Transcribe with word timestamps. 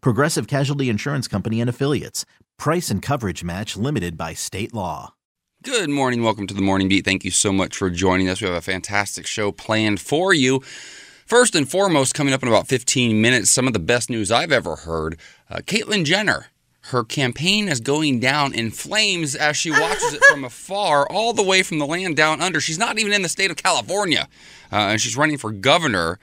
Progressive 0.00 0.46
Casualty 0.46 0.88
Insurance 0.88 1.28
Company 1.28 1.60
and 1.60 1.70
Affiliates. 1.70 2.24
Price 2.58 2.90
and 2.90 3.02
coverage 3.02 3.44
match 3.44 3.76
limited 3.76 4.16
by 4.16 4.34
state 4.34 4.72
law. 4.74 5.14
Good 5.62 5.90
morning. 5.90 6.22
Welcome 6.22 6.46
to 6.46 6.54
the 6.54 6.62
Morning 6.62 6.88
Beat. 6.88 7.04
Thank 7.04 7.24
you 7.24 7.30
so 7.30 7.52
much 7.52 7.76
for 7.76 7.90
joining 7.90 8.28
us. 8.28 8.40
We 8.40 8.46
have 8.46 8.56
a 8.56 8.60
fantastic 8.60 9.26
show 9.26 9.50
planned 9.52 10.00
for 10.00 10.32
you. 10.32 10.60
First 11.26 11.56
and 11.56 11.68
foremost, 11.68 12.14
coming 12.14 12.32
up 12.32 12.42
in 12.42 12.48
about 12.48 12.68
15 12.68 13.20
minutes, 13.20 13.50
some 13.50 13.66
of 13.66 13.72
the 13.72 13.80
best 13.80 14.08
news 14.08 14.30
I've 14.30 14.52
ever 14.52 14.76
heard. 14.76 15.18
Uh, 15.50 15.56
Caitlyn 15.56 16.04
Jenner. 16.04 16.46
Her 16.90 17.02
campaign 17.02 17.66
is 17.66 17.80
going 17.80 18.20
down 18.20 18.54
in 18.54 18.70
flames 18.70 19.34
as 19.34 19.56
she 19.56 19.72
watches 19.72 20.14
it 20.14 20.22
from 20.30 20.44
afar, 20.44 21.04
all 21.10 21.32
the 21.32 21.42
way 21.42 21.64
from 21.64 21.80
the 21.80 21.86
land 21.86 22.16
down 22.16 22.40
under. 22.40 22.60
She's 22.60 22.78
not 22.78 23.00
even 23.00 23.12
in 23.12 23.22
the 23.22 23.28
state 23.28 23.50
of 23.50 23.56
California, 23.56 24.28
uh, 24.70 24.76
and 24.76 25.00
she's 25.00 25.16
running 25.16 25.36
for 25.36 25.50
governor. 25.50 26.20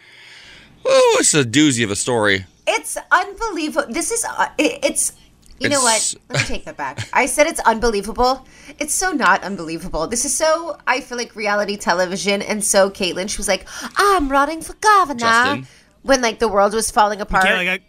Oh, 0.85 1.17
it's 1.19 1.33
a 1.33 1.43
doozy 1.43 1.83
of 1.83 1.91
a 1.91 1.97
story. 1.97 2.45
It's 2.67 2.97
unbelievable. 3.11 3.92
This 3.94 4.11
is 4.11 4.25
uh, 4.25 4.47
it, 4.58 4.80
it's 4.83 5.14
you 5.59 5.69
know 5.69 5.78
It's- 5.86 6.16
what? 6.16 6.22
Let 6.30 6.42
me 6.42 6.56
take 6.56 6.66
that 6.66 6.78
back. 6.78 7.08
I 7.14 7.25
said 7.25 7.47
it's 7.47 7.59
unbelievable. 7.61 8.45
It's 8.80 8.94
so 8.94 9.11
not 9.11 9.44
unbelievable. 9.44 10.08
This 10.08 10.25
is 10.25 10.36
so 10.36 10.78
I 10.88 11.02
feel 11.02 11.17
like 11.17 11.36
reality 11.36 11.78
television 11.78 12.41
and 12.41 12.64
so 12.64 12.89
Caitlyn 12.89 13.30
she 13.30 13.38
was 13.38 13.47
like, 13.47 13.66
"I'm 13.97 14.30
running 14.30 14.61
for 14.61 14.73
governor." 14.75 15.19
Justin? 15.19 15.67
When 16.03 16.22
like 16.22 16.39
the 16.39 16.47
world 16.50 16.73
was 16.73 16.91
falling 16.91 17.22
apart. 17.22 17.45
Okay, 17.45 17.56
like 17.69 17.81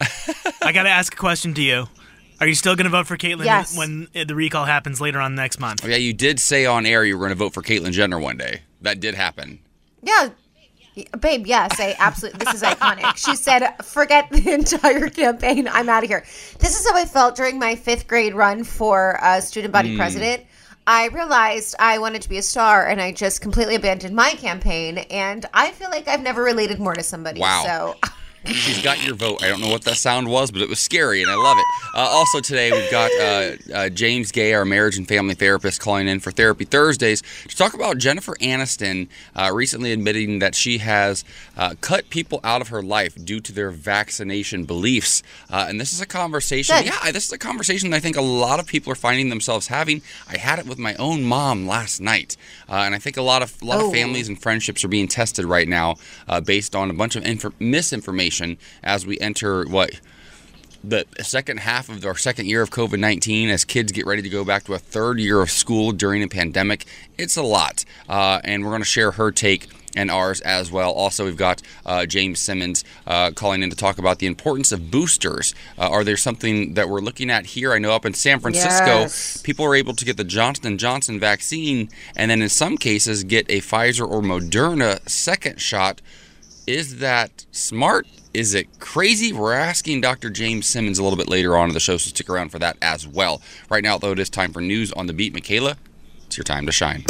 I, 0.00 0.34
I 0.62 0.72
got 0.72 0.84
to 0.84 0.88
ask 0.90 1.12
a 1.12 1.16
question 1.16 1.54
to 1.54 1.62
you. 1.62 1.86
Are 2.40 2.48
you 2.48 2.54
still 2.56 2.74
going 2.74 2.84
to 2.84 2.90
vote 2.90 3.06
for 3.06 3.16
Caitlyn 3.16 3.44
Yes. 3.44 3.76
when 3.78 4.08
the 4.12 4.34
recall 4.34 4.64
happens 4.64 5.00
later 5.00 5.20
on 5.20 5.36
next 5.36 5.60
month? 5.60 5.82
Oh, 5.84 5.88
yeah, 5.88 5.96
you 5.96 6.12
did 6.12 6.40
say 6.40 6.66
on 6.66 6.84
air 6.84 7.04
you 7.04 7.16
were 7.16 7.20
going 7.28 7.30
to 7.30 7.42
vote 7.44 7.54
for 7.54 7.62
Caitlyn 7.62 7.92
Jenner 7.92 8.18
one 8.18 8.36
day. 8.36 8.62
That 8.80 8.98
did 8.98 9.14
happen. 9.14 9.60
Yeah. 10.02 10.30
Babe, 11.18 11.46
yes, 11.46 11.80
I 11.80 11.96
absolutely. 11.98 12.44
This 12.44 12.54
is 12.54 12.62
iconic. 12.62 13.16
She 13.16 13.34
said, 13.34 13.74
"Forget 13.82 14.30
the 14.30 14.52
entire 14.54 15.08
campaign. 15.08 15.66
I'm 15.66 15.88
out 15.88 16.04
of 16.04 16.08
here." 16.08 16.24
This 16.60 16.78
is 16.78 16.88
how 16.88 16.96
I 16.96 17.04
felt 17.04 17.34
during 17.34 17.58
my 17.58 17.74
fifth 17.74 18.06
grade 18.06 18.34
run 18.34 18.62
for 18.62 19.18
uh, 19.22 19.40
student 19.40 19.72
body 19.72 19.96
president. 19.96 20.44
I 20.86 21.08
realized 21.08 21.74
I 21.78 21.98
wanted 21.98 22.22
to 22.22 22.28
be 22.28 22.38
a 22.38 22.42
star, 22.42 22.86
and 22.86 23.00
I 23.00 23.10
just 23.10 23.40
completely 23.40 23.74
abandoned 23.74 24.14
my 24.14 24.30
campaign. 24.30 24.98
And 24.98 25.46
I 25.52 25.72
feel 25.72 25.90
like 25.90 26.06
I've 26.06 26.22
never 26.22 26.42
related 26.42 26.78
more 26.78 26.94
to 26.94 27.02
somebody. 27.02 27.40
Wow. 27.40 27.94
So 28.02 28.10
She's 28.46 28.82
got 28.82 29.02
your 29.02 29.14
vote. 29.14 29.42
I 29.42 29.48
don't 29.48 29.60
know 29.60 29.70
what 29.70 29.82
that 29.84 29.96
sound 29.96 30.28
was, 30.28 30.50
but 30.50 30.60
it 30.60 30.68
was 30.68 30.78
scary, 30.78 31.22
and 31.22 31.30
I 31.30 31.34
love 31.34 31.56
it. 31.56 31.64
Uh, 31.94 32.00
also, 32.00 32.40
today 32.40 32.72
we've 32.72 32.90
got 32.90 33.10
uh, 33.18 33.52
uh, 33.74 33.88
James 33.88 34.32
Guay, 34.32 34.54
our 34.54 34.66
marriage 34.66 34.98
and 34.98 35.08
family 35.08 35.34
therapist, 35.34 35.80
calling 35.80 36.08
in 36.08 36.20
for 36.20 36.30
Therapy 36.30 36.64
Thursdays 36.66 37.22
to 37.48 37.56
talk 37.56 37.72
about 37.72 37.96
Jennifer 37.96 38.34
Aniston 38.42 39.08
uh, 39.34 39.50
recently 39.54 39.92
admitting 39.92 40.40
that 40.40 40.54
she 40.54 40.78
has 40.78 41.24
uh, 41.56 41.74
cut 41.80 42.10
people 42.10 42.40
out 42.44 42.60
of 42.60 42.68
her 42.68 42.82
life 42.82 43.14
due 43.24 43.40
to 43.40 43.50
their 43.52 43.70
vaccination 43.70 44.64
beliefs. 44.66 45.22
Uh, 45.50 45.64
and 45.68 45.80
this 45.80 45.92
is 45.94 46.00
a 46.02 46.06
conversation. 46.06 46.76
Good. 46.76 46.86
Yeah, 46.86 47.12
this 47.12 47.24
is 47.26 47.32
a 47.32 47.38
conversation 47.38 47.90
that 47.90 47.96
I 47.96 48.00
think 48.00 48.16
a 48.16 48.20
lot 48.22 48.60
of 48.60 48.66
people 48.66 48.92
are 48.92 48.96
finding 48.96 49.30
themselves 49.30 49.68
having. 49.68 50.02
I 50.28 50.36
had 50.36 50.58
it 50.58 50.66
with 50.66 50.78
my 50.78 50.94
own 50.96 51.22
mom 51.24 51.66
last 51.66 51.98
night, 52.00 52.36
uh, 52.68 52.74
and 52.74 52.94
I 52.94 52.98
think 52.98 53.16
a 53.16 53.22
lot 53.22 53.42
of 53.42 53.54
a 53.62 53.64
lot 53.64 53.80
Oh. 53.80 53.86
of 53.88 53.94
families 53.94 54.28
and 54.28 54.40
friendships 54.40 54.84
are 54.84 54.88
being 54.88 55.08
tested 55.08 55.44
right 55.46 55.66
now 55.68 55.96
uh, 56.28 56.40
based 56.40 56.76
on 56.76 56.90
a 56.90 56.94
bunch 56.94 57.16
of 57.16 57.22
infor- 57.24 57.52
misinformation 57.58 58.33
as 58.82 59.06
we 59.06 59.18
enter 59.20 59.64
what 59.66 60.00
the 60.82 61.06
second 61.22 61.60
half 61.60 61.88
of 61.88 62.04
our 62.04 62.16
second 62.16 62.46
year 62.46 62.60
of 62.60 62.70
COVID 62.70 62.98
19 62.98 63.48
as 63.48 63.64
kids 63.64 63.90
get 63.92 64.06
ready 64.06 64.20
to 64.22 64.28
go 64.28 64.44
back 64.44 64.64
to 64.64 64.74
a 64.74 64.78
third 64.78 65.18
year 65.18 65.40
of 65.40 65.50
school 65.50 65.92
during 65.92 66.22
a 66.22 66.28
pandemic. 66.28 66.84
It's 67.16 67.36
a 67.36 67.42
lot. 67.42 67.84
Uh, 68.08 68.40
and 68.44 68.62
we're 68.62 68.70
going 68.70 68.82
to 68.82 68.86
share 68.86 69.12
her 69.12 69.32
take 69.32 69.68
and 69.96 70.10
ours 70.10 70.40
as 70.40 70.70
well. 70.72 70.90
Also, 70.92 71.24
we've 71.24 71.36
got 71.36 71.62
uh, 71.86 72.04
James 72.04 72.40
Simmons 72.40 72.84
uh, 73.06 73.30
calling 73.30 73.62
in 73.62 73.70
to 73.70 73.76
talk 73.76 73.98
about 73.98 74.18
the 74.18 74.26
importance 74.26 74.72
of 74.72 74.90
boosters. 74.90 75.54
Uh, 75.78 75.88
are 75.88 76.02
there 76.04 76.16
something 76.16 76.74
that 76.74 76.88
we're 76.88 77.00
looking 77.00 77.30
at 77.30 77.46
here? 77.46 77.72
I 77.72 77.78
know 77.78 77.92
up 77.92 78.04
in 78.04 78.12
San 78.12 78.40
Francisco, 78.40 79.00
Yes. 79.02 79.40
people 79.42 79.64
are 79.64 79.74
able 79.74 79.94
to 79.94 80.04
get 80.04 80.16
the 80.16 80.24
Johnson 80.24 80.76
& 80.76 80.78
Johnson 80.78 81.20
vaccine 81.20 81.88
and 82.16 82.30
then 82.30 82.42
in 82.42 82.48
some 82.48 82.76
cases 82.76 83.22
get 83.24 83.48
a 83.48 83.60
Pfizer 83.60 84.06
or 84.06 84.20
Moderna 84.20 85.08
second 85.08 85.60
shot 85.60 86.02
is 86.66 86.98
that 86.98 87.44
smart? 87.52 88.06
Is 88.32 88.54
it 88.54 88.80
crazy? 88.80 89.32
We're 89.32 89.52
asking 89.52 90.00
Dr. 90.00 90.30
James 90.30 90.66
Simmons 90.66 90.98
a 90.98 91.02
little 91.02 91.16
bit 91.16 91.28
later 91.28 91.56
on 91.56 91.68
in 91.68 91.74
the 91.74 91.80
show, 91.80 91.96
so 91.96 92.08
stick 92.08 92.28
around 92.28 92.50
for 92.50 92.58
that 92.58 92.76
as 92.82 93.06
well. 93.06 93.40
Right 93.68 93.82
now, 93.82 93.98
though, 93.98 94.12
it 94.12 94.18
is 94.18 94.30
time 94.30 94.52
for 94.52 94.60
news 94.60 94.92
on 94.92 95.06
the 95.06 95.12
beat. 95.12 95.34
Michaela, 95.34 95.76
it's 96.26 96.36
your 96.36 96.44
time 96.44 96.66
to 96.66 96.72
shine. 96.72 97.04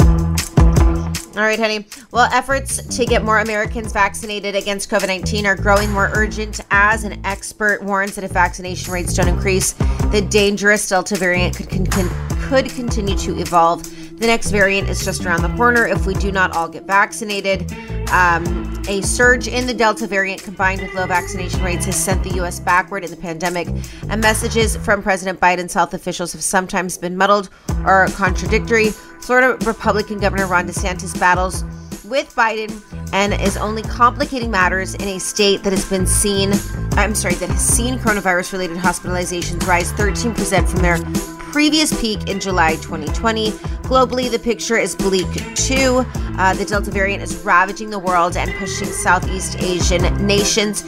All 1.35 1.41
right, 1.41 1.59
honey. 1.59 1.85
Well, 2.11 2.29
efforts 2.31 2.95
to 2.95 3.05
get 3.05 3.23
more 3.23 3.39
Americans 3.39 3.91
vaccinated 3.91 4.55
against 4.55 4.89
COVID 4.89 5.07
19 5.07 5.45
are 5.45 5.55
growing 5.55 5.91
more 5.91 6.09
urgent 6.13 6.61
as 6.71 7.03
an 7.03 7.19
expert 7.25 7.83
warns 7.83 8.15
that 8.15 8.23
if 8.23 8.31
vaccination 8.31 8.93
rates 8.93 9.13
don't 9.13 9.27
increase, 9.27 9.73
the 10.11 10.25
dangerous 10.29 10.87
Delta 10.87 11.17
variant 11.17 11.57
could, 11.57 11.69
con- 11.91 12.09
could 12.47 12.69
continue 12.69 13.17
to 13.17 13.37
evolve. 13.37 13.83
The 14.17 14.27
next 14.27 14.51
variant 14.51 14.87
is 14.87 15.03
just 15.03 15.25
around 15.25 15.41
the 15.41 15.53
corner 15.57 15.85
if 15.85 16.05
we 16.05 16.13
do 16.13 16.31
not 16.31 16.55
all 16.55 16.69
get 16.69 16.87
vaccinated. 16.87 17.69
Um, 18.11 18.71
a 18.87 19.01
surge 19.01 19.49
in 19.49 19.67
the 19.67 19.73
Delta 19.73 20.07
variant 20.07 20.41
combined 20.41 20.81
with 20.81 20.93
low 20.93 21.05
vaccination 21.05 21.61
rates 21.61 21.85
has 21.85 21.97
sent 21.97 22.23
the 22.23 22.29
U.S. 22.35 22.61
backward 22.61 23.03
in 23.03 23.11
the 23.11 23.17
pandemic, 23.17 23.67
and 24.09 24.21
messages 24.21 24.77
from 24.77 25.03
President 25.03 25.39
Biden's 25.41 25.73
health 25.73 25.93
officials 25.93 26.31
have 26.31 26.41
sometimes 26.43 26.97
been 26.97 27.17
muddled 27.17 27.49
or 27.85 28.07
contradictory. 28.13 28.91
Florida 29.19 29.57
Republican 29.65 30.19
Governor 30.19 30.47
Ron 30.47 30.67
DeSantis 30.67 31.19
battles 31.19 31.65
with 32.05 32.33
Biden 32.35 32.81
and 33.11 33.33
is 33.41 33.57
only 33.57 33.81
complicating 33.81 34.49
matters 34.49 34.93
in 34.95 35.09
a 35.09 35.19
state 35.19 35.61
that 35.63 35.73
has 35.73 35.89
been 35.89 36.07
seen, 36.07 36.53
I'm 36.93 37.15
sorry, 37.15 37.35
that 37.35 37.49
has 37.49 37.67
seen 37.67 37.97
coronavirus 37.97 38.53
related 38.53 38.77
hospitalizations 38.77 39.67
rise 39.67 39.91
13% 39.93 40.69
from 40.69 40.81
their 40.81 41.34
previous 41.55 41.97
peak 42.01 42.27
in 42.27 42.37
July 42.37 42.75
2020. 42.75 43.51
Globally, 43.87 44.29
the 44.29 44.37
picture 44.37 44.75
is 44.75 44.93
bleak 44.93 45.25
too. 45.55 46.03
Uh, 46.37 46.53
the 46.53 46.65
Delta 46.65 46.91
variant 46.91 47.23
is 47.23 47.33
ravaging 47.45 47.89
the 47.89 47.97
world 47.97 48.35
and 48.35 48.53
pushing 48.55 48.89
Southeast 48.89 49.57
Asian 49.61 50.03
nations 50.27 50.81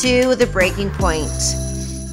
to 0.00 0.34
the 0.34 0.48
breaking 0.50 0.88
point. 0.92 1.28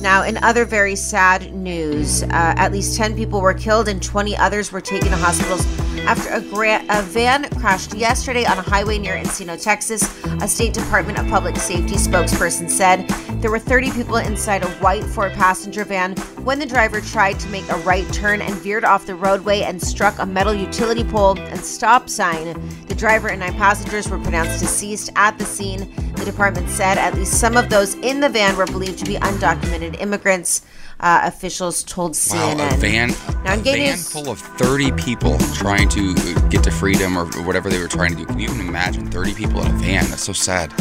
Now, 0.02 0.24
in 0.24 0.36
other 0.44 0.66
very 0.66 0.98
sad 0.98 1.54
news, 1.54 2.24
uh, 2.24 2.28
at 2.32 2.74
least 2.74 2.98
10 2.98 3.16
people 3.16 3.40
were 3.40 3.54
killed 3.54 3.88
and 3.88 4.04
20 4.04 4.36
others 4.36 4.74
were 4.74 4.82
taken 4.82 5.08
to 5.08 5.16
hospitals 5.16 5.66
after 6.00 6.30
a, 6.30 6.42
gra- 6.42 6.84
a 6.90 7.02
van 7.04 7.50
crashed 7.60 7.94
yesterday 7.94 8.46
on 8.46 8.58
a 8.58 8.62
highway 8.62 8.98
near 8.98 9.16
Encino, 9.16 9.62
Texas. 9.62 10.04
A 10.42 10.48
State 10.48 10.74
Department 10.74 11.20
of 11.20 11.28
Public 11.28 11.56
Safety 11.58 11.96
spokesperson 11.96 12.70
said 12.70 13.08
there 13.42 13.52
were 13.52 13.60
30 13.60 13.92
people 13.92 14.18
inside 14.18 14.64
a 14.64 14.70
white 14.80 15.04
four 15.04 15.30
passenger 15.30 15.84
van 15.84 16.16
when 16.44 16.60
the 16.60 16.66
driver 16.66 17.02
tried 17.02 17.40
to 17.40 17.50
make 17.50 17.68
a 17.70 17.78
right 17.78 18.12
turn 18.14 18.42
and 18.42 18.54
veered 18.56 18.84
off 18.84 19.06
the 19.06 19.16
roadway 19.16 19.62
and 19.62 19.82
struck 19.82 20.18
a 20.20 20.26
metal 20.26 20.54
utility 20.54 21.04
pole 21.04 21.38
and 21.40 21.60
stop 21.60 22.10
sign. 22.10 22.54
The 22.88 22.96
driver 22.96 23.30
and 23.30 23.40
nine 23.40 23.54
passengers 23.54 24.10
were 24.10 24.20
pronounced 24.20 24.60
deceased 24.60 25.12
at 25.16 25.38
the 25.38 25.46
scene. 25.46 25.94
The 26.16 26.26
department 26.26 26.70
said 26.70 26.98
at 26.98 27.16
least 27.16 27.40
some 27.40 27.58
of 27.58 27.70
those 27.70 27.96
in 27.96 28.20
the 28.20 28.30
van 28.30 28.56
were 28.56 28.66
believed 28.66 29.00
to 29.00 29.06
be 29.06 29.16
undocumented 29.16 30.00
immigrants. 30.02 30.62
Uh, 31.02 31.22
officials 31.24 31.84
told 31.84 32.12
Wow, 32.12 32.54
CNN. 32.54 32.74
a 32.74 32.78
van, 32.78 33.10
Now, 33.44 33.54
a 33.54 33.58
van 33.58 33.80
news- 33.80 34.08
full 34.10 34.30
of 34.30 34.40
30 34.40 34.92
people 34.92 35.40
trying 35.56 35.90
to 35.90 36.14
get 36.50 36.62
to 36.64 36.72
freedom 36.72 37.18
or 37.18 37.26
whatever 37.44 37.70
they 37.70 37.80
were 37.80 37.88
trying 37.88 38.12
to 38.12 38.18
do. 38.18 38.26
Can 38.26 38.40
you 38.40 38.50
even 38.50 38.68
imagine 38.68 39.10
30 39.10 39.34
people 39.34 39.62
in 39.62 39.68
a 39.68 39.78
van? 39.80 40.08
That's 40.12 40.24
so 40.24 40.34
sad. 40.34 40.72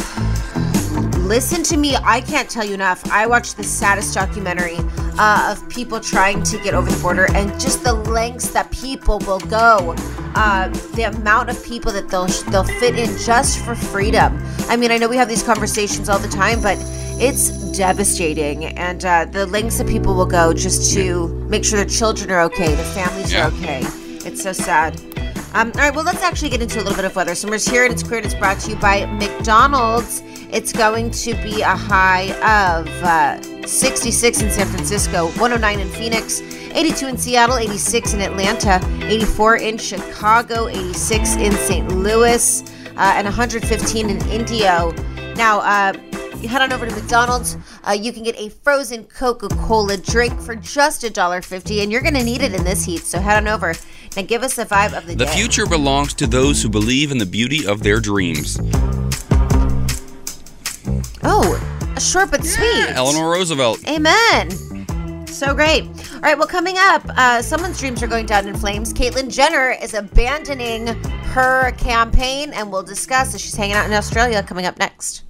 Listen 1.17 1.63
to 1.63 1.77
me. 1.77 1.97
I 2.03 2.21
can't 2.21 2.51
tell 2.51 2.65
you 2.67 2.75
enough. 2.75 3.03
I 3.11 3.27
watched 3.27 3.57
the 3.57 3.63
saddest 3.63 4.13
documentary 4.15 4.77
uh, 5.19 5.55
of 5.57 5.67
people 5.71 6.01
trying 6.01 6.43
to 6.43 6.59
get 6.59 6.75
over 6.75 6.91
the 6.91 7.01
border 7.01 7.27
and 7.35 7.49
just 7.61 7.85
the 7.85 7.93
lengths 7.93 8.51
that 8.51 8.71
people 8.73 9.21
will 9.21 9.39
go. 9.41 9.95
Uh, 10.35 10.69
the 10.97 11.05
amount 11.05 11.49
of 11.49 11.63
people 11.65 11.93
that 11.93 12.09
they'll 12.09 12.27
they'll 12.51 12.65
fit 12.65 12.99
in 12.99 13.17
just 13.19 13.65
for 13.65 13.75
freedom. 13.75 14.37
I 14.69 14.77
mean, 14.77 14.91
I 14.91 14.99
know 14.99 15.09
we 15.09 15.17
have 15.17 15.29
these 15.29 15.43
conversations 15.43 16.09
all 16.09 16.19
the 16.19 16.29
time, 16.29 16.61
but 16.61 16.77
it's 17.21 17.51
devastating, 17.77 18.65
and 18.67 19.05
uh, 19.05 19.25
the 19.27 19.47
lengths 19.47 19.79
that 19.79 19.87
people 19.87 20.15
will 20.15 20.27
go 20.27 20.53
just 20.53 20.93
to 20.95 21.29
make 21.49 21.65
sure 21.65 21.77
their 21.79 21.87
children 21.89 22.31
are 22.31 22.41
okay, 22.43 22.75
their 22.75 22.85
families 22.87 23.33
Yeah. 23.33 23.49
are 23.49 23.53
okay. 23.53 23.81
It's 24.27 24.43
so 24.43 24.53
sad. 24.53 25.01
Um, 25.53 25.73
all 25.75 25.81
right, 25.81 25.95
well, 25.95 26.05
let's 26.05 26.23
actually 26.23 26.51
get 26.51 26.63
into 26.63 26.79
a 26.79 26.83
little 26.83 26.95
bit 26.95 27.05
of 27.05 27.15
weather. 27.17 27.35
Summer's 27.35 27.67
here, 27.67 27.85
and 27.85 27.93
it's 27.93 28.03
cleared. 28.05 28.25
It's 28.25 28.35
brought 28.35 28.61
to 28.61 28.71
you 28.71 28.77
by 28.77 29.05
McDonald's. 29.07 30.23
It's 30.53 30.73
going 30.73 31.11
to 31.11 31.35
be 31.43 31.61
a 31.63 31.77
high 31.77 32.31
of 32.79 32.89
uh, 33.03 33.67
66 33.67 34.43
in 34.43 34.51
San 34.51 34.67
Francisco, 34.67 35.27
109 35.33 35.81
in 35.81 35.89
Phoenix, 35.89 36.41
82 36.41 37.07
in 37.09 37.17
Seattle, 37.19 37.57
86 37.57 38.15
in 38.15 38.21
Atlanta, 38.21 38.81
84 39.05 39.57
in 39.57 39.77
Chicago, 39.79 40.69
86 40.69 41.37
in 41.37 41.53
St. 41.53 41.89
Louis, 41.97 42.63
uh, 42.97 43.13
and 43.17 43.27
115 43.27 44.09
in 44.11 44.29
Indio. 44.29 44.93
Now, 45.35 45.61
uh, 45.61 45.93
you 46.43 46.49
head 46.49 46.63
on 46.63 46.73
over 46.73 46.87
to 46.87 46.95
McDonald's. 46.95 47.57
Uh, 47.87 47.93
you 47.93 48.13
can 48.13 48.23
get 48.23 48.37
a 48.39 48.49
frozen 48.49 49.05
Coca-Cola 49.05 49.97
drink 49.99 50.41
for 50.41 50.55
just 50.57 51.03
$1.50, 51.03 51.83
and 51.83 51.93
you're 51.93 52.01
going 52.03 52.15
to 52.15 52.25
need 52.25 52.43
it 52.43 52.55
in 52.55 52.65
this 52.65 52.85
heat. 52.85 53.01
So 53.03 53.19
head 53.21 53.37
on 53.37 53.49
over 53.49 53.75
and 54.17 54.27
give 54.29 54.43
us 54.43 54.57
the 54.57 54.65
vibe 54.65 54.97
of 54.97 55.07
the, 55.07 55.15
The 55.15 55.25
day. 55.27 55.33
future 55.35 55.67
belongs 55.67 56.15
to 56.15 56.27
those 56.27 56.63
who 56.63 56.69
believe 56.69 57.11
in 57.11 57.19
the 57.19 57.27
beauty 57.27 57.67
of 57.67 57.83
their 57.83 58.01
dreams. 58.01 58.59
Oh, 61.23 61.95
short 62.01 62.31
but 62.31 62.45
sweet. 62.45 62.87
Eleanor 62.91 63.31
Roosevelt. 63.31 63.87
Amen. 63.89 64.51
So 65.27 65.55
great. 65.55 65.85
All 66.15 66.21
right, 66.21 66.37
well, 66.37 66.47
coming 66.49 66.77
up, 66.79 67.03
uh, 67.17 67.41
someone's 67.41 67.79
dreams 67.79 68.03
are 68.03 68.07
going 68.07 68.27
down 68.27 68.47
in 68.49 68.55
flames. 68.57 68.93
Caitlyn 68.93 69.33
Jenner 69.33 69.71
is 69.81 69.95
abandoning 69.95 70.89
her 70.89 71.71
campaign, 71.73 72.53
and 72.53 72.71
we'll 72.71 72.83
discuss 72.83 73.35
as 73.35 73.41
she's 73.41 73.55
hanging 73.55 73.75
out 73.77 73.87
in 73.87 73.93
Australia 73.93 74.43
coming 74.43 74.67
up 74.67 74.79
next. 74.79 75.23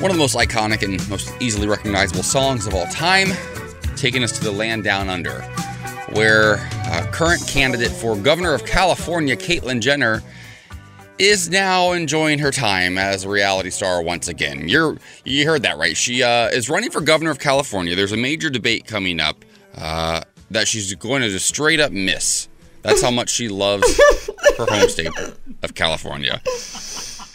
One 0.00 0.12
of 0.12 0.16
the 0.16 0.22
most 0.22 0.36
iconic 0.36 0.84
and 0.84 1.08
most 1.10 1.34
easily 1.40 1.66
recognizable 1.66 2.22
songs 2.22 2.68
of 2.68 2.74
all 2.74 2.86
time, 2.86 3.30
taking 3.96 4.22
us 4.22 4.30
to 4.38 4.44
the 4.44 4.52
land 4.52 4.84
down 4.84 5.08
under, 5.08 5.42
where 6.12 6.58
uh, 6.84 7.04
current 7.10 7.44
candidate 7.48 7.90
for 7.90 8.14
governor 8.14 8.54
of 8.54 8.64
California, 8.64 9.36
Caitlyn 9.36 9.80
Jenner, 9.80 10.22
is 11.18 11.50
now 11.50 11.90
enjoying 11.90 12.38
her 12.38 12.52
time 12.52 12.96
as 12.96 13.24
a 13.24 13.28
reality 13.28 13.70
star 13.70 14.00
once 14.00 14.28
again. 14.28 14.68
You're 14.68 14.98
you 15.24 15.44
heard 15.44 15.64
that 15.64 15.78
right. 15.78 15.96
She 15.96 16.22
uh, 16.22 16.46
is 16.50 16.70
running 16.70 16.92
for 16.92 17.00
governor 17.00 17.32
of 17.32 17.40
California. 17.40 17.96
There's 17.96 18.12
a 18.12 18.16
major 18.16 18.50
debate 18.50 18.86
coming 18.86 19.18
up 19.18 19.44
uh, 19.74 20.20
that 20.52 20.68
she's 20.68 20.94
going 20.94 21.22
to 21.22 21.28
just 21.28 21.48
straight 21.48 21.80
up 21.80 21.90
miss. 21.90 22.48
That's 22.82 23.02
how 23.02 23.10
much 23.10 23.30
she 23.30 23.48
loves 23.48 24.00
her 24.58 24.66
home 24.66 24.88
state 24.88 25.10
of 25.64 25.74
California. 25.74 26.40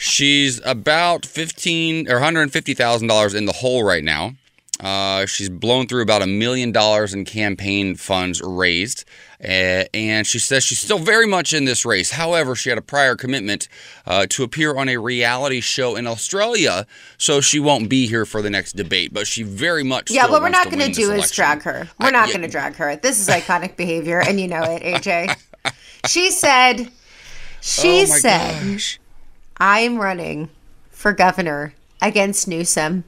She's 0.03 0.59
about 0.65 1.25
fifteen 1.25 2.09
or 2.11 2.19
hundred 2.19 2.41
and 2.41 2.51
fifty 2.51 2.73
thousand 2.73 3.07
dollars 3.07 3.33
in 3.33 3.45
the 3.45 3.53
hole 3.53 3.83
right 3.83 4.03
now. 4.03 4.33
Uh, 4.79 5.25
she's 5.25 5.47
blown 5.49 5.87
through 5.87 6.01
about 6.01 6.21
a 6.21 6.27
million 6.27 6.73
dollars 6.73 7.13
in 7.13 7.23
campaign 7.23 7.95
funds 7.95 8.41
raised, 8.41 9.05
uh, 9.41 9.85
and 9.93 10.27
she 10.27 10.39
says 10.39 10.61
she's 10.63 10.79
still 10.79 10.97
very 10.97 11.25
much 11.25 11.53
in 11.53 11.63
this 11.63 11.85
race. 11.85 12.11
However, 12.11 12.53
she 12.53 12.67
had 12.67 12.77
a 12.77 12.81
prior 12.81 13.15
commitment 13.15 13.69
uh, 14.05 14.25
to 14.31 14.43
appear 14.43 14.75
on 14.75 14.89
a 14.89 14.97
reality 14.97 15.61
show 15.61 15.95
in 15.95 16.05
Australia, 16.05 16.85
so 17.17 17.39
she 17.39 17.59
won't 17.61 17.87
be 17.87 18.07
here 18.07 18.25
for 18.25 18.41
the 18.41 18.49
next 18.49 18.73
debate. 18.73 19.13
But 19.13 19.25
she 19.25 19.43
very 19.43 19.83
much 19.83 20.11
Yeah, 20.11 20.27
what 20.29 20.41
we're 20.41 20.49
not 20.49 20.69
going 20.69 20.85
to 20.85 20.91
do 20.91 21.11
is 21.13 21.31
drag 21.31 21.61
her. 21.61 21.87
We're 21.97 22.07
I- 22.07 22.11
not 22.11 22.27
yeah. 22.27 22.33
going 22.33 22.45
to 22.45 22.51
drag 22.51 22.75
her. 22.75 22.97
This 22.97 23.21
is 23.21 23.29
iconic 23.29 23.77
behavior, 23.77 24.19
and 24.19 24.37
you 24.37 24.49
know 24.49 24.63
it, 24.63 24.83
AJ. 24.83 25.37
She 26.09 26.31
said, 26.31 26.89
she 27.61 28.01
Oh 28.01 28.05
said, 28.05 28.61
gosh. 28.73 28.99
I'm 29.57 29.97
running 29.97 30.49
for 30.89 31.13
governor 31.13 31.73
against 32.01 32.47
Newsom 32.47 33.03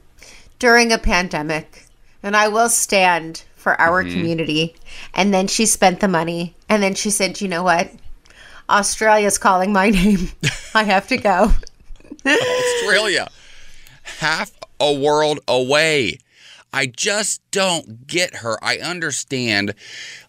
during 0.58 0.92
a 0.92 0.98
pandemic, 0.98 1.84
and 2.22 2.36
I 2.36 2.48
will 2.48 2.68
stand 2.68 3.44
for 3.56 3.78
our 3.80 4.02
Mm-hmm. 4.04 4.12
community. 4.12 4.74
And 5.14 5.34
then 5.34 5.46
she 5.48 5.66
spent 5.66 6.00
the 6.00 6.08
money, 6.08 6.54
and 6.68 6.82
then 6.82 6.94
she 6.94 7.10
said, 7.10 7.40
You 7.40 7.48
know 7.48 7.62
what? 7.62 7.90
Australia's 8.70 9.38
calling 9.38 9.72
my 9.72 9.90
name. 10.00 10.30
I 10.74 10.84
have 10.84 11.08
to 11.08 11.16
go. 11.16 11.52
Australia, 12.26 13.28
half 14.18 14.50
a 14.80 14.92
world 14.92 15.40
away. 15.48 16.18
I 16.76 16.84
just 16.84 17.40
don't 17.52 18.06
get 18.06 18.36
her. 18.36 18.62
I 18.62 18.76
understand. 18.76 19.74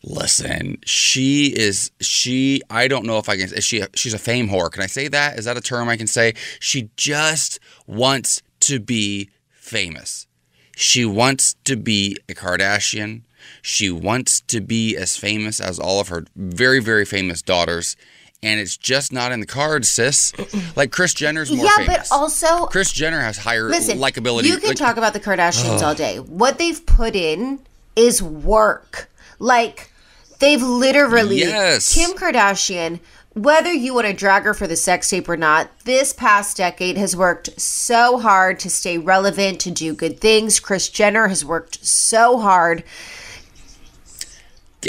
Listen, 0.01 0.77
she 0.85 1.47
is 1.47 1.91
she. 1.99 2.61
I 2.69 2.87
don't 2.87 3.05
know 3.05 3.17
if 3.17 3.27
I 3.27 3.35
can. 3.35 3.49
She? 3.59 3.83
She's 3.93 4.13
a 4.13 4.17
fame 4.17 4.47
whore. 4.47 4.71
Can 4.71 4.81
I 4.81 4.85
say 4.85 5.09
that? 5.09 5.37
Is 5.37 5.43
that 5.43 5.57
a 5.57 5.61
term 5.61 5.89
I 5.89 5.97
can 5.97 6.07
say? 6.07 6.35
She 6.61 6.89
just 6.95 7.59
wants 7.85 8.41
to 8.61 8.79
be 8.79 9.29
famous. 9.51 10.25
She 10.73 11.03
wants 11.03 11.55
to 11.65 11.75
be 11.75 12.15
a 12.29 12.33
Kardashian. 12.33 13.23
She 13.61 13.91
wants 13.91 14.39
to 14.39 14.61
be 14.61 14.95
as 14.95 15.17
famous 15.17 15.59
as 15.59 15.79
all 15.79 15.99
of 15.99 16.07
her 16.07 16.23
very, 16.37 16.79
very 16.79 17.03
famous 17.03 17.41
daughters. 17.41 17.97
And 18.43 18.59
it's 18.59 18.77
just 18.77 19.11
not 19.11 19.31
in 19.31 19.39
the 19.39 19.47
cards, 19.47 19.89
sis. 19.89 20.31
Like 20.75 20.91
Kris 20.91 21.13
Jenner's 21.13 21.51
more 21.51 21.65
yeah, 21.65 21.75
famous. 21.77 22.09
but 22.09 22.15
also, 22.15 22.67
Kris 22.67 22.91
Jenner 22.91 23.19
has 23.19 23.37
higher 23.37 23.67
listen, 23.67 23.97
likability. 23.97 24.43
you 24.43 24.57
can 24.57 24.69
like- 24.69 24.77
talk 24.77 24.97
about 24.97 25.13
the 25.13 25.19
Kardashians 25.19 25.81
all 25.81 25.95
day. 25.95 26.19
What 26.19 26.59
they've 26.59 26.85
put 26.85 27.15
in 27.15 27.59
is 27.95 28.21
work. 28.21 29.09
Like, 29.39 29.91
they've 30.39 30.61
literally. 30.61 31.39
Yes. 31.39 31.95
Kim 31.95 32.11
Kardashian. 32.11 32.99
Whether 33.33 33.71
you 33.71 33.93
want 33.93 34.07
to 34.07 34.13
drag 34.13 34.43
her 34.43 34.53
for 34.55 34.65
the 34.65 34.75
sex 34.75 35.09
tape 35.11 35.29
or 35.29 35.37
not, 35.37 35.69
this 35.85 36.11
past 36.11 36.57
decade 36.57 36.97
has 36.97 37.15
worked 37.15 37.59
so 37.59 38.17
hard 38.17 38.59
to 38.61 38.69
stay 38.69 38.97
relevant, 38.97 39.59
to 39.61 39.71
do 39.71 39.93
good 39.93 40.19
things. 40.19 40.59
Kris 40.59 40.89
Jenner 40.89 41.27
has 41.27 41.45
worked 41.45 41.85
so 41.85 42.39
hard. 42.39 42.83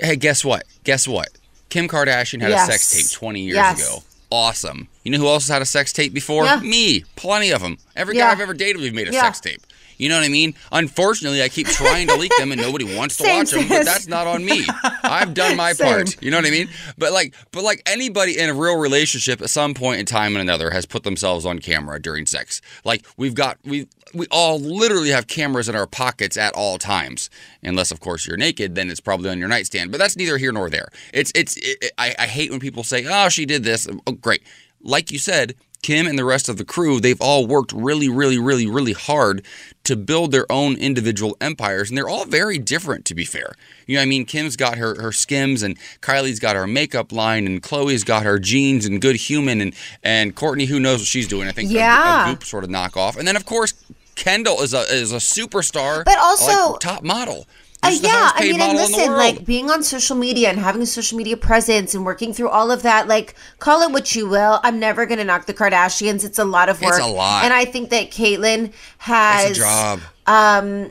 Hey, 0.02 0.16
guess 0.16 0.44
what? 0.44 0.64
Guess 0.84 1.06
what? 1.06 1.28
Kim 1.68 1.88
Kardashian 1.88 2.40
had 2.40 2.50
Yes. 2.50 2.68
a 2.68 2.72
sex 2.72 2.92
tape 3.10 3.10
20 3.18 3.40
years 3.42 3.54
Yes. 3.56 3.80
ago. 3.80 4.02
Awesome. 4.30 4.88
You 5.04 5.10
know 5.12 5.18
who 5.18 5.26
else 5.28 5.44
has 5.44 5.52
had 5.54 5.62
a 5.62 5.66
sex 5.66 5.92
tape 5.92 6.12
before? 6.12 6.44
Yeah. 6.44 6.60
Me. 6.60 7.04
Plenty 7.16 7.50
of 7.50 7.62
them. 7.62 7.78
Every 7.96 8.16
Yeah. 8.16 8.26
guy 8.26 8.32
I've 8.32 8.40
ever 8.40 8.54
dated, 8.54 8.80
we've 8.82 8.92
made 8.94 9.08
a 9.08 9.12
Yeah. 9.12 9.22
sex 9.22 9.40
tape. 9.40 9.62
You 9.98 10.08
know 10.08 10.16
what 10.16 10.24
I 10.24 10.28
mean? 10.28 10.54
Unfortunately, 10.72 11.42
I 11.42 11.48
keep 11.48 11.66
trying 11.66 12.06
to 12.08 12.14
leak 12.16 12.32
them 12.38 12.52
and 12.52 12.60
nobody 12.60 12.96
wants 12.96 13.16
to 13.18 13.24
Same, 13.24 13.38
watch 13.38 13.50
them, 13.50 13.68
but 13.68 13.84
that's 13.84 14.06
not 14.06 14.26
on 14.26 14.44
me. 14.44 14.64
I've 15.02 15.34
done 15.34 15.56
my 15.56 15.72
Same. 15.72 15.86
part. 15.88 16.22
You 16.22 16.30
know 16.30 16.38
what 16.38 16.46
I 16.46 16.50
mean? 16.50 16.68
But 16.96 17.12
like 17.12 17.34
but 17.52 17.64
like 17.64 17.82
anybody 17.86 18.38
in 18.38 18.48
a 18.48 18.54
real 18.54 18.76
relationship 18.78 19.42
at 19.42 19.50
some 19.50 19.74
point 19.74 20.00
in 20.00 20.06
time 20.06 20.34
and 20.36 20.40
another 20.40 20.70
has 20.70 20.86
put 20.86 21.02
themselves 21.02 21.44
on 21.44 21.58
camera 21.58 22.00
during 22.00 22.26
sex. 22.26 22.60
Like 22.84 23.04
we've 23.16 23.34
got 23.34 23.58
we 23.64 23.88
we 24.14 24.26
all 24.30 24.58
literally 24.58 25.10
have 25.10 25.26
cameras 25.26 25.68
in 25.68 25.74
our 25.74 25.86
pockets 25.86 26.36
at 26.36 26.54
all 26.54 26.78
times. 26.78 27.28
Unless 27.62 27.90
of 27.90 28.00
course 28.00 28.26
you're 28.26 28.36
naked, 28.36 28.74
then 28.76 28.90
it's 28.90 29.00
probably 29.00 29.30
on 29.30 29.38
your 29.38 29.48
nightstand. 29.48 29.90
But 29.90 29.98
that's 29.98 30.16
neither 30.16 30.38
here 30.38 30.52
nor 30.52 30.70
there. 30.70 30.88
It's 31.12 31.32
it's 31.34 31.56
it, 31.56 31.78
it- 31.82 31.92
I, 31.98 32.14
I 32.18 32.26
hate 32.26 32.50
when 32.50 32.60
people 32.60 32.84
say, 32.84 33.04
"Oh, 33.08 33.28
she 33.28 33.44
did 33.46 33.64
this." 33.64 33.88
Oh, 34.06 34.12
great. 34.12 34.42
Like 34.80 35.10
you 35.10 35.18
said, 35.18 35.54
Kim 35.82 36.06
and 36.06 36.18
the 36.18 36.24
rest 36.24 36.48
of 36.48 36.56
the 36.56 36.64
crew, 36.64 37.00
they've 37.00 37.20
all 37.20 37.46
worked 37.46 37.72
really, 37.72 38.08
really, 38.08 38.38
really, 38.38 38.66
really 38.66 38.92
hard 38.92 39.44
to 39.84 39.96
build 39.96 40.32
their 40.32 40.50
own 40.50 40.74
individual 40.76 41.36
empires, 41.40 41.88
and 41.88 41.96
they're 41.96 42.08
all 42.08 42.24
very 42.26 42.58
different, 42.58 43.04
to 43.06 43.14
be 43.14 43.24
fair. 43.24 43.52
You 43.86 43.94
know, 43.94 44.00
what 44.00 44.06
I 44.06 44.08
mean, 44.08 44.24
Kim's 44.26 44.56
got 44.56 44.76
her 44.78 45.00
her 45.00 45.12
Skims, 45.12 45.62
and 45.62 45.78
Kylie's 46.00 46.40
got 46.40 46.56
her 46.56 46.66
makeup 46.66 47.12
line, 47.12 47.46
and 47.46 47.62
Khloé's 47.62 48.04
got 48.04 48.24
her 48.24 48.38
jeans 48.38 48.84
and 48.86 49.00
Good 49.00 49.16
Human, 49.16 49.60
and 49.60 49.74
and 50.02 50.34
Kourtney, 50.36 50.66
who 50.66 50.80
knows 50.80 50.98
what 50.98 51.06
she's 51.06 51.28
doing? 51.28 51.48
I 51.48 51.52
think 51.52 51.70
a- 51.70 51.74
Yeah. 51.74 52.28
a, 52.28 52.32
Goop 52.34 52.44
sort 52.44 52.64
of 52.64 52.70
knockoff, 52.70 53.16
and 53.16 53.26
then 53.26 53.36
of 53.36 53.46
course 53.46 53.72
Kendall 54.16 54.60
is 54.62 54.74
a 54.74 54.80
is 54.92 55.12
a 55.12 55.16
superstar, 55.16 56.04
But 56.04 56.18
also- 56.18 56.72
like, 56.72 56.80
top 56.80 57.02
model. 57.04 57.46
Uh, 57.82 57.90
yeah, 58.00 58.32
I 58.34 58.42
mean, 58.42 58.50
and 58.54 58.58
model 58.58 58.70
in 58.70 58.76
the 58.76 58.96
listen, 58.98 59.12
like 59.12 59.44
being 59.46 59.70
on 59.70 59.82
social 59.82 60.16
media 60.16 60.50
and 60.50 60.58
having 60.58 60.82
a 60.82 60.86
social 60.86 61.16
media 61.16 61.36
presence 61.36 61.94
and 61.94 62.04
working 62.04 62.32
through 62.32 62.48
all 62.48 62.70
of 62.70 62.82
that, 62.82 63.06
like 63.06 63.34
call 63.60 63.82
it 63.82 63.92
what 63.92 64.14
you 64.16 64.28
will. 64.28 64.58
I'm 64.64 64.80
never 64.80 65.06
gonna 65.06 65.24
knock 65.24 65.46
the 65.46 65.54
Kardashians. 65.54 66.24
It's 66.24 66.38
a 66.38 66.44
lot 66.44 66.68
of 66.68 66.80
work. 66.82 66.94
It's 66.94 67.04
a 67.04 67.06
lot. 67.06 67.44
and 67.44 67.52
I 67.54 67.64
think 67.64 67.90
that 67.90 68.10
Caitlyn 68.10 68.72
has 68.98 69.50
it's 69.50 69.58
a 69.58 69.62
job. 69.62 70.00
um 70.26 70.90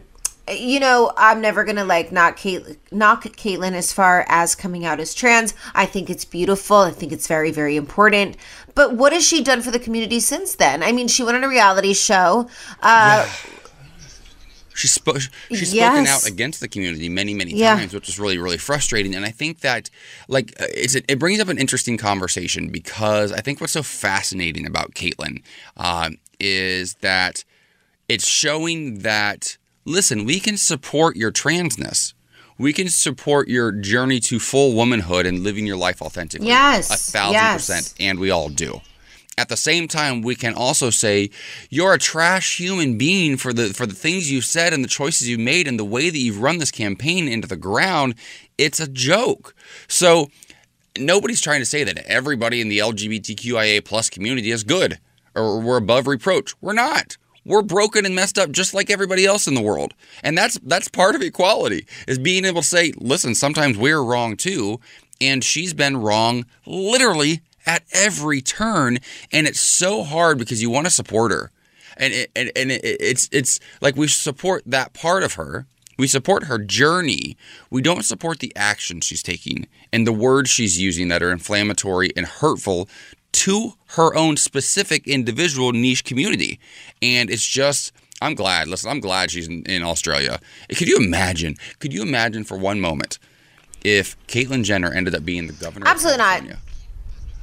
you 0.49 0.79
know 0.79 1.11
i'm 1.17 1.41
never 1.41 1.65
gonna 1.65 1.83
like 1.83 2.09
knock 2.11 2.37
Caitlyn, 2.37 2.77
knock 2.89 3.23
caitlyn 3.23 3.73
as 3.73 3.91
far 3.91 4.25
as 4.29 4.55
coming 4.55 4.85
out 4.85 4.99
as 5.01 5.13
trans 5.13 5.53
i 5.75 5.85
think 5.85 6.09
it's 6.09 6.23
beautiful 6.23 6.77
i 6.77 6.91
think 6.91 7.11
it's 7.11 7.27
very 7.27 7.51
very 7.51 7.75
important 7.75 8.37
but 8.73 8.95
what 8.95 9.11
has 9.11 9.27
she 9.27 9.43
done 9.43 9.61
for 9.61 9.71
the 9.71 9.79
community 9.79 10.21
since 10.21 10.55
then 10.55 10.83
i 10.83 10.93
mean 10.93 11.09
she 11.09 11.21
went 11.21 11.35
on 11.35 11.43
a 11.43 11.49
reality 11.49 11.93
show 11.93 12.47
uh 12.81 13.29
She's, 14.77 14.97
spo- 14.97 15.19
she's 15.49 15.71
spoken 15.71 16.05
Yes. 16.05 16.25
out 16.25 16.29
against 16.31 16.59
the 16.59 16.67
community 16.67 17.09
many, 17.09 17.33
many 17.33 17.53
Yeah. 17.53 17.75
times, 17.75 17.93
which 17.93 18.07
is 18.07 18.19
really, 18.19 18.37
really 18.37 18.57
frustrating. 18.57 19.15
And 19.15 19.25
I 19.25 19.31
think 19.31 19.61
that, 19.61 19.89
like, 20.27 20.53
uh, 20.61 20.65
it's, 20.73 20.95
it 20.95 21.17
brings 21.19 21.39
up 21.39 21.47
an 21.49 21.57
interesting 21.57 21.97
conversation 21.97 22.69
because 22.69 23.31
I 23.31 23.41
think 23.41 23.59
what's 23.59 23.73
so 23.73 23.83
fascinating 23.83 24.65
about 24.67 24.93
Caitlyn 24.93 25.41
um, 25.77 26.17
is 26.39 26.95
that 27.01 27.43
it's 28.07 28.27
showing 28.27 28.99
that 28.99 29.57
listen, 29.83 30.25
we 30.25 30.39
can 30.39 30.57
support 30.57 31.15
your 31.15 31.31
transness. 31.31 32.13
We 32.59 32.73
can 32.73 32.89
support 32.89 33.47
your 33.47 33.71
journey 33.71 34.19
to 34.21 34.39
full 34.39 34.73
womanhood 34.75 35.25
and 35.25 35.43
living 35.43 35.65
your 35.65 35.77
life 35.77 36.01
authentically. 36.01 36.47
Yes, 36.47 36.89
A 36.91 37.11
thousand 37.11 37.33
yes. 37.33 37.53
percent. 37.67 37.93
And 37.99 38.19
we 38.19 38.29
all 38.31 38.49
do. 38.49 38.81
At 39.37 39.49
the 39.49 39.57
same 39.57 39.87
time, 39.87 40.23
we 40.23 40.35
can 40.35 40.55
also 40.55 40.89
say 40.89 41.29
you're 41.69 41.93
a 41.93 41.99
trash 41.99 42.57
human 42.57 42.97
being 42.97 43.37
for 43.37 43.53
the 43.53 43.73
for 43.73 43.85
the 43.85 43.93
things 43.93 44.31
you've 44.31 44.45
said 44.45 44.73
and 44.73 44.83
the 44.83 44.89
choices 44.89 45.29
you've 45.29 45.39
made 45.39 45.67
and 45.67 45.77
the 45.77 45.85
way 45.85 46.09
that 46.09 46.17
you've 46.17 46.41
run 46.41 46.57
this 46.57 46.71
campaign 46.71 47.27
into 47.27 47.47
the 47.47 47.55
ground. 47.55 48.15
It's 48.57 48.79
a 48.79 48.87
joke. 48.87 49.53
So 49.87 50.29
nobody's 50.97 51.41
trying 51.41 51.59
to 51.59 51.65
say 51.65 51.83
that 51.83 51.99
everybody 52.07 52.61
in 52.61 52.69
the 52.69 52.79
LGBTQIA 52.79 53.85
plus 53.85 54.09
community 54.09 54.49
is 54.49 54.63
good 54.63 54.99
or 55.35 55.59
we're 55.59 55.77
above 55.77 56.07
reproach. 56.07 56.55
We're 56.59 56.73
not. 56.73 57.17
We're 57.45 57.61
broken 57.61 58.05
and 58.05 58.15
messed 58.15 58.37
up 58.37 58.51
just 58.51 58.73
like 58.73 58.89
everybody 58.89 59.25
else 59.25 59.47
in 59.47 59.53
the 59.53 59.61
world. 59.61 59.93
And 60.23 60.37
that's 60.37 60.59
that's 60.63 60.89
part 60.89 61.15
of 61.15 61.21
equality 61.21 61.85
is 62.07 62.17
being 62.17 62.43
able 62.43 62.61
to 62.61 62.67
say, 62.67 62.91
listen, 62.97 63.35
sometimes 63.35 63.77
we're 63.77 64.03
wrong 64.03 64.35
too. 64.35 64.79
And 65.21 65.43
she's 65.43 65.73
been 65.73 65.97
wrong 65.97 66.45
literally 66.65 67.41
at 67.67 67.83
every 67.91 68.41
turn. 68.41 68.97
And 69.31 69.45
it's 69.45 69.59
so 69.59 70.03
hard 70.03 70.39
because 70.39 70.61
you 70.61 70.71
want 70.71 70.87
to 70.87 70.91
support 70.91 71.31
her. 71.31 71.51
And 71.97 72.13
it, 72.13 72.31
and, 72.35 72.51
and 72.55 72.71
it, 72.71 72.81
it's 72.83 73.29
it's 73.31 73.59
like 73.81 73.95
we 73.95 74.07
support 74.07 74.63
that 74.65 74.93
part 74.93 75.23
of 75.23 75.33
her. 75.33 75.67
We 75.97 76.07
support 76.07 76.43
her 76.43 76.59
journey. 76.59 77.37
We 77.71 77.81
don't 77.81 78.05
support 78.05 78.39
the 78.39 78.53
action 78.55 79.01
she's 79.01 79.23
taking 79.23 79.67
and 79.91 80.05
the 80.05 80.13
words 80.13 80.49
she's 80.49 80.79
using 80.79 81.07
that 81.07 81.23
are 81.23 81.31
inflammatory 81.31 82.11
and 82.15 82.27
hurtful 82.27 82.87
to 83.31 83.73
her 83.89 84.15
own 84.15 84.37
specific 84.37 85.07
individual 85.07 85.71
niche 85.71 86.03
community. 86.03 86.59
And 87.01 87.31
it's 87.31 87.45
just, 87.45 87.91
I'm 88.21 88.35
glad. 88.35 88.67
Listen, 88.67 88.91
I'm 88.91 88.99
glad 88.99 89.31
she's 89.31 89.47
in, 89.47 89.63
in 89.63 89.83
Australia. 89.83 90.39
Could 90.69 90.87
you 90.87 90.97
imagine? 90.97 91.55
Could 91.79 91.93
you 91.93 92.03
imagine 92.03 92.43
for 92.43 92.57
one 92.57 92.79
moment 92.79 93.17
if 93.83 94.15
Caitlyn 94.27 94.63
Jenner 94.63 94.91
ended 94.91 95.15
up 95.15 95.25
being 95.25 95.47
the 95.47 95.53
governor? 95.53 95.85
of 95.85 95.91
Absolutely 95.91 96.19
not. 96.19 96.57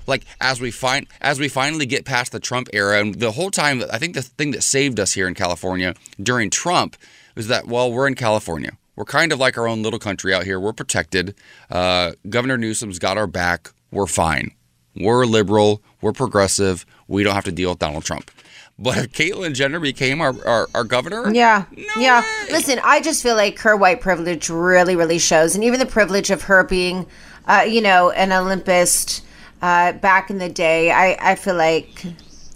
Like 0.06 0.24
as 0.40 0.60
we 0.60 0.70
find 0.70 1.06
as 1.20 1.38
we 1.38 1.48
finally 1.48 1.86
get 1.86 2.04
past 2.04 2.32
the 2.32 2.40
Trump 2.40 2.68
era, 2.72 3.00
and 3.00 3.14
the 3.14 3.32
whole 3.32 3.50
time, 3.50 3.82
I 3.92 3.98
think 3.98 4.14
the 4.14 4.22
thing 4.22 4.50
that 4.52 4.62
saved 4.62 5.00
us 5.00 5.12
here 5.12 5.26
in 5.28 5.34
California 5.34 5.94
during 6.22 6.50
Trump 6.50 6.96
was 7.34 7.48
that 7.48 7.66
well, 7.66 7.90
we're 7.92 8.06
in 8.06 8.14
California. 8.14 8.72
We're 8.96 9.04
kind 9.04 9.32
of 9.32 9.40
like 9.40 9.58
our 9.58 9.66
own 9.66 9.82
little 9.82 9.98
country 9.98 10.32
out 10.32 10.44
here. 10.44 10.60
We're 10.60 10.72
protected. 10.72 11.34
Uh, 11.68 12.12
Governor 12.28 12.56
Newsom's 12.56 13.00
got 13.00 13.18
our 13.18 13.26
back. 13.26 13.72
We're 13.90 14.06
fine. 14.06 14.52
We're 14.94 15.24
liberal. 15.26 15.82
We're 16.00 16.12
progressive. 16.12 16.86
We 17.08 17.24
don't 17.24 17.34
have 17.34 17.44
to 17.44 17.52
deal 17.52 17.70
with 17.70 17.80
Donald 17.80 18.04
Trump. 18.04 18.30
But 18.78 18.98
if 18.98 19.12
Caitlyn 19.12 19.54
Jenner 19.54 19.80
became 19.80 20.20
our, 20.20 20.34
our, 20.46 20.68
our 20.74 20.84
governor, 20.84 21.32
Yeah. 21.32 21.64
No 21.76 22.00
yeah. 22.00 22.20
way. 22.20 22.52
Listen, 22.52 22.80
I 22.84 23.00
just 23.00 23.22
feel 23.22 23.34
like 23.34 23.58
her 23.60 23.76
white 23.76 24.00
privilege 24.00 24.48
really, 24.48 24.94
really 24.94 25.18
shows. 25.18 25.54
And 25.56 25.64
even 25.64 25.80
the 25.80 25.86
privilege 25.86 26.30
of 26.30 26.42
her 26.42 26.62
being, 26.62 27.06
uh, 27.46 27.64
you 27.68 27.80
know, 27.80 28.10
an 28.10 28.30
Olympist 28.30 29.22
uh, 29.64 29.92
back 29.92 30.30
in 30.30 30.38
the 30.38 30.48
day, 30.48 30.90
I, 30.90 31.32
I 31.32 31.34
feel 31.36 31.56
like. 31.56 32.04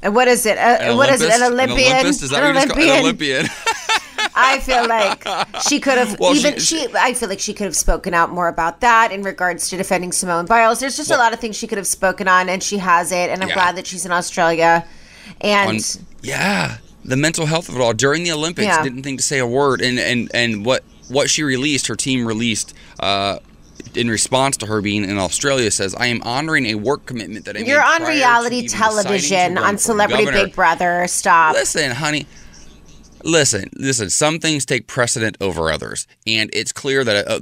uh, 0.04 0.10
What 0.10 0.28
is 0.28 0.44
it? 0.46 0.58
Uh, 0.58 0.94
what 0.96 1.08
is 1.08 1.20
it? 1.22 1.30
An 1.32 1.42
Olympian? 1.52 1.92
An 1.92 2.00
Olympus? 2.00 2.30
That 2.30 2.42
An 2.42 2.54
what 2.54 2.62
you 2.62 2.68
just 2.68 2.74
call 2.74 2.90
an 2.96 3.00
Olympian? 3.00 3.46
I 4.40 4.60
feel 4.60 4.86
like 4.86 5.26
she 5.68 5.80
could 5.80 5.98
have 5.98 6.18
Well, 6.20 6.34
even 6.34 6.54
she- 6.58 6.86
she, 6.86 6.88
I 6.94 7.12
feel 7.14 7.28
like 7.28 7.40
she 7.40 7.52
could 7.54 7.64
have 7.64 7.74
spoken 7.76 8.14
out 8.14 8.30
more 8.30 8.46
about 8.48 8.80
that 8.82 9.10
in 9.10 9.22
regards 9.22 9.68
to 9.70 9.76
defending 9.76 10.12
Simone 10.12 10.46
Biles. 10.46 10.78
There's 10.80 10.96
just 10.96 11.10
a 11.10 11.16
lot 11.16 11.32
of 11.32 11.40
things 11.40 11.56
she 11.56 11.66
could 11.66 11.78
have 11.78 11.86
spoken 11.88 12.28
on, 12.28 12.48
and 12.48 12.62
she 12.62 12.78
has 12.78 13.10
it. 13.10 13.30
And 13.30 13.42
I'm 13.42 13.48
Yeah. 13.48 13.54
glad 13.54 13.76
that 13.76 13.86
she's 13.86 14.04
in 14.06 14.12
Australia. 14.12 14.84
And 15.40 15.70
on- 15.70 16.04
yeah, 16.22 16.76
the 17.04 17.16
mental 17.16 17.46
health 17.46 17.68
of 17.68 17.74
it 17.76 17.80
all 17.80 17.94
during 17.94 18.22
the 18.24 18.32
Olympics. 18.32 18.66
Yeah. 18.66 18.82
Didn't 18.82 19.02
think 19.02 19.18
to 19.20 19.24
say 19.26 19.38
a 19.38 19.46
word, 19.46 19.80
and 19.80 19.98
and 19.98 20.30
and 20.34 20.64
what 20.64 20.84
what 21.08 21.30
she 21.30 21.42
released, 21.42 21.86
her 21.88 21.96
team 21.96 22.24
released. 22.26 22.74
Uh, 23.00 23.38
in 23.98 24.08
response 24.08 24.56
to 24.58 24.66
her 24.66 24.80
being 24.80 25.04
in 25.04 25.18
Australia, 25.18 25.70
says, 25.70 25.94
"I 25.94 26.06
am 26.06 26.22
honoring 26.22 26.66
a 26.66 26.76
work 26.76 27.04
commitment 27.06 27.44
that 27.46 27.56
I 27.56 27.60
made 27.60 27.68
you're 27.68 27.82
on 27.82 28.02
reality 28.04 28.68
to 28.68 28.68
television 28.68 29.58
on 29.58 29.76
Celebrity 29.76 30.24
governor." 30.24 30.46
Big 30.46 30.54
Brother. 30.54 31.06
Stop. 31.08 31.54
Listen, 31.54 31.90
honey. 31.90 32.26
Listen, 33.24 33.68
listen. 33.74 34.10
Some 34.10 34.38
things 34.38 34.64
take 34.64 34.86
precedent 34.86 35.36
over 35.40 35.72
others, 35.72 36.06
and 36.26 36.50
it's 36.52 36.70
clear 36.70 37.02
that 37.02 37.26
uh, 37.26 37.40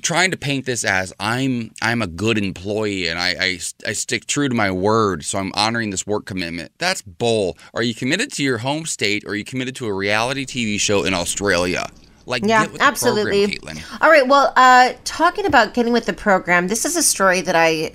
trying 0.00 0.30
to 0.30 0.36
paint 0.36 0.66
this 0.66 0.84
as 0.84 1.12
I'm 1.18 1.72
I'm 1.82 2.00
a 2.00 2.06
good 2.06 2.38
employee 2.38 3.08
and 3.08 3.18
I, 3.18 3.34
I 3.40 3.58
I 3.86 3.92
stick 3.92 4.26
true 4.26 4.48
to 4.48 4.54
my 4.54 4.70
word, 4.70 5.24
so 5.24 5.38
I'm 5.38 5.52
honoring 5.54 5.90
this 5.90 6.06
work 6.06 6.26
commitment. 6.26 6.70
That's 6.78 7.02
bull. 7.02 7.58
Are 7.74 7.82
you 7.82 7.94
committed 7.94 8.32
to 8.34 8.44
your 8.44 8.58
home 8.58 8.86
state, 8.86 9.24
or 9.24 9.30
are 9.30 9.34
you 9.34 9.44
committed 9.44 9.74
to 9.76 9.86
a 9.86 9.92
reality 9.92 10.46
TV 10.46 10.78
show 10.78 11.02
in 11.02 11.12
Australia? 11.12 11.88
Like, 12.26 12.42
Yeah, 12.44 12.62
get 12.64 12.72
with 12.72 12.80
the 12.80 12.86
absolutely. 12.86 13.56
program. 13.58 13.84
All 14.00 14.10
right. 14.10 14.26
Well, 14.26 14.52
uh, 14.56 14.94
talking 15.04 15.46
about 15.46 15.74
getting 15.74 15.92
with 15.92 16.06
the 16.06 16.12
program, 16.12 16.68
this 16.68 16.84
is 16.84 16.96
a 16.96 17.02
story 17.02 17.40
that 17.40 17.54
I 17.56 17.92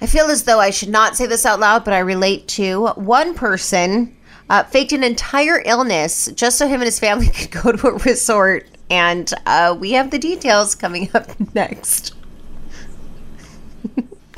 I 0.00 0.06
feel 0.06 0.26
as 0.26 0.42
though 0.44 0.58
I 0.60 0.70
should 0.70 0.88
not 0.90 1.16
say 1.16 1.26
this 1.26 1.46
out 1.46 1.60
loud, 1.60 1.84
but 1.84 1.94
I 1.94 1.98
relate 2.00 2.48
to. 2.48 2.88
One 2.96 3.34
person 3.34 4.14
uh, 4.50 4.64
faked 4.64 4.92
an 4.92 5.02
entire 5.02 5.62
illness 5.64 6.30
just 6.34 6.58
so 6.58 6.66
him 6.66 6.74
and 6.80 6.84
his 6.84 6.98
family 6.98 7.28
could 7.34 7.50
go 7.50 7.72
to 7.72 7.86
a 7.88 7.94
resort, 7.98 8.66
and 8.90 9.32
uh, 9.46 9.76
we 9.78 9.92
have 9.92 10.10
the 10.10 10.18
details 10.18 10.74
coming 10.74 11.10
up 11.14 11.28
next. 11.54 12.14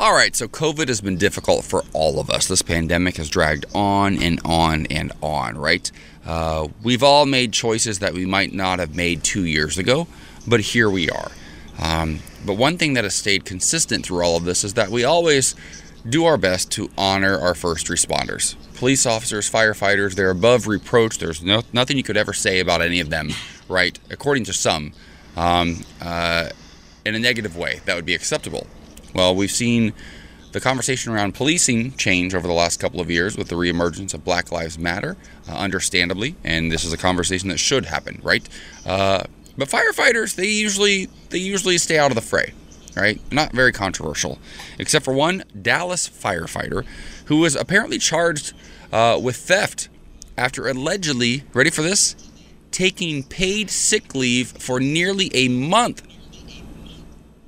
All 0.01 0.13
right, 0.15 0.37
so 0.37 0.47
COVID 0.47 0.87
has 0.87 1.01
been 1.01 1.17
difficult 1.17 1.65
for 1.65 1.83
all 1.93 2.21
of 2.21 2.31
us. 2.31 2.47
This 2.47 2.63
pandemic 2.63 3.17
has 3.17 3.29
dragged 3.29 3.67
on 3.75 4.23
and 4.23 4.41
on 4.45 4.87
and 4.87 5.11
on, 5.21 5.59
right? 5.59 5.91
Uh, 6.29 6.69
we've 6.83 7.03
all 7.03 7.25
made 7.25 7.55
choices 7.55 8.01
that 8.01 8.13
we 8.13 8.27
might 8.27 8.53
not 8.53 8.79
have 8.79 8.95
made 8.95 9.25
two 9.25 9.47
years 9.47 9.79
ago, 9.79 10.07
but 10.47 10.61
here 10.61 10.91
we 10.91 11.09
are. 11.09 11.33
Um, 11.81 12.21
but 12.45 12.55
one 12.55 12.77
thing 12.77 12.93
that 12.95 13.05
has 13.05 13.15
stayed 13.15 13.47
consistent 13.47 14.05
through 14.05 14.23
all 14.23 14.37
of 14.37 14.45
this 14.45 14.63
is 14.63 14.75
that 14.75 14.91
we 14.91 15.05
always 15.05 15.55
do 16.07 16.27
our 16.27 16.37
best 16.37 16.71
to 16.73 16.91
honor 16.99 17.41
our 17.41 17.55
first 17.55 17.87
responders. 17.87 18.57
Police 18.75 19.07
officers, 19.07 19.51
firefighters, 19.51 20.17
they're 20.17 20.29
above 20.29 20.67
reproach. 20.67 21.19
There's 21.19 21.43
no, 21.43 21.63
nothing 21.73 21.97
you 21.97 22.03
could 22.03 22.19
ever 22.19 22.35
say 22.35 22.61
about 22.61 22.83
any 22.83 23.01
of 23.01 23.09
them, 23.09 23.31
right? 23.67 23.99
According 24.11 24.45
to 24.45 24.53
some, 24.53 24.93
um, 25.35 25.83
uh, 26.03 26.51
in 27.07 27.15
a 27.15 27.19
negative 27.19 27.57
way, 27.57 27.81
that 27.87 27.97
would 27.97 28.07
be 28.07 28.15
acceptable. 28.15 28.67
Well, 29.15 29.35
we've 29.35 29.51
seen 29.51 29.95
the 30.53 30.61
conversation 30.61 31.13
around 31.13 31.35
policing 31.35 31.93
change 31.97 32.35
over 32.35 32.47
the 32.47 32.55
last 32.55 32.81
couple 32.81 33.01
of 33.01 33.11
years 33.11 33.37
with 33.37 33.49
the 33.49 33.55
reemergence 33.55 34.15
of 34.15 34.25
Black 34.25 34.51
Lives 34.51 34.79
Matter, 34.79 35.17
uh, 35.49 35.53
understandably, 35.53 36.37
and 36.45 36.73
this 36.73 36.85
is 36.85 36.93
a 36.93 36.97
conversation 36.97 37.49
that 37.49 37.59
should 37.59 37.87
happen, 37.87 38.21
right? 38.23 38.49
Uh, 38.87 39.25
but 39.57 39.69
firefighters, 39.69 40.37
they 40.37 40.47
usually 40.47 41.09
they 41.31 41.39
usually 41.39 41.79
stay 41.79 41.99
out 41.99 42.11
of 42.11 42.15
the 42.15 42.23
fray, 42.23 42.55
right? 42.97 43.21
Not 43.33 43.53
very 43.53 43.73
controversial, 43.73 44.39
except 44.79 45.05
for 45.05 45.13
one 45.13 45.45
Dallas 45.61 46.09
firefighter 46.09 46.85
who 47.27 47.39
was 47.39 47.57
apparently 47.57 47.99
charged 47.99 48.55
uh, 48.93 49.19
with 49.23 49.37
theft 49.37 49.89
after 50.37 50.69
allegedly, 50.69 51.43
ready 51.53 51.71
for 51.71 51.83
this, 51.83 52.15
taking 52.71 53.25
paid 53.25 53.71
sick 53.71 54.15
leave 54.15 54.49
for 54.53 54.79
nearly 54.79 55.31
a 55.35 55.49
month 55.49 56.03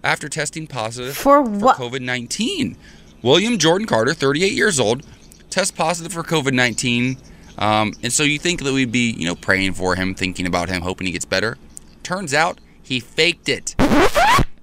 after 0.02 0.28
testing 0.28 0.66
positive 0.66 1.16
For 1.16 1.42
what? 1.42 1.76
COVID 1.76 2.00
19. 2.00 2.76
William 3.22 3.58
Jordan 3.58 3.86
Carter, 3.86 4.14
38 4.14 4.52
years 4.52 4.80
old, 4.80 5.04
tests 5.50 5.70
positive 5.70 6.12
for 6.12 6.22
COVID 6.22 6.52
19. 6.52 7.18
Um, 7.58 7.92
and 8.02 8.12
so 8.12 8.22
you 8.22 8.38
think 8.38 8.62
that 8.62 8.72
we'd 8.72 8.92
be, 8.92 9.10
you 9.10 9.26
know, 9.26 9.34
praying 9.34 9.74
for 9.74 9.94
him, 9.96 10.14
thinking 10.14 10.46
about 10.46 10.68
him, 10.70 10.82
hoping 10.82 11.06
he 11.06 11.12
gets 11.12 11.26
better. 11.26 11.58
Turns 12.02 12.32
out 12.32 12.58
he 12.82 13.00
faked 13.00 13.48
it. 13.48 13.74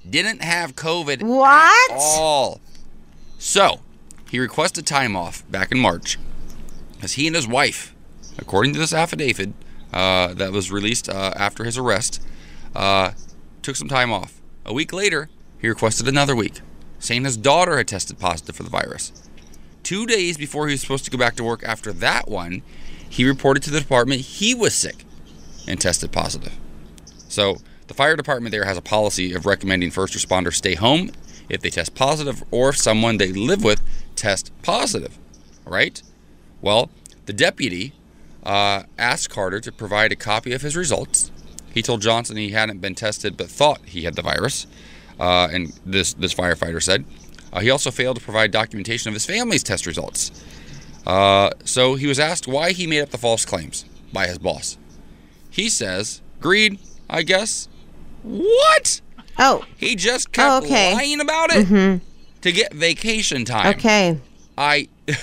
Didn't 0.09 0.41
have 0.41 0.75
COVID 0.75 1.21
What? 1.21 1.91
at 1.91 1.97
all. 1.97 2.59
So 3.37 3.81
he 4.31 4.39
requested 4.39 4.87
time 4.87 5.15
off 5.15 5.43
back 5.51 5.71
in 5.71 5.77
March 5.79 6.17
as 7.03 7.13
he 7.13 7.27
and 7.27 7.35
his 7.35 7.47
wife, 7.47 7.93
according 8.39 8.73
to 8.73 8.79
this 8.79 8.93
affidavit 8.93 9.53
uh, 9.93 10.33
that 10.33 10.51
was 10.51 10.71
released 10.71 11.07
uh, 11.09 11.33
after 11.35 11.63
his 11.63 11.77
arrest, 11.77 12.21
uh, 12.75 13.11
took 13.61 13.75
some 13.75 13.87
time 13.87 14.11
off. 14.11 14.36
A 14.67 14.73
week 14.73 14.91
later, 14.91 15.29
he 15.59 15.69
requested 15.69 16.09
another 16.09 16.35
week, 16.35 16.59
saying 16.99 17.23
his 17.23 17.37
daughter 17.37 17.77
had 17.77 17.87
tested 17.87 18.19
positive 18.19 18.57
for 18.57 18.63
the 18.63 18.69
virus. 18.69 19.13
Two 19.81 20.05
days 20.05 20.37
before 20.37 20.67
he 20.67 20.73
was 20.73 20.81
supposed 20.81 21.05
to 21.05 21.11
go 21.11 21.17
back 21.17 21.37
to 21.37 21.43
work 21.43 21.63
after 21.63 21.93
that 21.93 22.27
one, 22.27 22.61
he 23.09 23.25
reported 23.25 23.63
to 23.63 23.71
the 23.71 23.79
department 23.79 24.19
he 24.19 24.53
was 24.53 24.75
sick 24.75 25.05
and 25.65 25.79
tested 25.79 26.11
positive. 26.11 26.57
So 27.29 27.57
the 27.87 27.93
fire 27.93 28.17
department 28.17 28.51
there 28.51 28.65
has 28.65 28.77
a 28.77 28.81
policy 28.81 29.33
of 29.33 29.45
recommending 29.45 29.89
first 29.89 30.13
responders 30.13 30.55
stay 30.55 30.75
home 30.75 31.11
if 31.47 31.61
they 31.61 31.69
test 31.69 31.95
positive 31.95 32.43
or 32.51 32.69
if 32.69 32.77
someone 32.77 33.15
they 33.15 33.31
live 33.31 33.63
with 33.63 33.81
test 34.17 34.51
positive. 34.63 35.17
All 35.65 35.71
right? 35.71 36.01
Well, 36.61 36.89
the 37.25 37.31
deputy 37.31 37.93
uh, 38.43 38.83
asked 38.97 39.29
Carter 39.29 39.61
to 39.61 39.71
provide 39.71 40.11
a 40.11 40.17
copy 40.17 40.51
of 40.51 40.61
his 40.61 40.75
results. 40.75 41.31
He 41.77 41.83
told 41.83 42.01
Johnson 42.01 42.37
he 42.37 42.49
hadn't 42.49 42.79
been 42.81 42.95
tested 42.95 43.37
but 43.37 43.47
thought 43.49 43.79
he 43.85 44.01
had 44.01 44.15
the 44.15 44.23
virus. 44.23 44.65
Uh, 45.19 45.47
and 45.51 45.79
this, 45.85 46.13
this 46.15 46.33
firefighter 46.33 46.81
said. 46.81 47.05
Uh, 47.53 47.59
he 47.59 47.69
also 47.69 47.91
failed 47.91 48.17
to 48.17 48.23
provide 48.23 48.49
documentation 48.49 49.09
of 49.09 49.13
his 49.13 49.25
family's 49.27 49.61
test 49.61 49.85
results. 49.85 50.31
Uh, 51.05 51.51
so 51.63 51.93
he 51.93 52.07
was 52.07 52.19
asked 52.19 52.47
why 52.47 52.71
he 52.71 52.87
made 52.87 53.01
up 53.01 53.11
the 53.11 53.17
false 53.19 53.45
claims. 53.45 53.85
by 54.11 54.25
his 54.25 54.39
boss. 54.39 54.77
He 55.51 55.69
says, 55.69 56.21
greed, 56.41 56.79
I 57.09 57.21
guess." 57.21 57.67
What? 58.23 59.01
Oh, 59.37 59.63
He 59.77 59.95
just 59.95 60.31
kept 60.31 60.49
Oh, 60.51 60.57
okay. 60.65 60.89
Mm-hmm. 60.93 60.97
lying 60.97 61.19
about 61.21 61.49
it 61.51 62.01
to 62.41 62.51
get 62.51 62.73
vacation 62.73 63.45
time. 63.45 63.75
okay. 63.75 64.19
I 64.57 64.87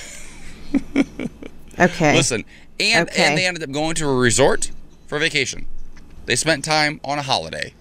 Okay. 1.81 2.15
listen, 2.15 2.45
and 2.79 3.09
Okay. 3.09 3.25
and 3.25 3.37
they 3.39 3.45
ended 3.47 3.63
up 3.65 3.73
going 3.73 3.97
to 3.97 4.07
a 4.09 4.15
resort 4.15 4.71
for 5.09 5.19
vacation. 5.19 5.67
They 6.27 6.37
spent 6.37 6.65
time 6.65 7.01
on 7.05 7.19
a 7.19 7.23
holiday. 7.23 7.75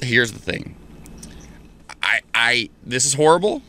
Here's 0.00 0.32
the 0.32 0.38
thing. 0.38 0.76
I 2.02 2.20
I 2.34 2.70
this 2.84 3.04
is 3.04 3.14
horrible, 3.14 3.62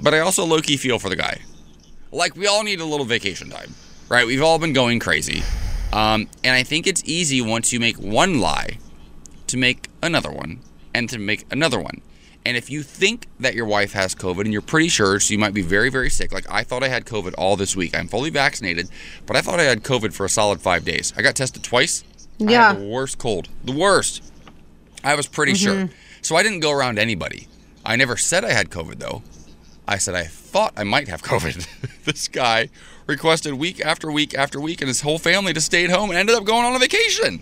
but 0.00 0.14
I 0.14 0.18
also 0.20 0.44
low 0.44 0.60
key 0.60 0.76
feel 0.76 0.98
for 0.98 1.08
the 1.08 1.16
guy. 1.16 1.40
Like 2.10 2.36
we 2.36 2.46
all 2.46 2.62
need 2.62 2.80
a 2.80 2.84
little 2.84 3.06
vacation 3.06 3.50
time, 3.50 3.74
right? 4.08 4.26
We've 4.26 4.42
all 4.42 4.58
been 4.58 4.72
going 4.72 4.98
crazy, 4.98 5.42
um, 5.92 6.28
and 6.42 6.54
I 6.54 6.62
think 6.62 6.86
it's 6.86 7.02
easy 7.04 7.40
once 7.40 7.72
you 7.72 7.80
make 7.80 7.96
one 7.96 8.40
lie 8.40 8.78
to 9.46 9.56
make 9.56 9.88
another 10.02 10.30
one 10.30 10.60
and 10.94 11.08
to 11.10 11.18
make 11.18 11.46
another 11.50 11.78
one. 11.78 12.00
And 12.44 12.56
if 12.56 12.70
you 12.70 12.84
think 12.84 13.26
that 13.40 13.54
your 13.54 13.66
wife 13.66 13.92
has 13.92 14.14
COVID 14.14 14.42
and 14.42 14.52
you're 14.52 14.62
pretty 14.62 14.88
sure, 14.88 15.18
so 15.18 15.32
you 15.32 15.38
might 15.38 15.52
be 15.52 15.62
very, 15.62 15.90
very 15.90 16.08
sick. 16.08 16.32
Like 16.32 16.46
I 16.48 16.62
thought 16.62 16.84
I 16.84 16.88
had 16.88 17.04
COVID 17.04 17.34
all 17.36 17.56
this 17.56 17.74
week. 17.74 17.96
I'm 17.96 18.06
fully 18.06 18.30
vaccinated, 18.30 18.88
but 19.26 19.36
I 19.36 19.40
thought 19.40 19.58
I 19.58 19.64
had 19.64 19.82
COVID 19.82 20.12
for 20.12 20.24
a 20.24 20.28
solid 20.28 20.60
five 20.60 20.84
days. 20.84 21.12
I 21.16 21.22
got 21.22 21.34
tested 21.34 21.64
twice. 21.64 22.04
Yeah. 22.38 22.74
the 22.74 22.84
worst 22.84 23.18
cold. 23.18 23.48
The 23.64 23.72
worst. 23.72 24.22
I 25.02 25.14
was 25.14 25.26
pretty 25.26 25.52
mm-hmm. 25.52 25.86
sure. 25.86 25.90
So 26.22 26.36
I 26.36 26.42
didn't 26.42 26.60
go 26.60 26.72
around 26.72 26.98
anybody. 26.98 27.48
I 27.84 27.96
never 27.96 28.16
said 28.16 28.44
I 28.44 28.52
had 28.52 28.70
COVID 28.70 28.98
though. 28.98 29.22
I 29.86 29.98
said 29.98 30.14
I 30.14 30.24
thought 30.24 30.72
I 30.76 30.84
might 30.84 31.08
have 31.08 31.22
COVID. 31.32 32.04
this 32.04 32.28
guy 32.28 32.68
requested 33.06 33.54
week 33.54 33.84
after 33.84 34.10
week 34.10 34.34
after 34.34 34.60
week, 34.60 34.80
and 34.80 34.88
his 34.88 35.02
whole 35.02 35.18
family 35.18 35.52
just 35.52 35.66
stayed 35.66 35.90
home 35.90 36.10
and 36.10 36.18
ended 36.18 36.34
up 36.34 36.44
going 36.44 36.64
on 36.64 36.74
a 36.74 36.78
vacation. 36.78 37.40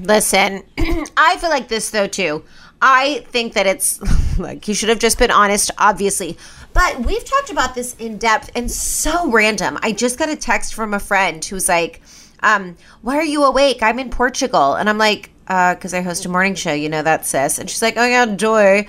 Listen, 0.00 0.62
I 1.16 1.36
feel 1.38 1.50
like 1.50 1.68
this 1.68 1.90
though 1.90 2.06
too. 2.06 2.44
I 2.80 3.24
think 3.30 3.54
that 3.54 3.66
it's 3.66 4.00
like 4.38 4.68
you 4.68 4.74
should 4.74 4.88
have 4.88 4.98
just 4.98 5.18
been 5.18 5.30
honest, 5.30 5.70
obviously. 5.78 6.36
But 6.72 7.00
we've 7.00 7.24
talked 7.24 7.50
about 7.50 7.74
this 7.74 7.94
in 7.98 8.18
depth 8.18 8.50
and 8.54 8.70
so 8.70 9.30
random. 9.30 9.78
I 9.82 9.92
just 9.92 10.18
got 10.18 10.28
a 10.28 10.36
text 10.36 10.74
from 10.74 10.92
a 10.92 10.98
friend 10.98 11.42
who's 11.42 11.68
like, 11.68 12.02
um, 12.46 12.76
why 13.02 13.16
are 13.16 13.24
you 13.24 13.44
awake? 13.44 13.82
I'm 13.82 13.98
in 13.98 14.08
Portugal. 14.08 14.74
And 14.74 14.88
I'm 14.88 14.98
like, 14.98 15.30
uh, 15.48 15.74
because 15.74 15.92
I 15.92 16.00
host 16.00 16.24
a 16.24 16.28
morning 16.28 16.54
show, 16.54 16.72
you 16.72 16.88
know 16.88 17.02
that, 17.02 17.26
sis. 17.26 17.58
And 17.58 17.68
she's 17.68 17.82
like, 17.82 17.96
oh 17.96 18.06
yeah, 18.06 18.24
joy. 18.36 18.86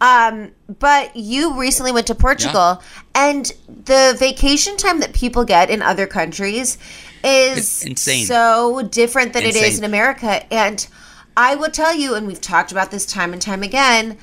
Um, 0.00 0.52
but 0.78 1.16
you 1.16 1.58
recently 1.58 1.90
went 1.90 2.06
to 2.06 2.14
Portugal, 2.14 2.80
and 3.16 3.50
the 3.66 4.14
vacation 4.16 4.76
time 4.76 5.00
that 5.00 5.12
people 5.12 5.44
get 5.44 5.70
in 5.70 5.82
other 5.82 6.06
countries 6.06 6.78
is 7.24 7.58
It's 7.58 7.84
insane. 7.84 8.24
so 8.26 8.82
different 8.82 9.32
than 9.32 9.42
it 9.42 9.56
is 9.56 9.78
in 9.78 9.84
America. 9.84 10.50
And 10.52 10.86
I 11.36 11.56
will 11.56 11.70
tell 11.70 11.94
you, 11.94 12.14
and 12.14 12.28
we've 12.28 12.40
talked 12.40 12.70
about 12.70 12.92
this 12.92 13.06
time 13.06 13.32
and 13.32 13.42
time 13.42 13.64
again, 13.64 14.18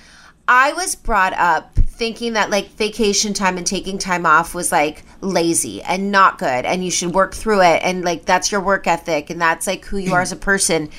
I 0.48 0.72
was 0.74 0.96
brought 0.96 1.34
up 1.34 1.78
thinking 1.98 2.34
that 2.34 2.50
like 2.50 2.68
vacation 2.72 3.34
time 3.34 3.58
and 3.58 3.66
taking 3.66 3.98
time 3.98 4.26
off 4.26 4.54
was 4.54 4.72
like 4.72 5.04
lazy 5.22 5.82
and 5.84 6.12
not 6.12 6.38
good 6.38 6.66
and 6.66 6.84
you 6.84 6.92
should 6.92 7.14
work 7.14 7.34
through 7.34 7.62
it 7.62 7.82
and 7.84 8.04
like 8.04 8.26
that's 8.26 8.52
your 8.52 8.60
work 8.60 8.86
ethic 8.86 9.30
and 9.30 9.40
that's 9.40 9.66
like 9.66 9.86
who 9.86 9.98
you 9.98 10.14
are 10.14 10.22
as 10.22 10.34
a 10.34 10.38
person. 10.38 10.90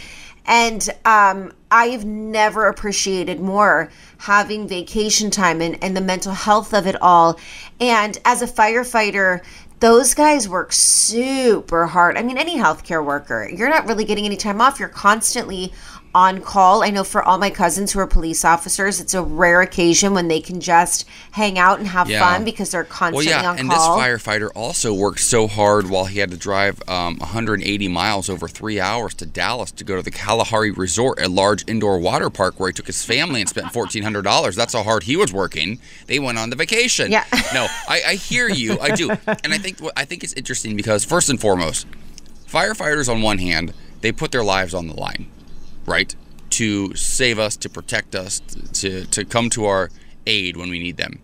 And 0.46 0.88
um, 1.04 1.52
I've 1.70 2.04
never 2.04 2.68
appreciated 2.68 3.40
more 3.40 3.90
having 4.18 4.68
vacation 4.68 5.30
time 5.30 5.60
and, 5.60 5.82
and 5.82 5.96
the 5.96 6.00
mental 6.00 6.32
health 6.32 6.72
of 6.72 6.86
it 6.86 7.00
all. 7.02 7.38
And 7.80 8.16
as 8.24 8.42
a 8.42 8.46
firefighter, 8.46 9.44
those 9.80 10.14
guys 10.14 10.48
work 10.48 10.72
super 10.72 11.86
hard. 11.86 12.16
I 12.16 12.22
mean, 12.22 12.38
any 12.38 12.56
healthcare 12.56 13.04
worker, 13.04 13.50
you're 13.52 13.68
not 13.68 13.86
really 13.86 14.04
getting 14.04 14.24
any 14.24 14.36
time 14.36 14.60
off. 14.60 14.80
You're 14.80 14.88
constantly 14.88 15.72
on 16.16 16.40
call. 16.40 16.82
I 16.82 16.88
know 16.88 17.04
for 17.04 17.22
all 17.22 17.36
my 17.36 17.50
cousins 17.50 17.92
who 17.92 17.98
are 18.00 18.06
police 18.06 18.42
officers, 18.42 19.00
it's 19.00 19.12
a 19.12 19.20
rare 19.22 19.60
occasion 19.60 20.14
when 20.14 20.28
they 20.28 20.40
can 20.40 20.60
just 20.62 21.06
hang 21.32 21.58
out 21.58 21.78
and 21.78 21.86
have 21.88 22.08
Yeah. 22.08 22.20
fun 22.20 22.42
because 22.42 22.70
they're 22.70 22.84
Well, 22.84 22.88
constantly 22.90 23.26
yeah, 23.28 23.50
on 23.50 23.58
and 23.58 23.68
call. 23.70 23.98
this 23.98 24.04
firefighter 24.06 24.48
also 24.54 24.94
worked 24.94 25.20
so 25.20 25.46
hard 25.46 25.90
while 25.90 26.06
he 26.06 26.18
had 26.20 26.30
to 26.30 26.38
drive 26.38 26.80
um, 26.88 27.18
180 27.18 27.88
miles 27.88 28.30
over 28.30 28.48
three 28.48 28.80
hours 28.80 29.12
to 29.16 29.26
Dallas 29.26 29.70
to 29.72 29.84
go 29.84 29.96
to 29.96 30.02
the 30.02 30.10
Kalahari 30.10 30.70
Resort, 30.70 31.20
a 31.20 31.28
large 31.28 31.64
indoor 31.68 31.98
water 31.98 32.30
park 32.30 32.58
where 32.58 32.70
he 32.70 32.72
took 32.72 32.86
his 32.86 33.04
family 33.04 33.40
and 33.42 33.48
spent 33.50 33.66
$1,400. 33.74 34.56
That's 34.56 34.72
how 34.72 34.84
hard 34.84 35.02
he 35.02 35.16
was 35.16 35.34
working. 35.34 35.78
They 36.06 36.18
went 36.18 36.38
on 36.38 36.48
the 36.48 36.56
vacation. 36.56 37.12
Yeah. 37.12 37.24
no, 37.52 37.66
I, 37.88 38.00
I 38.08 38.14
hear 38.14 38.48
you. 38.48 38.78
I 38.80 38.92
do, 38.96 39.10
and 39.10 39.52
I 39.52 39.58
think 39.58 39.76
I 39.94 40.06
think 40.06 40.24
it's 40.24 40.32
interesting 40.32 40.76
because 40.76 41.04
first 41.04 41.28
and 41.28 41.38
foremost, 41.38 41.86
firefighters 42.50 43.12
on 43.12 43.20
one 43.20 43.36
hand 43.38 43.74
they 44.00 44.12
put 44.12 44.30
their 44.32 44.44
lives 44.44 44.72
on 44.72 44.86
the 44.88 44.94
line, 44.94 45.26
right, 45.86 46.14
to 46.50 46.94
save 46.94 47.38
us, 47.38 47.56
to 47.58 47.68
protect 47.68 48.14
us, 48.14 48.40
to 48.74 49.06
to 49.06 49.24
come 49.24 49.50
to 49.50 49.66
our 49.66 49.90
aid 50.26 50.56
when 50.56 50.70
we 50.70 50.78
need 50.78 50.96
them 50.96 51.20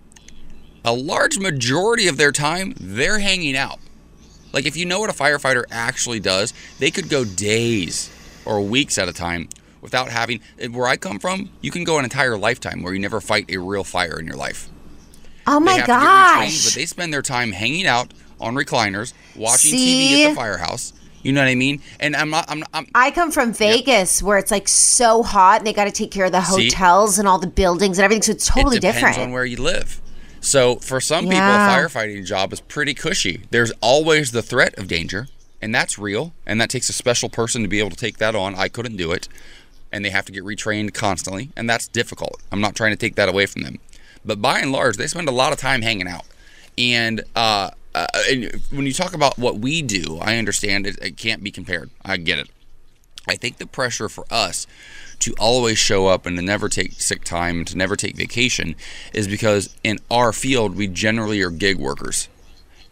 a 0.84 0.92
large 0.92 1.38
majority 1.38 2.08
of 2.08 2.16
their 2.16 2.32
time 2.32 2.74
they're 2.78 3.18
hanging 3.18 3.56
out. 3.56 3.78
Like 4.52 4.66
if 4.66 4.76
you 4.76 4.84
know 4.84 5.00
what 5.00 5.10
a 5.10 5.14
firefighter 5.14 5.64
actually 5.70 6.20
does, 6.20 6.52
they 6.78 6.90
could 6.90 7.08
go 7.08 7.24
days 7.24 8.10
or 8.44 8.60
weeks 8.60 8.98
at 8.98 9.08
a 9.08 9.12
time 9.12 9.48
without 9.80 10.08
having 10.08 10.40
where 10.70 10.86
I 10.86 10.96
come 10.96 11.18
from, 11.18 11.50
you 11.60 11.70
can 11.70 11.84
go 11.84 11.98
an 11.98 12.04
entire 12.04 12.36
lifetime 12.36 12.82
where 12.82 12.92
you 12.92 13.00
never 13.00 13.20
fight 13.20 13.46
a 13.48 13.58
real 13.58 13.84
fire 13.84 14.18
in 14.18 14.26
your 14.26 14.36
life. 14.36 14.68
oh 15.46 15.58
my 15.58 15.72
have 15.72 15.82
to 15.82 15.86
get 15.86 15.98
retrained, 15.98 16.40
gosh. 16.40 16.64
but 16.64 16.74
they 16.74 16.86
spend 16.86 17.12
their 17.12 17.22
time 17.22 17.52
hanging 17.52 17.86
out 17.86 18.12
on 18.40 18.54
recliners, 18.54 19.14
watching 19.36 19.70
See? 19.70 20.22
TV 20.22 20.24
at 20.24 20.28
the 20.30 20.34
firehouse. 20.34 20.92
You 21.22 21.32
know 21.32 21.40
what 21.40 21.48
I 21.48 21.54
mean? 21.54 21.80
And 22.00 22.16
I'm 22.16 22.30
not 22.30 22.44
I'm, 22.48 22.60
not- 22.60 22.68
I'm 22.74 22.86
I 22.94 23.10
come 23.10 23.30
from 23.30 23.52
Vegas 23.52 24.22
where 24.22 24.38
it's 24.38 24.50
like 24.50 24.68
so 24.68 25.22
hot 25.22 25.58
and 25.58 25.66
they 25.66 25.72
got 25.72 25.84
to 25.84 25.92
take 25.92 26.10
care 26.10 26.26
of 26.26 26.32
the 26.32 26.42
See? 26.42 26.64
hotels 26.64 27.18
and 27.18 27.28
all 27.28 27.38
the 27.38 27.46
buildings 27.46 27.98
and 27.98 28.04
everything. 28.04 28.22
So 28.22 28.32
it's 28.32 28.46
totally 28.46 28.78
it 28.78 28.80
depends 28.80 29.00
different. 29.00 29.28
on 29.28 29.32
where 29.32 29.44
you 29.44 29.56
live. 29.56 30.00
So 30.40 30.76
for 30.76 31.00
some 31.00 31.24
people, 31.26 31.38
a 31.38 31.68
firefighting 31.68 32.26
job 32.26 32.52
is 32.52 32.60
pretty 32.60 32.94
cushy. 32.94 33.42
There's 33.50 33.70
always 33.80 34.32
the 34.32 34.42
threat 34.42 34.76
of 34.76 34.88
danger, 34.88 35.28
and 35.62 35.72
that's 35.72 36.00
real, 36.00 36.32
and 36.44 36.60
that 36.60 36.68
takes 36.68 36.88
a 36.88 36.92
special 36.92 37.28
person 37.28 37.62
to 37.62 37.68
be 37.68 37.78
able 37.78 37.90
to 37.90 37.96
take 37.96 38.18
that 38.18 38.34
on. 38.34 38.56
I 38.56 38.66
couldn't 38.66 38.96
do 38.96 39.12
it, 39.12 39.28
and 39.92 40.04
they 40.04 40.10
have 40.10 40.24
to 40.26 40.32
get 40.32 40.42
retrained 40.42 40.94
constantly, 40.94 41.50
and 41.56 41.70
that's 41.70 41.86
difficult. 41.86 42.42
I'm 42.50 42.60
not 42.60 42.74
trying 42.74 42.90
to 42.90 42.96
take 42.96 43.14
that 43.14 43.28
away 43.28 43.46
from 43.46 43.62
them, 43.62 43.78
but 44.24 44.42
by 44.42 44.58
and 44.58 44.72
large, 44.72 44.96
they 44.96 45.06
spend 45.06 45.28
a 45.28 45.32
lot 45.32 45.52
of 45.52 45.60
time 45.60 45.82
hanging 45.82 46.08
out, 46.08 46.24
and 46.76 47.22
uh, 47.36 47.70
uh, 47.94 48.06
and 48.30 48.62
when 48.70 48.86
you 48.86 48.92
talk 48.92 49.14
about 49.14 49.38
what 49.38 49.58
we 49.58 49.82
do, 49.82 50.18
I 50.20 50.36
understand 50.36 50.86
it, 50.86 50.98
it 51.02 51.16
can't 51.16 51.42
be 51.42 51.50
compared. 51.50 51.90
I 52.04 52.16
get 52.16 52.38
it. 52.38 52.48
I 53.28 53.36
think 53.36 53.58
the 53.58 53.66
pressure 53.66 54.08
for 54.08 54.24
us 54.30 54.66
to 55.20 55.34
always 55.38 55.78
show 55.78 56.08
up 56.08 56.26
and 56.26 56.36
to 56.36 56.42
never 56.42 56.68
take 56.68 56.92
sick 56.94 57.22
time 57.22 57.58
and 57.58 57.66
to 57.68 57.76
never 57.76 57.94
take 57.94 58.16
vacation 58.16 58.74
is 59.12 59.28
because 59.28 59.76
in 59.84 60.00
our 60.10 60.32
field 60.32 60.74
we 60.74 60.88
generally 60.88 61.40
are 61.42 61.50
gig 61.50 61.76
workers 61.76 62.28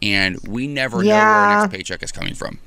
and 0.01 0.39
we 0.47 0.67
never 0.67 1.03
know 1.03 1.09
where 1.09 1.21
our 1.21 1.61
next 1.61 1.75
paycheck 1.75 2.03
is 2.03 2.11
coming 2.11 2.33
from. 2.33 2.59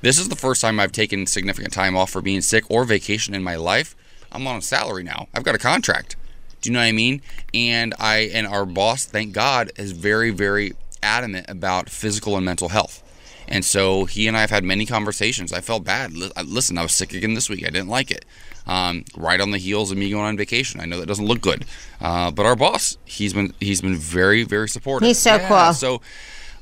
This 0.00 0.18
is 0.18 0.30
the 0.30 0.36
first 0.36 0.62
time 0.62 0.80
I've 0.80 0.92
taken 0.92 1.26
significant 1.26 1.74
time 1.74 1.96
off 1.96 2.10
for 2.10 2.22
being 2.22 2.40
sick 2.40 2.64
or 2.70 2.84
vacation 2.84 3.34
in 3.34 3.42
my 3.42 3.56
life. 3.56 3.94
I'm 4.32 4.46
on 4.46 4.56
a 4.56 4.62
salary 4.62 5.02
now. 5.02 5.28
I've 5.34 5.44
got 5.44 5.54
a 5.54 5.58
contract. 5.58 6.16
Do 6.62 6.70
you 6.70 6.72
know 6.72 6.80
what 6.80 6.86
I 6.86 6.92
mean? 6.92 7.20
And 7.52 7.94
I 7.98 8.30
and 8.32 8.46
our 8.46 8.64
boss, 8.64 9.04
thank 9.04 9.32
God, 9.32 9.70
is 9.76 9.92
very 9.92 10.30
very 10.30 10.74
adamant 11.02 11.46
about 11.48 11.88
physical 11.88 12.36
and 12.36 12.44
mental 12.44 12.68
health. 12.68 13.02
And 13.48 13.64
so 13.64 14.04
he 14.04 14.28
and 14.28 14.36
I 14.36 14.42
have 14.42 14.50
had 14.50 14.62
many 14.62 14.86
conversations. 14.86 15.52
I 15.52 15.60
felt 15.60 15.82
bad. 15.82 16.12
Listen, 16.14 16.78
I 16.78 16.82
was 16.82 16.92
sick 16.92 17.12
again 17.12 17.34
this 17.34 17.50
week. 17.50 17.66
I 17.66 17.70
didn't 17.70 17.88
like 17.88 18.10
it. 18.10 18.24
Um, 18.66 19.04
right 19.16 19.40
on 19.40 19.50
the 19.50 19.58
heels 19.58 19.90
of 19.90 19.98
me 19.98 20.10
going 20.10 20.24
on 20.24 20.36
vacation. 20.36 20.80
I 20.80 20.84
know 20.84 21.00
that 21.00 21.06
doesn't 21.06 21.26
look 21.26 21.40
good, 21.40 21.64
uh, 22.00 22.30
but 22.30 22.46
our 22.46 22.54
boss, 22.54 22.98
he's 23.04 23.32
been 23.32 23.52
he's 23.58 23.80
been 23.80 23.96
very 23.96 24.44
very 24.44 24.68
supportive. 24.68 25.08
He's 25.08 25.18
so 25.18 25.36
Yeah, 25.36 25.48
cool. 25.48 25.72
So 25.72 26.00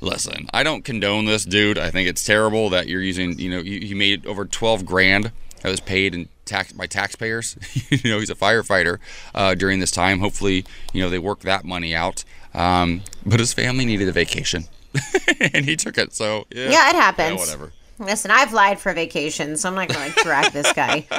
listen, 0.01 0.49
I 0.51 0.63
don't 0.63 0.83
condone 0.83 1.25
this, 1.25 1.45
dude. 1.45 1.77
I 1.77 1.91
think 1.91 2.09
it's 2.09 2.23
terrible 2.23 2.69
that 2.71 2.87
you're 2.87 3.01
using. 3.01 3.37
You 3.37 3.51
know, 3.51 3.59
you, 3.59 3.79
you 3.79 3.95
made 3.95 4.25
over 4.25 4.45
twelve 4.45 4.85
grand 4.85 5.31
that 5.61 5.69
was 5.69 5.81
paid 5.81 6.15
in 6.15 6.29
tax 6.45 6.71
by 6.71 6.87
taxpayers. 6.87 7.57
you 7.91 8.09
know, 8.09 8.19
he's 8.19 8.29
a 8.29 8.35
firefighter 8.35 8.97
uh, 9.35 9.53
during 9.53 9.79
this 9.79 9.91
time. 9.91 10.19
Hopefully, 10.19 10.65
you 10.93 11.03
know 11.03 11.09
they 11.09 11.19
work 11.19 11.41
that 11.41 11.63
money 11.65 11.93
out. 11.93 12.23
Um, 12.53 13.01
but 13.25 13.39
his 13.39 13.53
family 13.53 13.85
needed 13.85 14.07
a 14.07 14.11
vacation, 14.11 14.65
and 15.53 15.65
he 15.65 15.75
took 15.75 15.97
it. 15.97 16.13
So 16.13 16.45
yeah, 16.51 16.69
Yeah, 16.71 16.89
it 16.89 16.95
happens. 16.95 17.39
whatever. 17.39 17.73
Listen, 17.99 18.31
I've 18.31 18.53
lied 18.53 18.79
for 18.79 18.93
vacation, 18.93 19.57
so 19.57 19.69
I'm 19.69 19.75
not 19.75 19.89
going 19.89 20.11
to 20.13 20.23
drag 20.23 20.51
this 20.53 20.71
guy. 20.73 21.05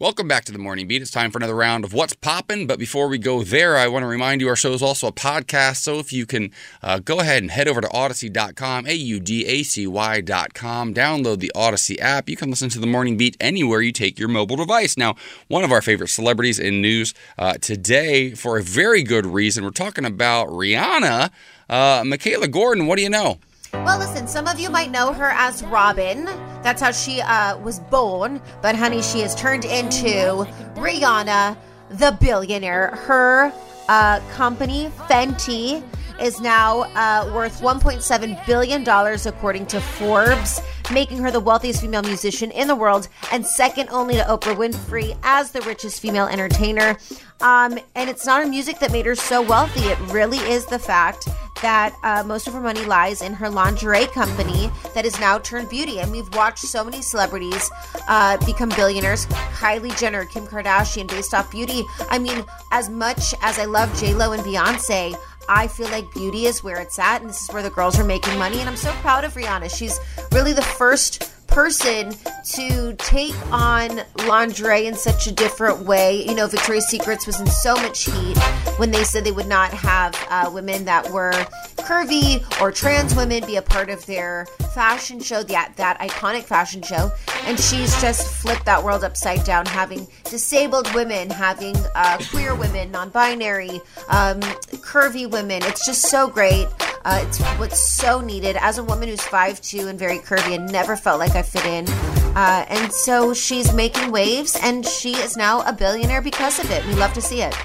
Welcome 0.00 0.28
back 0.28 0.44
to 0.44 0.52
the 0.52 0.60
Morning 0.60 0.86
Beat. 0.86 1.02
It's 1.02 1.10
time 1.10 1.32
for 1.32 1.38
another 1.38 1.56
round 1.56 1.84
of 1.84 1.92
What's 1.92 2.14
Poppin'. 2.14 2.68
But 2.68 2.78
before 2.78 3.08
we 3.08 3.18
go 3.18 3.42
there, 3.42 3.76
I 3.76 3.88
want 3.88 4.04
to 4.04 4.06
remind 4.06 4.40
you 4.40 4.46
our 4.46 4.54
show 4.54 4.72
is 4.72 4.80
also 4.80 5.08
a 5.08 5.12
podcast. 5.12 5.78
So 5.78 5.98
if 5.98 6.12
you 6.12 6.24
can 6.24 6.52
uh, 6.84 7.00
go 7.00 7.18
ahead 7.18 7.42
and 7.42 7.50
head 7.50 7.66
over 7.66 7.80
to 7.80 7.88
Audacy.com, 7.88 8.86
A 8.86 8.92
U 8.94 9.18
D 9.18 9.44
A 9.44 9.64
C 9.64 9.88
Y.com, 9.88 10.94
download 10.94 11.40
the 11.40 11.50
Odyssey 11.52 11.98
app. 11.98 12.28
You 12.28 12.36
can 12.36 12.48
listen 12.48 12.68
to 12.68 12.78
the 12.78 12.86
Morning 12.86 13.16
Beat 13.16 13.36
anywhere 13.40 13.80
you 13.80 13.90
take 13.90 14.20
your 14.20 14.28
mobile 14.28 14.54
device. 14.54 14.96
Now, 14.96 15.16
one 15.48 15.64
of 15.64 15.72
our 15.72 15.82
favorite 15.82 16.10
celebrities 16.10 16.60
in 16.60 16.80
news 16.80 17.12
uh, 17.36 17.54
today, 17.54 18.36
for 18.36 18.56
a 18.56 18.62
very 18.62 19.02
good 19.02 19.26
reason, 19.26 19.64
we're 19.64 19.70
talking 19.70 20.04
about 20.04 20.46
Rihanna. 20.46 21.32
Uh, 21.68 22.04
Michaela 22.06 22.46
Gordon, 22.46 22.86
what 22.86 22.98
do 22.98 23.02
you 23.02 23.10
know? 23.10 23.40
Well, 23.72 23.98
listen, 23.98 24.26
some 24.26 24.46
of 24.46 24.58
you 24.58 24.70
might 24.70 24.90
know 24.90 25.12
her 25.12 25.30
as 25.30 25.62
Robyn. 25.64 26.24
That's 26.62 26.80
how 26.80 26.90
she 26.90 27.20
uh, 27.20 27.58
was 27.58 27.80
born. 27.80 28.40
But, 28.62 28.76
honey, 28.76 29.02
she 29.02 29.20
has 29.20 29.34
turned 29.34 29.64
into 29.64 30.46
Rihanna, 30.74 31.56
the 31.90 32.16
billionaire. 32.20 32.88
Her 32.96 33.52
uh, 33.88 34.20
company, 34.30 34.90
Fenty, 35.08 35.82
is 36.20 36.40
now 36.40 36.82
uh, 36.94 37.30
worth 37.34 37.60
$1.7 37.60 38.46
billion, 38.46 38.86
according 39.26 39.66
to 39.66 39.80
Forbes, 39.80 40.60
making 40.92 41.18
her 41.18 41.30
the 41.30 41.40
wealthiest 41.40 41.80
female 41.80 42.02
musician 42.02 42.50
in 42.50 42.68
the 42.68 42.74
world 42.74 43.08
and 43.32 43.46
second 43.46 43.88
only 43.90 44.14
to 44.14 44.22
Oprah 44.22 44.56
Winfrey 44.56 45.16
as 45.22 45.50
the 45.50 45.60
richest 45.62 46.00
female 46.00 46.26
entertainer. 46.26 46.96
Um, 47.40 47.78
and 47.94 48.10
it's 48.10 48.26
not 48.26 48.42
her 48.42 48.48
music 48.48 48.78
that 48.80 48.90
made 48.90 49.06
her 49.06 49.14
so 49.14 49.42
wealthy, 49.42 49.80
it 49.80 49.98
really 50.12 50.38
is 50.38 50.66
the 50.66 50.78
fact 50.78 51.28
that 51.62 51.96
uh, 52.02 52.22
most 52.24 52.46
of 52.46 52.54
her 52.54 52.60
money 52.60 52.84
lies 52.84 53.22
in 53.22 53.32
her 53.32 53.48
lingerie 53.48 54.06
company 54.06 54.70
that 54.94 55.04
is 55.04 55.18
now 55.20 55.38
turned 55.38 55.68
beauty. 55.68 55.98
And 56.00 56.10
we've 56.10 56.32
watched 56.34 56.60
so 56.60 56.84
many 56.84 57.02
celebrities 57.02 57.70
uh, 58.08 58.36
become 58.44 58.68
billionaires. 58.70 59.26
Kylie 59.26 59.96
Jenner, 59.98 60.24
Kim 60.24 60.46
Kardashian, 60.46 61.08
based 61.08 61.34
off 61.34 61.50
beauty. 61.50 61.84
I 62.10 62.18
mean, 62.18 62.44
as 62.70 62.88
much 62.88 63.34
as 63.42 63.58
I 63.58 63.64
love 63.64 63.94
J 63.98 64.14
Lo 64.14 64.32
and 64.32 64.42
Beyonce, 64.42 65.16
I 65.48 65.66
feel 65.66 65.88
like 65.88 66.12
beauty 66.12 66.46
is 66.46 66.62
where 66.62 66.80
it's 66.80 66.98
at, 66.98 67.22
and 67.22 67.30
this 67.30 67.42
is 67.42 67.48
where 67.50 67.62
the 67.62 67.70
girls 67.70 67.98
are 67.98 68.04
making 68.04 68.38
money. 68.38 68.60
And 68.60 68.68
I'm 68.68 68.76
so 68.76 68.92
proud 69.00 69.24
of 69.24 69.34
Rihanna. 69.34 69.74
She's 69.74 69.98
really 70.32 70.52
the 70.52 70.62
first 70.62 71.32
person 71.48 72.14
to 72.44 72.94
take 72.94 73.34
on 73.52 74.02
lingerie 74.26 74.86
in 74.86 74.94
such 74.94 75.26
a 75.26 75.32
different 75.32 75.80
way. 75.84 76.24
You 76.24 76.34
know, 76.34 76.46
Victoria's 76.46 76.86
Secrets 76.88 77.26
was 77.26 77.40
in 77.40 77.46
so 77.46 77.74
much 77.74 78.04
heat 78.04 78.38
when 78.76 78.90
they 78.90 79.02
said 79.02 79.24
they 79.24 79.32
would 79.32 79.48
not 79.48 79.72
have 79.72 80.14
uh, 80.30 80.50
women 80.52 80.84
that 80.84 81.10
were 81.10 81.32
curvy 81.78 82.44
or 82.60 82.70
trans 82.70 83.14
women 83.14 83.44
be 83.46 83.56
a 83.56 83.62
part 83.62 83.90
of 83.90 84.04
their 84.06 84.46
fashion 84.74 85.18
show, 85.20 85.42
that, 85.42 85.72
that 85.76 85.98
iconic 86.00 86.44
fashion 86.44 86.82
show. 86.82 87.10
And 87.44 87.58
she's 87.58 87.98
just 88.00 88.28
flipped 88.28 88.64
that 88.66 88.82
world 88.82 89.02
upside 89.04 89.42
down, 89.44 89.66
having 89.66 90.06
disabled 90.24 90.92
women, 90.94 91.30
having 91.30 91.76
uh, 91.94 92.18
queer 92.30 92.54
women, 92.54 92.90
non 92.90 93.08
binary, 93.10 93.80
um, 94.08 94.40
curvy 94.80 95.28
women. 95.28 95.62
It's 95.64 95.84
just 95.86 96.02
so 96.02 96.28
great. 96.28 96.68
Uh, 97.10 97.24
it's 97.26 97.40
what's 97.58 97.80
so 97.80 98.20
needed 98.20 98.54
as 98.60 98.76
a 98.76 98.84
woman 98.84 99.08
who's 99.08 99.22
5'2 99.22 99.88
and 99.88 99.98
very 99.98 100.18
curvy 100.18 100.54
and 100.54 100.70
never 100.70 100.94
felt 100.94 101.18
like 101.18 101.34
I 101.36 101.40
fit 101.40 101.64
in. 101.64 101.88
Uh, 102.36 102.66
and 102.68 102.92
so 102.92 103.32
she's 103.32 103.72
making 103.72 104.10
waves 104.10 104.58
and 104.62 104.84
she 104.84 105.12
is 105.12 105.34
now 105.34 105.62
a 105.62 105.72
billionaire 105.72 106.20
because 106.20 106.58
of 106.58 106.70
it. 106.70 106.84
We 106.84 106.92
love 106.96 107.14
to 107.14 107.22
see 107.22 107.40
it. 107.40 107.56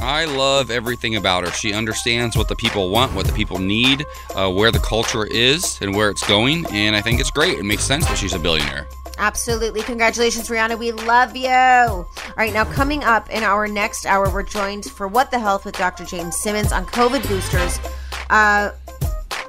I 0.00 0.24
love 0.24 0.70
everything 0.70 1.16
about 1.16 1.44
her. 1.44 1.50
She 1.50 1.74
understands 1.74 2.38
what 2.38 2.48
the 2.48 2.56
people 2.56 2.88
want, 2.88 3.12
what 3.12 3.26
the 3.26 3.34
people 3.34 3.58
need, 3.58 4.06
uh, 4.34 4.50
where 4.50 4.70
the 4.70 4.78
culture 4.78 5.26
is, 5.26 5.78
and 5.82 5.94
where 5.94 6.08
it's 6.08 6.26
going. 6.26 6.64
And 6.70 6.96
I 6.96 7.02
think 7.02 7.20
it's 7.20 7.30
great. 7.30 7.58
It 7.58 7.64
makes 7.64 7.84
sense 7.84 8.06
that 8.06 8.16
she's 8.16 8.32
a 8.32 8.38
billionaire. 8.38 8.86
Absolutely. 9.18 9.82
Congratulations, 9.82 10.48
Rihanna. 10.48 10.78
We 10.78 10.90
love 10.90 11.36
you. 11.36 11.50
All 11.50 12.08
right, 12.38 12.52
now 12.54 12.64
coming 12.64 13.04
up 13.04 13.28
in 13.28 13.42
our 13.42 13.68
next 13.68 14.06
hour, 14.06 14.30
we're 14.30 14.42
joined 14.42 14.86
for 14.86 15.06
What 15.06 15.30
the 15.30 15.38
Health 15.38 15.66
with 15.66 15.76
Dr. 15.76 16.06
James 16.06 16.36
Simmons 16.36 16.72
on 16.72 16.86
COVID 16.86 17.28
boosters. 17.28 17.78
Uh, 18.30 18.70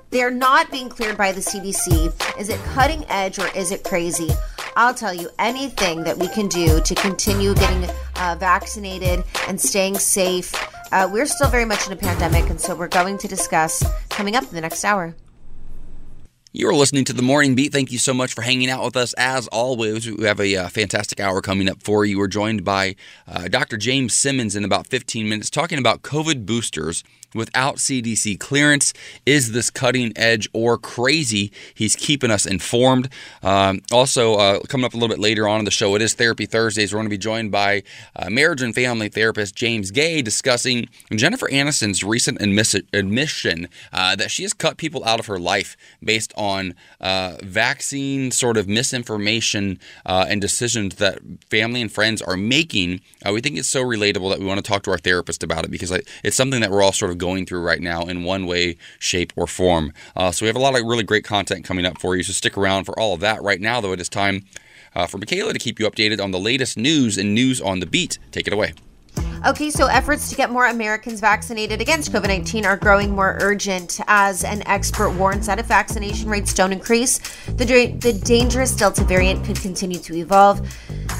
they're 0.09 0.31
not 0.31 0.71
being 0.71 0.89
cleared 0.89 1.17
by 1.17 1.31
the 1.31 1.41
CDC. 1.41 2.39
Is 2.39 2.49
it 2.49 2.59
cutting 2.73 3.03
edge 3.09 3.39
or 3.39 3.47
is 3.55 3.71
it 3.71 3.83
crazy? 3.83 4.29
I'll 4.77 4.93
tell 4.93 5.13
you 5.13 5.29
anything 5.39 6.03
that 6.03 6.17
we 6.17 6.27
can 6.27 6.47
do 6.47 6.81
to 6.81 6.95
continue 6.95 7.53
getting 7.55 7.89
uh, 8.17 8.35
vaccinated 8.39 9.23
and 9.47 9.59
staying 9.59 9.97
safe. 9.97 10.53
Uh, 10.91 11.09
we're 11.11 11.25
still 11.25 11.49
very 11.49 11.65
much 11.65 11.87
in 11.87 11.93
a 11.93 11.95
pandemic, 11.95 12.49
and 12.49 12.59
so 12.59 12.75
we're 12.75 12.87
going 12.87 13.17
to 13.19 13.27
discuss 13.27 13.83
coming 14.09 14.35
up 14.35 14.43
in 14.43 14.53
the 14.53 14.61
next 14.61 14.83
hour. 14.83 15.15
You're 16.57 16.73
listening 16.73 17.03
to 17.05 17.13
the 17.13 17.21
Morning 17.21 17.53
Beat. 17.53 17.73
Thank 17.73 17.91
you 17.91 17.97
so 17.97 18.13
much 18.13 18.33
for 18.33 18.41
hanging 18.41 18.69
out 18.69 18.81
with 18.81 18.95
us. 18.95 19.11
As 19.17 19.49
always, 19.49 20.09
we 20.09 20.23
have 20.23 20.39
a 20.39 20.55
uh, 20.55 20.69
fantastic 20.69 21.19
hour 21.19 21.41
coming 21.41 21.69
up 21.69 21.83
for 21.83 22.05
you. 22.05 22.17
We're 22.17 22.27
joined 22.27 22.63
by 22.63 22.95
uh, 23.27 23.49
Dr. 23.49 23.75
James 23.75 24.13
Simmons 24.13 24.55
in 24.55 24.63
about 24.63 24.87
15 24.87 25.27
minutes 25.27 25.49
talking 25.49 25.79
about 25.79 26.01
COVID 26.01 26.45
boosters 26.45 27.03
without 27.35 27.75
CDC 27.75 28.39
clearance. 28.39 28.93
Is 29.25 29.51
this 29.51 29.69
cutting 29.69 30.13
edge 30.15 30.47
or 30.53 30.77
crazy? 30.77 31.51
He's 31.73 31.95
keeping 31.95 32.31
us 32.31 32.45
informed. 32.45 33.09
Um, 33.43 33.81
also, 33.91 34.35
uh, 34.35 34.59
coming 34.61 34.85
up 34.85 34.93
a 34.93 34.97
little 34.97 35.09
bit 35.09 35.19
later 35.19 35.47
on 35.47 35.59
in 35.59 35.65
the 35.65 35.71
show, 35.71 35.95
it 35.95 36.01
is 36.01 36.13
Therapy 36.13 36.45
Thursdays. 36.45 36.93
We're 36.93 36.97
going 36.97 37.07
to 37.07 37.09
be 37.09 37.17
joined 37.17 37.51
by 37.51 37.83
uh, 38.15 38.29
marriage 38.29 38.61
and 38.61 38.73
family 38.73 39.09
therapist 39.09 39.55
James 39.55 39.91
Guay 39.91 40.23
discussing 40.23 40.87
Jennifer 41.13 41.47
Aniston's 41.47 42.03
recent 42.03 42.41
admission 42.41 43.67
uh, 43.93 44.15
that 44.15 44.31
she 44.31 44.43
has 44.43 44.53
cut 44.53 44.77
people 44.77 45.03
out 45.05 45.19
of 45.19 45.25
her 45.27 45.39
life 45.39 45.75
based 46.03 46.33
on 46.37 46.73
uh, 47.01 47.37
vaccine 47.43 48.31
sort 48.31 48.57
of 48.57 48.67
misinformation 48.67 49.79
uh, 50.05 50.25
and 50.27 50.41
decisions 50.41 50.95
that 50.95 51.19
family 51.49 51.81
and 51.81 51.91
friends 51.91 52.21
are 52.21 52.37
making. 52.37 53.01
Uh, 53.25 53.31
we 53.33 53.41
think 53.41 53.57
it's 53.57 53.69
so 53.69 53.83
relatable 53.83 54.29
that 54.29 54.39
we 54.39 54.45
want 54.45 54.63
to 54.63 54.69
talk 54.69 54.83
to 54.83 54.91
our 54.91 54.97
therapist 54.97 55.43
about 55.43 55.65
it 55.65 55.71
because 55.71 55.91
it's 56.23 56.35
something 56.35 56.61
that 56.61 56.71
we're 56.71 56.81
all 56.81 56.91
sort 56.91 57.11
of 57.11 57.17
going 57.25 57.45
through 57.47 57.61
right 57.61 57.81
now 57.81 58.03
in 58.03 58.23
one 58.23 58.45
way, 58.45 58.77
shape, 58.99 59.33
or 59.35 59.47
form. 59.47 59.91
Uh, 60.15 60.31
so 60.31 60.45
we 60.45 60.47
have 60.47 60.55
a 60.55 60.59
lot 60.59 60.79
of 60.79 60.85
really 60.85 61.03
great 61.03 61.23
content 61.23 61.65
coming 61.65 61.85
up 61.85 61.99
for 61.99 62.15
you. 62.15 62.21
So 62.21 62.33
stick 62.33 62.55
around 62.55 62.85
for 62.85 62.97
all 62.99 63.13
of 63.15 63.19
that. 63.21 63.41
Right 63.41 63.59
now, 63.59 63.81
though, 63.81 63.93
it 63.93 63.99
is 63.99 64.09
time 64.09 64.45
uh, 64.95 65.07
for 65.07 65.17
Michaela 65.17 65.53
to 65.53 65.59
keep 65.59 65.79
you 65.79 65.89
updated 65.89 66.23
on 66.23 66.29
the 66.29 66.39
latest 66.39 66.77
news 66.77 67.17
and 67.17 67.33
news 67.33 67.59
on 67.59 67.79
the 67.79 67.87
beat. 67.87 68.19
Take 68.31 68.47
it 68.47 68.53
away. 68.53 68.73
Okay, 69.45 69.69
so 69.69 69.85
efforts 69.85 70.27
to 70.31 70.35
get 70.35 70.49
more 70.49 70.65
Americans 70.65 71.19
vaccinated 71.19 71.79
against 71.79 72.11
COVID 72.11 72.29
19 72.29 72.65
are 72.65 72.77
growing 72.77 73.11
more 73.13 73.37
urgent 73.41 74.01
as 74.07 74.43
an 74.43 74.67
expert 74.67 75.11
warns 75.11 75.45
that 75.45 75.59
if 75.59 75.67
vaccination 75.67 76.27
rates 76.27 76.51
don't 76.51 76.71
increase, 76.73 77.19
the, 77.45 77.63
the 77.99 78.13
dangerous 78.25 78.75
Delta 78.75 79.03
variant 79.03 79.45
could 79.45 79.57
continue 79.57 79.99
to 79.99 80.15
evolve. 80.15 80.67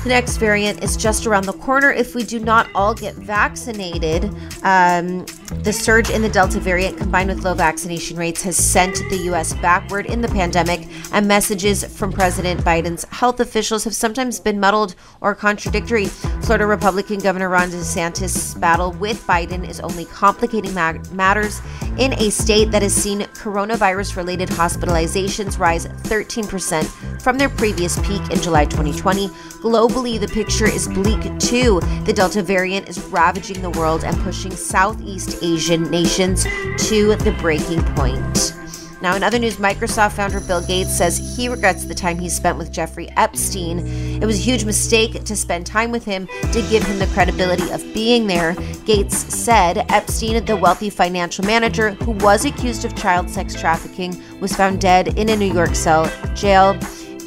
The 0.05 0.09
next 0.09 0.38
variant 0.38 0.83
is 0.83 0.97
just 0.97 1.27
around 1.27 1.45
the 1.45 1.53
corner. 1.53 1.91
If 1.91 2.15
we 2.15 2.23
do 2.23 2.39
not 2.39 2.67
all 2.73 2.95
get 2.95 3.13
vaccinated, 3.13 4.25
um, 4.63 5.25
the 5.61 5.71
surge 5.71 6.09
in 6.09 6.23
the 6.23 6.29
Delta 6.29 6.59
variant 6.59 6.97
combined 6.97 7.29
with 7.29 7.43
low 7.43 7.53
vaccination 7.53 8.17
rates 8.17 8.41
has 8.41 8.57
sent 8.57 8.95
the 9.09 9.17
U.S. 9.25 9.53
backward 9.53 10.07
in 10.07 10.21
the 10.21 10.27
pandemic, 10.27 10.88
and 11.11 11.27
messages 11.27 11.83
from 11.83 12.11
President 12.11 12.61
Biden's 12.61 13.03
health 13.05 13.39
officials 13.39 13.83
have 13.83 13.95
sometimes 13.95 14.39
been 14.39 14.59
muddled 14.59 14.95
or 15.21 15.35
contradictory. 15.35 16.05
Florida 16.05 16.65
Republican 16.65 17.19
Governor 17.19 17.49
Ron 17.49 17.69
DeSantis' 17.69 18.14
battle 18.56 18.91
with 18.93 19.25
Biden 19.28 19.67
is 19.67 19.80
only 19.80 20.06
complicating 20.06 20.73
matters 20.73 21.62
in 21.97 22.13
a 22.13 22.30
state 22.30 22.71
that 22.71 22.82
has 22.82 22.93
seen 22.93 23.21
coronavirus 23.21 24.15
related 24.15 24.49
hospitalizations 24.49 25.60
rise 25.60 25.86
13% 25.86 27.21
from 27.21 27.38
their 27.38 27.49
previous 27.49 27.99
peak 28.08 28.21
in 28.32 28.41
July 28.41 28.65
2020. 28.65 29.28
Globally, 29.62 30.19
the 30.19 30.28
picture 30.28 30.67
is 30.67 30.88
bleak 30.88 31.23
too. 31.39 31.80
The 32.06 32.13
Delta 32.13 32.41
variant 32.41 32.88
is 32.88 32.99
ravaging 33.06 33.62
the 33.62 33.71
world 33.71 34.04
and 34.04 34.17
pushing 34.21 34.51
Southeast 34.51 35.43
Asian 35.43 35.84
nations 35.91 36.43
to 36.88 37.15
the 37.15 37.36
breaking 37.41 37.84
point. 37.95 38.64
Now, 39.05 39.15
in 39.15 39.21
other 39.21 39.37
news, 39.37 39.57
Microsoft 39.57 40.13
founder 40.13 40.39
Bill 40.39 40.65
Gates 40.65 40.97
says 40.97 41.37
he 41.37 41.47
regrets 41.47 41.85
the 41.85 41.93
time 41.93 42.17
he 42.17 42.27
spent 42.27 42.57
with 42.57 42.71
Jeffrey 42.71 43.07
Epstein. 43.15 43.85
It 44.19 44.25
was 44.25 44.39
a 44.39 44.41
huge 44.41 44.65
mistake 44.65 45.23
to 45.25 45.35
spend 45.35 45.67
time 45.67 45.91
with 45.91 46.03
him 46.03 46.25
to 46.51 46.67
give 46.71 46.81
him 46.81 46.97
the 46.97 47.05
credibility 47.13 47.69
of 47.69 47.83
being 47.93 48.25
there. 48.25 48.55
Gates 48.83 49.15
said 49.15 49.85
Epstein, 49.91 50.43
the 50.43 50.57
wealthy 50.57 50.89
financial 50.89 51.45
manager 51.45 51.91
who 51.91 52.13
was 52.13 52.45
accused 52.45 52.83
of 52.83 52.95
child 52.95 53.29
sex 53.29 53.53
trafficking, 53.53 54.19
was 54.39 54.55
found 54.55 54.81
dead 54.81 55.19
in 55.19 55.29
a 55.29 55.35
New 55.35 55.53
York 55.53 55.75
cell 55.75 56.11
jail 56.33 56.75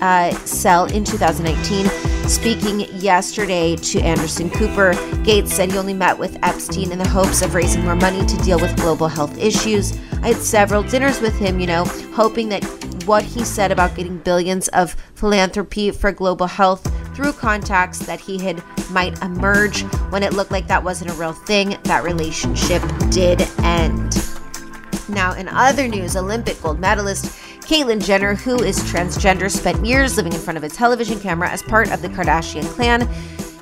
uh, 0.00 0.30
cell 0.44 0.86
in 0.86 1.04
2019. 1.04 1.86
Speaking 2.28 2.80
yesterday 3.00 3.74
to 3.76 4.00
Anderson 4.00 4.50
Cooper, 4.50 4.92
Gates 5.24 5.54
said 5.54 5.72
he 5.72 5.78
only 5.78 5.94
met 5.94 6.18
with 6.18 6.38
Epstein 6.42 6.92
in 6.92 6.98
the 6.98 7.08
hopes 7.08 7.42
of 7.42 7.54
raising 7.54 7.84
more 7.84 7.96
money 7.96 8.24
to 8.26 8.36
deal 8.38 8.60
with 8.60 8.76
global 8.76 9.08
health 9.08 9.36
issues. 9.38 9.98
I 10.22 10.28
had 10.28 10.36
several 10.36 10.82
dinners 10.82 11.20
with 11.20 11.38
him, 11.38 11.58
you 11.58 11.66
know, 11.66 11.84
hoping 12.14 12.48
that 12.50 12.64
what 13.06 13.24
he 13.24 13.44
said 13.44 13.72
about 13.72 13.96
getting 13.96 14.18
billions 14.18 14.68
of 14.68 14.94
philanthropy 15.14 15.90
for 15.90 16.12
global 16.12 16.46
health 16.46 16.86
through 17.16 17.32
contacts 17.32 18.00
that 18.00 18.20
he 18.20 18.38
had 18.38 18.62
might 18.90 19.20
emerge 19.22 19.82
when 20.10 20.22
it 20.22 20.34
looked 20.34 20.50
like 20.50 20.68
that 20.68 20.84
wasn't 20.84 21.10
a 21.10 21.14
real 21.14 21.32
thing. 21.32 21.76
That 21.84 22.04
relationship 22.04 22.82
did 23.10 23.40
end. 23.60 24.14
Now, 25.08 25.32
in 25.32 25.48
other 25.48 25.88
news, 25.88 26.16
Olympic 26.16 26.60
gold 26.60 26.78
medalist 26.78 27.34
Caitlyn 27.68 28.02
Jenner, 28.02 28.34
who 28.34 28.62
is 28.62 28.80
transgender, 28.80 29.50
spent 29.50 29.84
years 29.84 30.16
living 30.16 30.32
in 30.32 30.40
front 30.40 30.56
of 30.56 30.64
a 30.64 30.70
television 30.70 31.20
camera 31.20 31.50
as 31.50 31.62
part 31.62 31.92
of 31.92 32.00
the 32.00 32.08
Kardashian 32.08 32.64
clan 32.70 33.06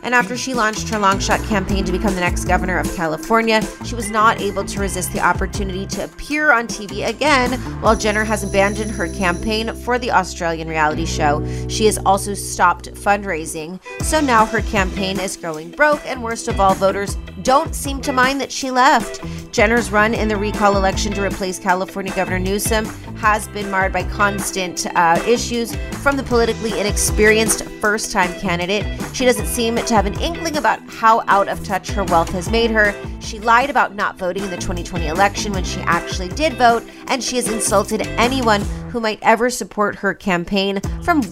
And 0.06 0.14
after 0.14 0.36
she 0.36 0.54
launched 0.54 0.88
her 0.90 1.00
long 1.00 1.18
shot 1.18 1.42
campaign 1.46 1.84
to 1.84 1.90
become 1.90 2.14
the 2.14 2.20
next 2.20 2.44
governor 2.44 2.78
of 2.78 2.94
California, 2.94 3.60
she 3.84 3.96
was 3.96 4.08
not 4.08 4.40
able 4.40 4.64
to 4.64 4.78
resist 4.78 5.12
the 5.12 5.18
opportunity 5.18 5.84
to 5.84 6.04
appear 6.04 6.52
on 6.52 6.68
TV 6.68 7.08
again 7.08 7.54
while 7.82 7.96
Jenner 7.96 8.22
has 8.22 8.44
abandoned 8.44 8.92
her 8.92 9.08
campaign 9.08 9.74
for 9.74 9.98
the 9.98 10.12
Australian 10.12 10.68
reality 10.68 11.06
show. 11.06 11.44
She 11.68 11.86
has 11.86 11.98
also 12.06 12.34
stopped 12.34 12.94
fundraising, 12.94 13.80
so 14.00 14.20
now 14.20 14.46
her 14.46 14.60
campaign 14.60 15.18
is 15.18 15.36
going 15.36 15.72
broke, 15.72 16.06
and 16.06 16.22
worst 16.22 16.46
of 16.46 16.60
all, 16.60 16.74
voters 16.74 17.16
don't 17.42 17.74
seem 17.74 18.00
to 18.02 18.12
mind 18.12 18.40
that 18.40 18.52
she 18.52 18.70
left. 18.70 19.20
Jenner's 19.50 19.90
run 19.90 20.14
in 20.14 20.28
the 20.28 20.36
recall 20.36 20.76
election 20.76 21.12
to 21.14 21.22
replace 21.22 21.58
California 21.58 22.14
Governor 22.14 22.38
Newsom 22.38 22.84
has 23.16 23.48
been 23.48 23.68
marred 23.72 23.92
by 23.92 24.04
constant 24.04 24.86
uh, 24.94 25.20
issues 25.26 25.74
from 26.02 26.16
the 26.16 26.22
politically 26.22 26.78
inexperienced 26.78 27.62
first 27.80 28.12
time 28.12 28.32
candidate. 28.40 28.84
She 29.14 29.24
doesn't 29.24 29.46
seem 29.46 29.76
to 29.76 29.94
have 29.94 30.06
an 30.06 30.18
inkling 30.20 30.56
about 30.56 30.80
how 30.88 31.22
out 31.26 31.48
of 31.48 31.64
touch 31.64 31.90
her 31.90 32.04
wealth 32.04 32.30
has 32.30 32.50
made 32.50 32.70
her. 32.70 32.94
She 33.20 33.38
lied 33.38 33.70
about 33.70 33.94
not 33.94 34.18
voting 34.18 34.44
in 34.44 34.50
the 34.50 34.56
2020 34.56 35.06
election 35.06 35.52
when 35.52 35.64
she 35.64 35.80
actually 35.80 36.28
did 36.28 36.54
vote, 36.54 36.82
and 37.08 37.22
she 37.22 37.36
has 37.36 37.48
insulted 37.48 38.02
anyone 38.18 38.62
who 38.90 39.00
might 39.00 39.18
ever 39.22 39.50
support 39.50 39.96
her 39.96 40.14
campaign 40.14 40.80
from 41.02 41.22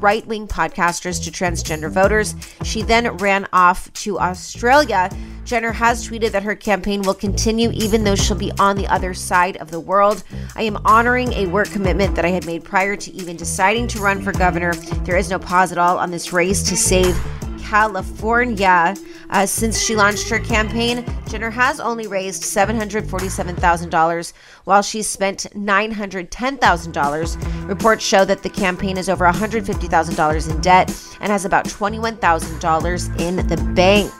right 0.00 0.26
wing 0.26 0.46
podcasters 0.46 1.22
to 1.24 1.30
transgender 1.30 1.90
voters. 1.90 2.34
She 2.62 2.82
then 2.82 3.16
ran 3.16 3.46
off 3.52 3.92
to 3.94 4.18
Australia. 4.18 5.10
Jenner 5.48 5.72
has 5.72 6.06
tweeted 6.06 6.30
that 6.32 6.42
her 6.42 6.54
campaign 6.54 7.00
will 7.00 7.14
continue 7.14 7.70
even 7.72 8.04
though 8.04 8.14
she'll 8.14 8.36
be 8.36 8.52
on 8.58 8.76
the 8.76 8.86
other 8.88 9.14
side 9.14 9.56
of 9.56 9.70
the 9.70 9.80
world. 9.80 10.22
I 10.54 10.64
am 10.64 10.76
honoring 10.84 11.32
a 11.32 11.46
work 11.46 11.70
commitment 11.70 12.14
that 12.16 12.26
I 12.26 12.28
had 12.28 12.44
made 12.44 12.64
prior 12.64 12.96
to 12.96 13.10
even 13.12 13.38
deciding 13.38 13.88
to 13.88 13.98
run 13.98 14.20
for 14.20 14.32
governor. 14.32 14.74
There 14.74 15.16
is 15.16 15.30
no 15.30 15.38
pause 15.38 15.72
at 15.72 15.78
all 15.78 15.96
on 15.96 16.10
this 16.10 16.34
race 16.34 16.62
to 16.64 16.76
save 16.76 17.18
California. 17.62 18.94
Uh, 19.30 19.46
since 19.46 19.80
she 19.80 19.96
launched 19.96 20.28
her 20.28 20.38
campaign, 20.38 21.02
Jenner 21.28 21.48
has 21.48 21.80
only 21.80 22.06
raised 22.06 22.42
$747,000 22.42 24.32
while 24.64 24.82
she's 24.82 25.06
spent 25.06 25.46
$910,000. 25.54 27.68
Reports 27.68 28.04
show 28.04 28.26
that 28.26 28.42
the 28.42 28.50
campaign 28.50 28.98
is 28.98 29.08
over 29.08 29.24
$150,000 29.24 30.50
in 30.50 30.60
debt 30.60 30.90
and 31.22 31.32
has 31.32 31.46
about 31.46 31.64
$21,000 31.64 33.18
in 33.18 33.36
the 33.46 33.56
bank. 33.74 34.12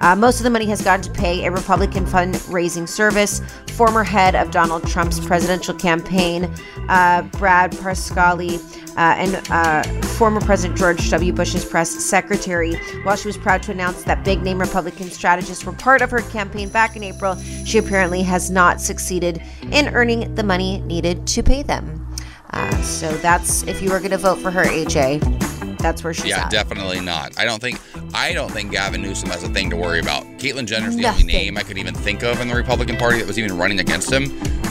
Uh, 0.00 0.14
most 0.14 0.38
of 0.38 0.44
the 0.44 0.50
money 0.50 0.66
has 0.66 0.82
gone 0.82 1.00
to 1.00 1.10
pay 1.10 1.44
a 1.44 1.50
Republican 1.50 2.04
fundraising 2.04 2.88
service. 2.88 3.40
Former 3.72 4.04
head 4.04 4.34
of 4.34 4.50
Donald 4.50 4.86
Trump's 4.86 5.20
presidential 5.20 5.74
campaign, 5.74 6.44
uh, 6.88 7.22
Brad 7.32 7.72
Parscale, 7.72 8.58
uh, 8.96 9.14
and 9.16 9.50
uh, 9.50 9.82
former 10.08 10.40
President 10.40 10.78
George 10.78 11.08
W. 11.10 11.32
Bush's 11.32 11.64
press 11.64 11.90
secretary. 11.90 12.74
While 13.04 13.16
she 13.16 13.28
was 13.28 13.36
proud 13.36 13.62
to 13.64 13.72
announce 13.72 14.02
that 14.04 14.24
big 14.24 14.42
name 14.42 14.58
Republican 14.58 15.10
strategists 15.10 15.64
were 15.64 15.72
part 15.72 16.02
of 16.02 16.10
her 16.10 16.22
campaign 16.22 16.68
back 16.68 16.96
in 16.96 17.04
April, 17.04 17.36
she 17.64 17.78
apparently 17.78 18.22
has 18.22 18.50
not 18.50 18.80
succeeded 18.80 19.42
in 19.70 19.88
earning 19.94 20.34
the 20.34 20.42
money 20.42 20.80
needed 20.80 21.26
to 21.28 21.42
pay 21.42 21.62
them. 21.62 22.04
Uh, 22.50 22.82
so 22.82 23.10
that's 23.18 23.62
if 23.64 23.82
you 23.82 23.90
were 23.90 23.98
going 23.98 24.10
to 24.10 24.18
vote 24.18 24.38
for 24.38 24.50
her, 24.50 24.64
AJ 24.64 25.67
that's 25.78 26.02
where 26.04 26.12
she's 26.14 26.24
at. 26.24 26.28
yeah, 26.28 26.44
at. 26.44 26.50
definitely 26.50 27.00
not. 27.00 27.38
I 27.38 27.44
don't 27.44 27.60
think 27.60 27.80
I 28.14 28.32
don't 28.32 28.50
think 28.50 28.72
Gavin 28.72 29.02
Newsom 29.02 29.30
has 29.30 29.42
a 29.42 29.48
thing 29.48 29.70
to 29.70 29.76
worry 29.76 30.00
about. 30.00 30.24
Caitlyn 30.38 30.66
Jenner's 30.66 30.96
the 30.96 31.02
Nothing. 31.02 31.22
only 31.22 31.32
name 31.32 31.56
I 31.58 31.62
could 31.62 31.78
even 31.78 31.94
think 31.94 32.22
of 32.22 32.40
in 32.40 32.48
the 32.48 32.54
Republican 32.54 32.96
Party 32.96 33.18
that 33.18 33.26
was 33.26 33.38
even 33.38 33.56
running 33.56 33.80
against 33.80 34.12
him. 34.12 34.24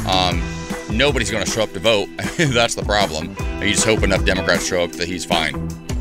Um, 0.08 0.42
nobody's 0.92 1.30
going 1.32 1.44
to 1.46 1.50
show 1.52 1.64
up 1.64 1.72
to 1.74 1.80
vote. 1.80 2.08
That's 2.38 2.76
the 2.76 2.84
problem. 2.84 3.36
You 3.62 3.72
just 3.74 3.86
hope 3.86 4.04
enough 4.04 4.24
Democrats 4.26 4.66
show 4.66 4.84
up 4.84 4.92
that 4.94 5.08
he's 5.08 5.26
fine. 5.26 5.54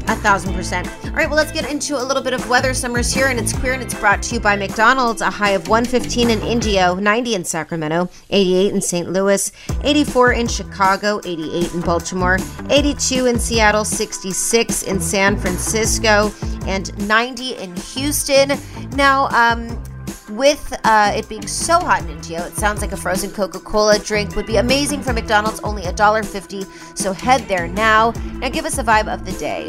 A 0.08 0.14
thousand 0.16 0.54
percent. 0.54 0.88
All 1.04 1.10
right, 1.10 1.28
well, 1.28 1.36
let's 1.36 1.50
get 1.50 1.70
into 1.70 2.00
a 2.00 2.04
little 2.04 2.22
bit 2.22 2.32
of 2.32 2.48
weather. 2.48 2.74
Summer's 2.74 3.12
here 3.12 3.26
and 3.26 3.40
it's 3.40 3.52
queer, 3.52 3.72
and 3.72 3.82
it's 3.82 3.94
brought 3.94 4.22
to 4.24 4.34
you 4.34 4.40
by 4.40 4.54
McDonald's. 4.54 5.20
A 5.20 5.30
high 5.30 5.50
of 5.50 5.68
115 5.68 6.30
in 6.30 6.40
Indio, 6.42 6.94
90 6.94 7.34
in 7.34 7.44
Sacramento, 7.44 8.08
88 8.30 8.72
in 8.74 8.80
St. 8.80 9.10
Louis, 9.10 9.50
84 9.82 10.32
in 10.32 10.46
Chicago, 10.46 11.20
88 11.24 11.74
in 11.74 11.80
Baltimore, 11.80 12.38
82 12.70 13.26
in 13.26 13.38
Seattle, 13.38 13.84
66 13.84 14.82
in 14.84 15.00
San 15.00 15.36
Francisco, 15.36 16.30
and 16.66 16.96
90 17.08 17.56
in 17.56 17.74
Houston. 17.76 18.52
Now, 18.90 19.28
um, 19.30 19.82
with 20.30 20.72
uh, 20.84 21.12
it 21.16 21.28
being 21.28 21.46
so 21.46 21.78
hot 21.78 22.02
in 22.02 22.10
Indio, 22.10 22.44
it 22.44 22.56
sounds 22.56 22.80
like 22.80 22.92
a 22.92 22.96
frozen 22.96 23.30
Coca-Cola 23.30 23.98
drink 23.98 24.36
would 24.36 24.46
be 24.46 24.56
amazing 24.56 25.02
for 25.02 25.12
McDonald's, 25.12 25.60
only 25.60 25.82
$1.50. 25.82 26.96
So 26.96 27.12
head 27.12 27.42
there 27.48 27.68
now. 27.68 28.12
Now 28.34 28.48
give 28.48 28.64
us 28.64 28.78
a 28.78 28.84
vibe 28.84 29.12
of 29.12 29.24
the 29.24 29.32
day. 29.32 29.68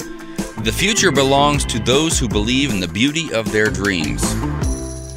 The 0.63 0.71
future 0.71 1.11
belongs 1.11 1.63
to 1.65 1.79
those 1.79 2.19
who 2.19 2.27
believe 2.27 2.71
in 2.71 2.79
the 2.79 2.87
beauty 2.87 3.31
of 3.33 3.51
their 3.51 3.69
dreams. 3.69 4.23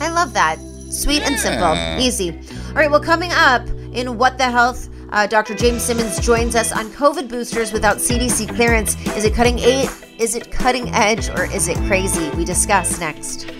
I 0.00 0.11
love 0.11 0.33
that. 0.35 0.59
Sweet 0.90 1.22
and 1.22 1.38
simple. 1.38 1.74
Easy. 1.98 2.38
All 2.68 2.74
right, 2.74 2.90
well, 2.90 3.00
coming 3.00 3.33
up 3.33 3.66
in 3.92 4.18
What 4.18 4.38
the 4.38 4.44
Health, 4.44 4.88
uh, 5.11 5.26
Dr. 5.26 5.55
James 5.55 5.83
Simmons 5.83 6.20
joins 6.20 6.55
us 6.55 6.72
on 6.72 6.90
COVID 6.90 7.29
boosters 7.29 7.72
without 7.72 7.96
CDC 7.96 8.55
clearance. 8.55 8.94
Is 9.16 9.24
it 9.24 9.35
cutting 9.35 9.59
eight? 9.59 9.90
Is 10.18 10.35
it 10.35 10.53
cutting 10.53 10.90
edge 10.90 11.31
or 11.31 11.44
is 11.44 11.68
it 11.68 11.76
crazy? 11.87 12.29
We 12.31 12.44
discuss 12.44 13.00
next. 13.00 13.50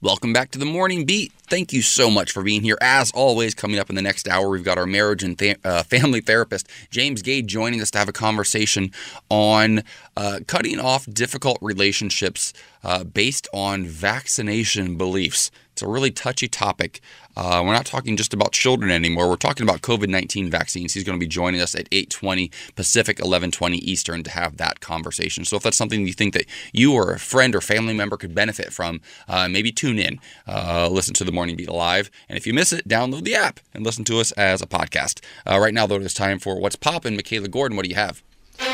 Welcome 0.00 0.32
back 0.32 0.52
to 0.52 0.60
the 0.60 0.64
Morning 0.64 1.06
Beat. 1.06 1.32
Thank 1.48 1.72
you 1.72 1.82
so 1.82 2.08
much 2.08 2.30
for 2.30 2.44
being 2.44 2.62
here. 2.62 2.78
As 2.80 3.10
always, 3.10 3.52
coming 3.52 3.80
up 3.80 3.90
in 3.90 3.96
the 3.96 4.02
next 4.02 4.28
hour, 4.28 4.48
we've 4.48 4.62
got 4.62 4.78
our 4.78 4.86
marriage 4.86 5.24
and 5.24 5.36
uh, 5.64 5.82
family 5.82 6.20
therapist, 6.20 6.68
James 6.88 7.20
Guay, 7.20 7.44
joining 7.44 7.80
us 7.80 7.90
to 7.90 7.98
have 7.98 8.08
a 8.08 8.12
conversation 8.12 8.92
on 9.28 9.82
uh, 10.16 10.38
cutting 10.46 10.78
off 10.78 11.04
difficult 11.12 11.58
relationships 11.60 12.52
uh, 12.84 13.02
based 13.02 13.48
on 13.52 13.86
vaccination 13.86 14.96
beliefs. 14.96 15.50
It's 15.78 15.82
a 15.84 15.88
really 15.88 16.10
touchy 16.10 16.48
topic. 16.48 17.00
Uh, 17.36 17.62
we're 17.64 17.72
not 17.72 17.86
talking 17.86 18.16
just 18.16 18.34
about 18.34 18.50
children 18.50 18.90
anymore. 18.90 19.28
We're 19.28 19.36
talking 19.36 19.62
about 19.62 19.80
COVID-19 19.80 20.50
vaccines. 20.50 20.92
He's 20.92 21.04
going 21.04 21.16
to 21.16 21.24
be 21.24 21.28
joining 21.28 21.60
us 21.60 21.76
at 21.76 21.88
8:20 21.92 22.50
Pacific, 22.74 23.18
11:20 23.18 23.76
Eastern 23.76 24.24
to 24.24 24.30
have 24.32 24.56
that 24.56 24.80
conversation. 24.80 25.44
So 25.44 25.56
if 25.56 25.62
that's 25.62 25.76
something 25.76 26.04
you 26.04 26.12
think 26.12 26.34
that 26.34 26.46
you 26.72 26.94
or 26.94 27.12
a 27.12 27.20
friend 27.20 27.54
or 27.54 27.60
family 27.60 27.94
member 27.94 28.16
could 28.16 28.34
benefit 28.34 28.72
from, 28.72 29.00
uh, 29.28 29.46
maybe 29.46 29.70
tune 29.70 30.00
in, 30.00 30.18
uh, 30.48 30.88
listen 30.90 31.14
to 31.14 31.22
the 31.22 31.30
Morning 31.30 31.54
Beat 31.54 31.70
live, 31.70 32.10
and 32.28 32.36
if 32.36 32.44
you 32.44 32.52
miss 32.52 32.72
it, 32.72 32.88
download 32.88 33.22
the 33.22 33.36
app 33.36 33.60
and 33.72 33.86
listen 33.86 34.02
to 34.06 34.18
us 34.18 34.32
as 34.32 34.60
a 34.60 34.66
podcast. 34.66 35.20
Uh, 35.48 35.60
right 35.60 35.72
now, 35.72 35.86
though, 35.86 36.00
it's 36.00 36.12
time 36.12 36.40
for 36.40 36.58
what's 36.58 36.74
poppin'. 36.74 37.14
Michaela 37.14 37.46
Gordon, 37.46 37.76
what 37.76 37.84
do 37.84 37.88
you 37.88 37.94
have? 37.94 38.24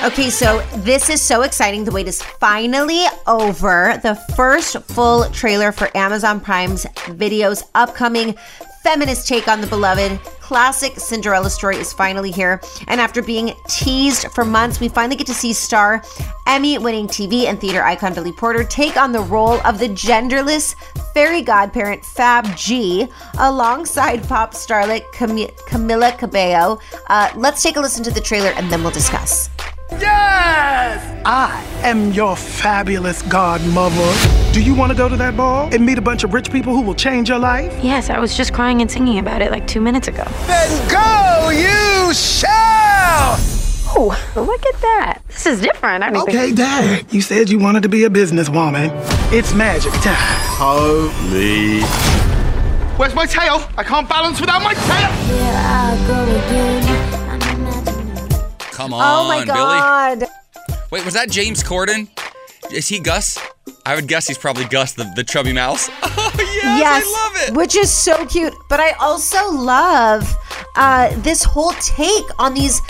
Okay, 0.05 0.31
so 0.31 0.61
this 0.77 1.09
is 1.09 1.21
so 1.21 1.43
exciting. 1.43 1.85
The 1.85 1.91
wait 1.91 2.09
is 2.09 2.23
finally 2.23 3.05
over. 3.27 3.99
The 4.03 4.15
first 4.37 4.77
full 4.83 5.29
trailer 5.31 5.73
for 5.73 5.95
Amazon 5.97 6.41
Prime's 6.41 6.87
video's 7.09 7.65
upcoming 7.75 8.35
feminist 8.83 9.27
take 9.27 9.49
on 9.49 9.63
the 9.63 9.67
beloved 9.67 10.21
classic 10.41 10.99
Cinderella 10.99 11.49
story 11.49 11.77
is 11.77 11.93
finally 11.93 12.31
here. 12.31 12.61
And 12.89 13.01
after 13.01 13.23
being 13.23 13.55
teased 13.67 14.31
for 14.33 14.45
months, 14.45 14.79
we 14.79 14.89
finally 14.89 15.17
get 15.17 15.27
to 15.29 15.35
see 15.35 15.55
star 15.55 16.03
Emmy 16.47 16.77
winning 16.77 17.09
TV 17.09 17.45
and 17.47 17.59
theater 17.59 17.83
icon 17.83 18.13
Billy 18.13 18.33
Porter 18.33 18.63
take 18.63 18.99
on 18.99 19.11
the 19.11 19.23
role 19.23 19.59
of 19.67 19.79
the 19.79 19.89
genderless 19.89 20.75
fairy 21.15 21.41
godparent 21.41 22.05
Fab 22.05 22.45
G 22.57 23.09
alongside 23.39 24.23
pop 24.29 24.53
starlet 24.53 25.11
Cam- 25.13 25.49
Camila 25.67 26.17
Cabello. 26.19 26.79
Uh, 27.09 27.31
let's 27.37 27.63
take 27.63 27.77
a 27.77 27.81
listen 27.81 28.05
to 28.05 28.11
the 28.11 28.21
trailer 28.21 28.51
and 28.51 28.71
then 28.71 28.83
we'll 28.83 28.93
discuss. 28.93 29.49
Yes! 29.91 31.23
I 31.27 31.63
am 31.83 32.13
your 32.13 32.37
fabulous 32.37 33.23
godmother. 33.23 34.13
Do 34.53 34.63
you 34.63 34.75
want 34.75 34.93
to 34.93 34.97
go 34.99 35.09
to 35.09 35.17
that 35.17 35.37
ball 35.37 35.73
and 35.73 35.85
meet 35.85 35.99
a 35.99 36.03
bunch 36.03 36.25
of 36.25 36.33
rich 36.35 36.51
people 36.51 36.75
who 36.75 36.83
will 36.83 36.95
change 36.95 37.29
your 37.29 37.39
life? 37.39 37.73
Yes, 37.83 38.11
I 38.11 38.19
was 38.19 38.37
just 38.37 38.53
crying 38.53 38.81
and 38.81 38.91
singing 38.91 39.19
about 39.19 39.43
it 39.43 39.51
like 39.51 39.67
two 39.67 39.81
minutes 39.81 40.09
ago. 40.09 40.25
Then 40.47 40.89
go, 40.89 41.51
you 41.51 42.13
shall! 42.15 43.37
Oh, 43.97 44.19
look 44.35 44.67
at 44.67 44.81
that. 44.81 45.19
This 45.29 45.47
is 45.47 45.61
different. 45.61 46.03
I 46.03 46.11
don't 46.11 46.29
Okay, 46.29 46.53
Dad. 46.53 47.07
You 47.13 47.21
said 47.21 47.49
you 47.49 47.59
wanted 47.59 47.85
to 47.85 47.89
be 47.89 48.05
a 48.05 48.11
businesswoman. 48.11 48.91
It's 49.33 49.55
magic 49.55 49.93
time. 49.95 50.17
Holy. 50.59 51.83
Where's 52.97 53.15
my 53.15 53.27
tail? 53.27 53.63
I 53.77 53.85
can't 53.85 54.09
balance 54.09 54.41
without 54.41 54.63
my 54.63 54.75
tail. 54.75 55.11
Come 58.75 58.93
on, 58.93 59.01
Oh 59.03 59.29
my 59.29 59.45
Billy. 59.45 59.57
god. 59.57 60.25
Wait, 60.91 61.05
was 61.05 61.15
that 61.15 61.31
James 61.31 61.63
Corden? 61.63 62.09
Is 62.73 62.89
he 62.89 62.99
Gus? 62.99 63.39
I 63.87 63.95
would 63.95 64.09
guess 64.09 64.27
he's 64.27 64.39
probably 64.39 64.65
Gus, 64.65 64.93
the, 64.95 65.05
the 65.17 65.25
chubby 65.25 65.53
mouse. 65.53 65.89
Oh, 66.67 66.79
yes, 66.79 67.05
I 67.07 67.23
love 67.23 67.49
it. 67.49 67.57
Which 67.57 67.77
is 67.77 67.93
so 67.93 68.25
cute. 68.27 68.55
But 68.71 68.81
I 68.81 68.93
also 68.93 69.51
love 69.53 70.35
uh, 70.77 71.15
this 71.21 71.45
whole 71.45 71.73
take 71.73 72.25
on 72.39 72.55
these 72.55 72.81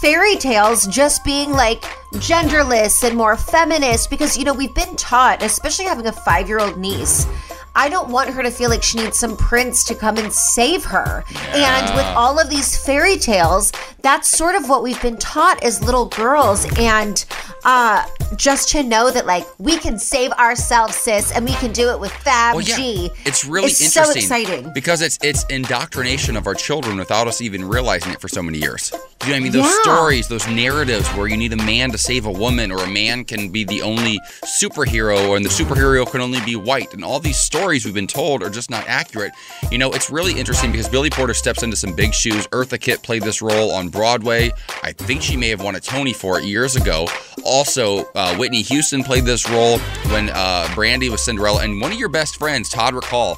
fairy 0.00 0.36
tales 0.36 0.86
just 0.86 1.22
being 1.22 1.52
like 1.52 1.82
genderless 2.14 3.04
and 3.06 3.16
more 3.16 3.36
feminist 3.36 4.08
because, 4.08 4.36
you 4.38 4.44
know, 4.44 4.54
we've 4.54 4.74
been 4.74 4.96
taught, 4.96 5.42
especially 5.42 5.84
having 5.84 6.06
a 6.06 6.12
five 6.12 6.48
year 6.48 6.58
old 6.60 6.78
niece. 6.78 7.26
I 7.74 7.88
don't 7.88 8.10
want 8.10 8.30
her 8.30 8.42
to 8.42 8.50
feel 8.50 8.68
like 8.70 8.82
she 8.82 8.98
needs 8.98 9.18
some 9.18 9.36
prince 9.36 9.84
to 9.84 9.94
come 9.94 10.16
and 10.16 10.32
save 10.32 10.84
her. 10.84 11.24
And 11.54 11.94
with 11.96 12.06
all 12.16 12.38
of 12.38 12.50
these 12.50 12.76
fairy 12.84 13.16
tales, 13.16 13.72
that's 14.02 14.28
sort 14.28 14.54
of 14.56 14.68
what 14.68 14.82
we've 14.82 15.00
been 15.02 15.16
taught 15.18 15.62
as 15.62 15.82
little 15.82 16.06
girls. 16.06 16.66
And 16.78 17.24
uh, 17.64 18.06
just 18.36 18.68
to 18.70 18.82
know 18.82 19.10
that, 19.10 19.26
like, 19.26 19.46
we 19.58 19.76
can 19.78 19.98
save 19.98 20.32
ourselves, 20.32 20.96
sis, 20.96 21.32
and 21.32 21.44
we 21.44 21.52
can 21.54 21.72
do 21.72 21.90
it 21.90 22.00
with 22.00 22.12
Fab 22.12 22.54
Well, 22.56 22.64
yeah, 22.64 22.76
G. 22.76 23.10
it's 23.24 23.44
really 23.44 23.66
is 23.66 23.80
interesting. 23.80 24.22
so 24.22 24.36
exciting. 24.38 24.72
because 24.74 25.02
it's 25.02 25.18
it's 25.22 25.44
indoctrination 25.44 26.36
of 26.36 26.46
our 26.46 26.54
children 26.54 26.96
without 26.96 27.28
us 27.28 27.40
even 27.40 27.64
realizing 27.64 28.12
it 28.12 28.20
for 28.20 28.28
so 28.28 28.42
many 28.42 28.58
years. 28.58 28.92
Do 29.20 29.26
you 29.26 29.32
know 29.32 29.36
what 29.36 29.36
I 29.36 29.40
mean? 29.40 29.52
Those 29.52 29.64
Yeah. 29.66 29.82
stories, 29.82 30.28
those 30.28 30.46
narratives 30.48 31.06
where 31.08 31.26
you 31.28 31.36
need 31.36 31.52
a 31.52 31.56
man 31.56 31.90
to 31.92 31.98
save 31.98 32.24
a 32.24 32.30
woman, 32.32 32.72
or 32.72 32.82
a 32.82 32.86
man 32.88 33.24
can 33.24 33.50
be 33.50 33.64
the 33.64 33.82
only 33.82 34.18
superhero, 34.60 35.36
and 35.36 35.44
the 35.44 35.50
superhero 35.50 36.10
can 36.10 36.22
only 36.22 36.40
be 36.40 36.56
white, 36.56 36.94
and 36.94 37.04
all 37.04 37.20
these 37.20 37.36
stories 37.38 37.84
we've 37.84 37.92
been 37.94 38.06
told 38.06 38.42
are 38.42 38.48
just 38.48 38.70
not 38.70 38.84
accurate. 38.88 39.32
You 39.70 39.76
know, 39.76 39.90
it's 39.92 40.08
really 40.08 40.32
interesting 40.38 40.72
because 40.72 40.88
Billy 40.88 41.10
Porter 41.10 41.34
steps 41.34 41.62
into 41.62 41.76
some 41.76 41.92
big 41.94 42.14
shoes. 42.14 42.46
Eartha 42.48 42.80
Kitt 42.80 43.02
played 43.02 43.22
this 43.22 43.42
role 43.42 43.70
on 43.72 43.88
Broadway. 43.90 44.52
I 44.82 44.92
think 44.92 45.20
she 45.22 45.36
may 45.36 45.50
have 45.50 45.60
won 45.62 45.74
a 45.74 45.80
Tony 45.80 46.14
for 46.14 46.38
it 46.38 46.44
years 46.46 46.74
ago. 46.76 47.06
Also, 47.44 48.06
uh, 48.14 48.34
Whitney 48.36 48.62
Houston 48.62 49.04
played 49.04 49.26
this 49.26 49.48
role 49.50 49.78
when 50.10 50.30
uh, 50.30 50.66
Brandy 50.74 51.10
was 51.10 51.22
Cinderella, 51.22 51.62
and 51.62 51.78
one 51.80 51.92
of 51.92 51.98
your 51.98 52.08
best 52.08 52.36
friends, 52.36 52.70
Todd 52.70 52.94
Recall, 52.94 53.36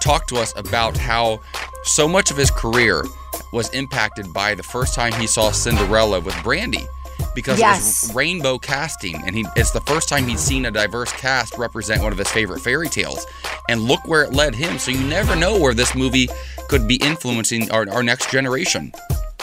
talked 0.00 0.28
to 0.28 0.36
us 0.36 0.52
about 0.56 0.96
how 0.96 1.40
so 1.82 2.06
much 2.06 2.30
of 2.30 2.36
his 2.36 2.50
career 2.50 3.02
was 3.54 3.70
impacted 3.70 4.32
by 4.32 4.54
the 4.54 4.62
first 4.62 4.94
time 4.94 5.12
he 5.12 5.26
saw 5.26 5.50
Cinderella 5.52 6.20
with 6.20 6.34
Brandy 6.42 6.86
because 7.34 7.58
it 7.58 7.62
was 7.62 8.14
rainbow 8.14 8.58
casting. 8.58 9.16
And 9.26 9.34
he 9.34 9.46
it's 9.56 9.70
the 9.70 9.80
first 9.82 10.08
time 10.08 10.26
he'd 10.26 10.38
seen 10.38 10.66
a 10.66 10.70
diverse 10.70 11.12
cast 11.12 11.56
represent 11.56 12.02
one 12.02 12.12
of 12.12 12.18
his 12.18 12.28
favorite 12.28 12.60
fairy 12.60 12.88
tales. 12.88 13.24
And 13.68 13.82
look 13.82 14.06
where 14.06 14.24
it 14.24 14.32
led 14.32 14.54
him. 14.54 14.78
So 14.78 14.90
you 14.90 15.06
never 15.06 15.36
know 15.36 15.58
where 15.58 15.72
this 15.72 15.94
movie 15.94 16.28
could 16.68 16.86
be 16.88 16.96
influencing 16.96 17.70
our, 17.70 17.88
our 17.90 18.02
next 18.02 18.30
generation 18.30 18.92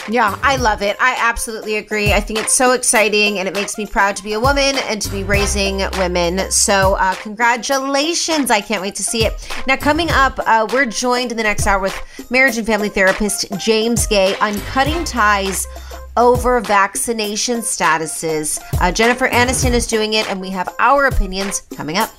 Yeah, 0.08 0.36
I 0.42 0.56
love 0.56 0.82
it. 0.82 0.96
I 0.98 1.14
absolutely 1.18 1.76
agree. 1.76 2.12
I 2.12 2.20
think 2.20 2.40
it's 2.40 2.54
so 2.54 2.72
exciting 2.72 3.38
and 3.38 3.46
it 3.46 3.54
makes 3.54 3.78
me 3.78 3.86
proud 3.86 4.16
to 4.16 4.24
be 4.24 4.32
a 4.32 4.40
woman 4.40 4.76
and 4.88 5.00
to 5.00 5.10
be 5.10 5.22
raising 5.22 5.78
women. 5.98 6.50
So, 6.50 6.94
uh, 6.94 7.14
congratulations. 7.16 8.50
I 8.50 8.60
can't 8.60 8.82
wait 8.82 8.96
to 8.96 9.04
see 9.04 9.24
it. 9.24 9.48
Now, 9.66 9.76
coming 9.76 10.10
up, 10.10 10.40
uh, 10.44 10.66
we're 10.72 10.86
joined 10.86 11.30
in 11.30 11.36
the 11.36 11.44
next 11.44 11.66
hour 11.66 11.80
with 11.80 12.30
marriage 12.30 12.58
and 12.58 12.66
family 12.66 12.88
therapist 12.88 13.46
James 13.58 14.06
Guay 14.08 14.40
on 14.42 14.54
cutting 14.62 15.04
ties 15.04 15.66
over 16.16 16.60
vaccination 16.60 17.60
statuses. 17.60 18.60
Uh, 18.80 18.90
Jennifer 18.90 19.28
Aniston 19.28 19.72
is 19.72 19.86
doing 19.86 20.14
it, 20.14 20.28
and 20.28 20.40
we 20.40 20.50
have 20.50 20.68
our 20.78 21.06
opinions 21.06 21.62
coming 21.74 21.96
up. 21.96 22.10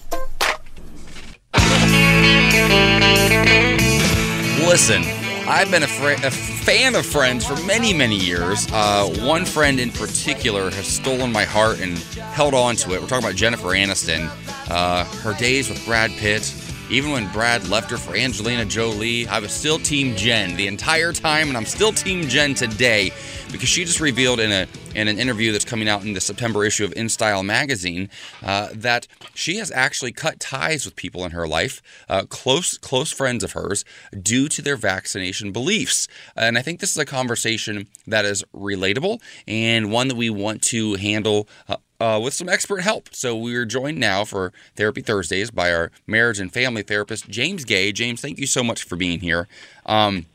Listen, 4.66 5.04
I've 5.46 5.70
been 5.70 5.84
a, 5.84 5.88
fr- 5.88 6.26
a 6.26 6.32
fan 6.32 6.96
of 6.96 7.06
Friends 7.06 7.46
for 7.46 7.62
many, 7.66 7.94
many 7.94 8.16
years. 8.16 8.66
Uh, 8.72 9.08
one 9.20 9.44
friend 9.44 9.78
in 9.78 9.92
particular 9.92 10.72
has 10.72 10.88
stolen 10.88 11.34
my 11.34 11.44
heart 11.44 11.82
and 11.82 11.98
held 11.98 12.54
on 12.54 12.78
to 12.78 12.94
it. 12.94 13.02
We're 13.02 13.08
talking 13.08 13.26
about 13.26 13.36
Jennifer 13.36 13.68
Aniston. 13.70 14.30
Uh, 14.72 15.04
her 15.04 15.34
days 15.34 15.70
with 15.70 15.84
Brad 15.86 16.12
Pitt, 16.12 16.56
even 16.90 17.12
when 17.12 17.30
Brad 17.34 17.68
left 17.68 17.92
her 17.92 17.98
for 17.98 18.16
Angelina 18.16 18.64
Jolie, 18.64 19.28
I 19.28 19.40
was 19.40 19.52
still 19.52 19.80
Team 19.80 20.16
Jen 20.16 20.56
the 20.56 20.68
entire 20.68 21.12
time, 21.12 21.50
and 21.50 21.58
I'm 21.58 21.66
still 21.66 21.92
Team 21.92 22.30
Jen 22.30 22.54
today 22.54 23.12
because 23.52 23.68
she 23.68 23.84
just 23.84 24.00
revealed 24.00 24.40
in 24.40 24.50
a 24.52 24.66
in 24.96 25.08
an 25.08 25.20
interview 25.20 25.52
that's 25.52 25.66
coming 25.66 25.88
out 25.88 26.04
in 26.04 26.14
the 26.14 26.22
September 26.22 26.66
issue 26.66 26.86
of 26.86 26.92
InStyle 26.92 27.44
magazine 27.44 28.10
uh, 28.44 28.70
that 28.74 29.08
she 29.34 29.58
has 29.58 29.72
actually 29.72 30.12
cut 30.12 30.40
ties 30.40 30.86
with 30.86 30.96
people 30.96 31.26
in 31.26 31.32
her 31.32 31.48
life, 31.48 31.82
uh, 32.10 32.24
close 32.24 32.78
close 32.78 33.12
friends 33.12 33.44
of 33.44 33.54
hers, 33.54 33.84
due 34.22 34.48
to 34.50 34.62
their 34.62 34.76
vaccination 34.76 35.52
beliefs. 35.52 36.08
And 36.36 36.58
I 36.58 36.62
think 36.62 36.80
this 36.80 36.92
is 36.92 36.98
a 36.98 37.06
conversation 37.06 37.88
that 38.08 38.26
is 38.26 38.44
relatable 38.56 39.22
and 39.48 39.92
one 39.92 40.08
that 40.08 40.16
we 40.16 40.30
want 40.30 40.62
to 40.64 40.96
handle. 40.96 41.48
Uh, 41.68 41.78
uh, 42.00 42.20
with 42.20 42.34
some 42.34 42.50
expert 42.50 42.82
help. 42.82 43.16
So 43.16 43.34
we 43.34 43.56
are 43.56 43.64
joined 43.64 43.98
now 43.98 44.26
for 44.26 44.52
Therapy 44.76 45.00
Thursdays 45.00 45.52
by 45.52 45.74
our 45.74 45.90
marriage 46.06 46.38
and 46.38 46.52
family 46.52 46.82
therapist, 46.84 47.30
James 47.30 47.64
Guay. 47.64 47.94
James, 47.94 48.20
thank 48.20 48.40
you 48.40 48.46
so 48.46 48.62
much 48.62 48.84
for 48.84 48.98
being 48.98 49.22
here. 49.22 49.48
Um, 49.86 50.26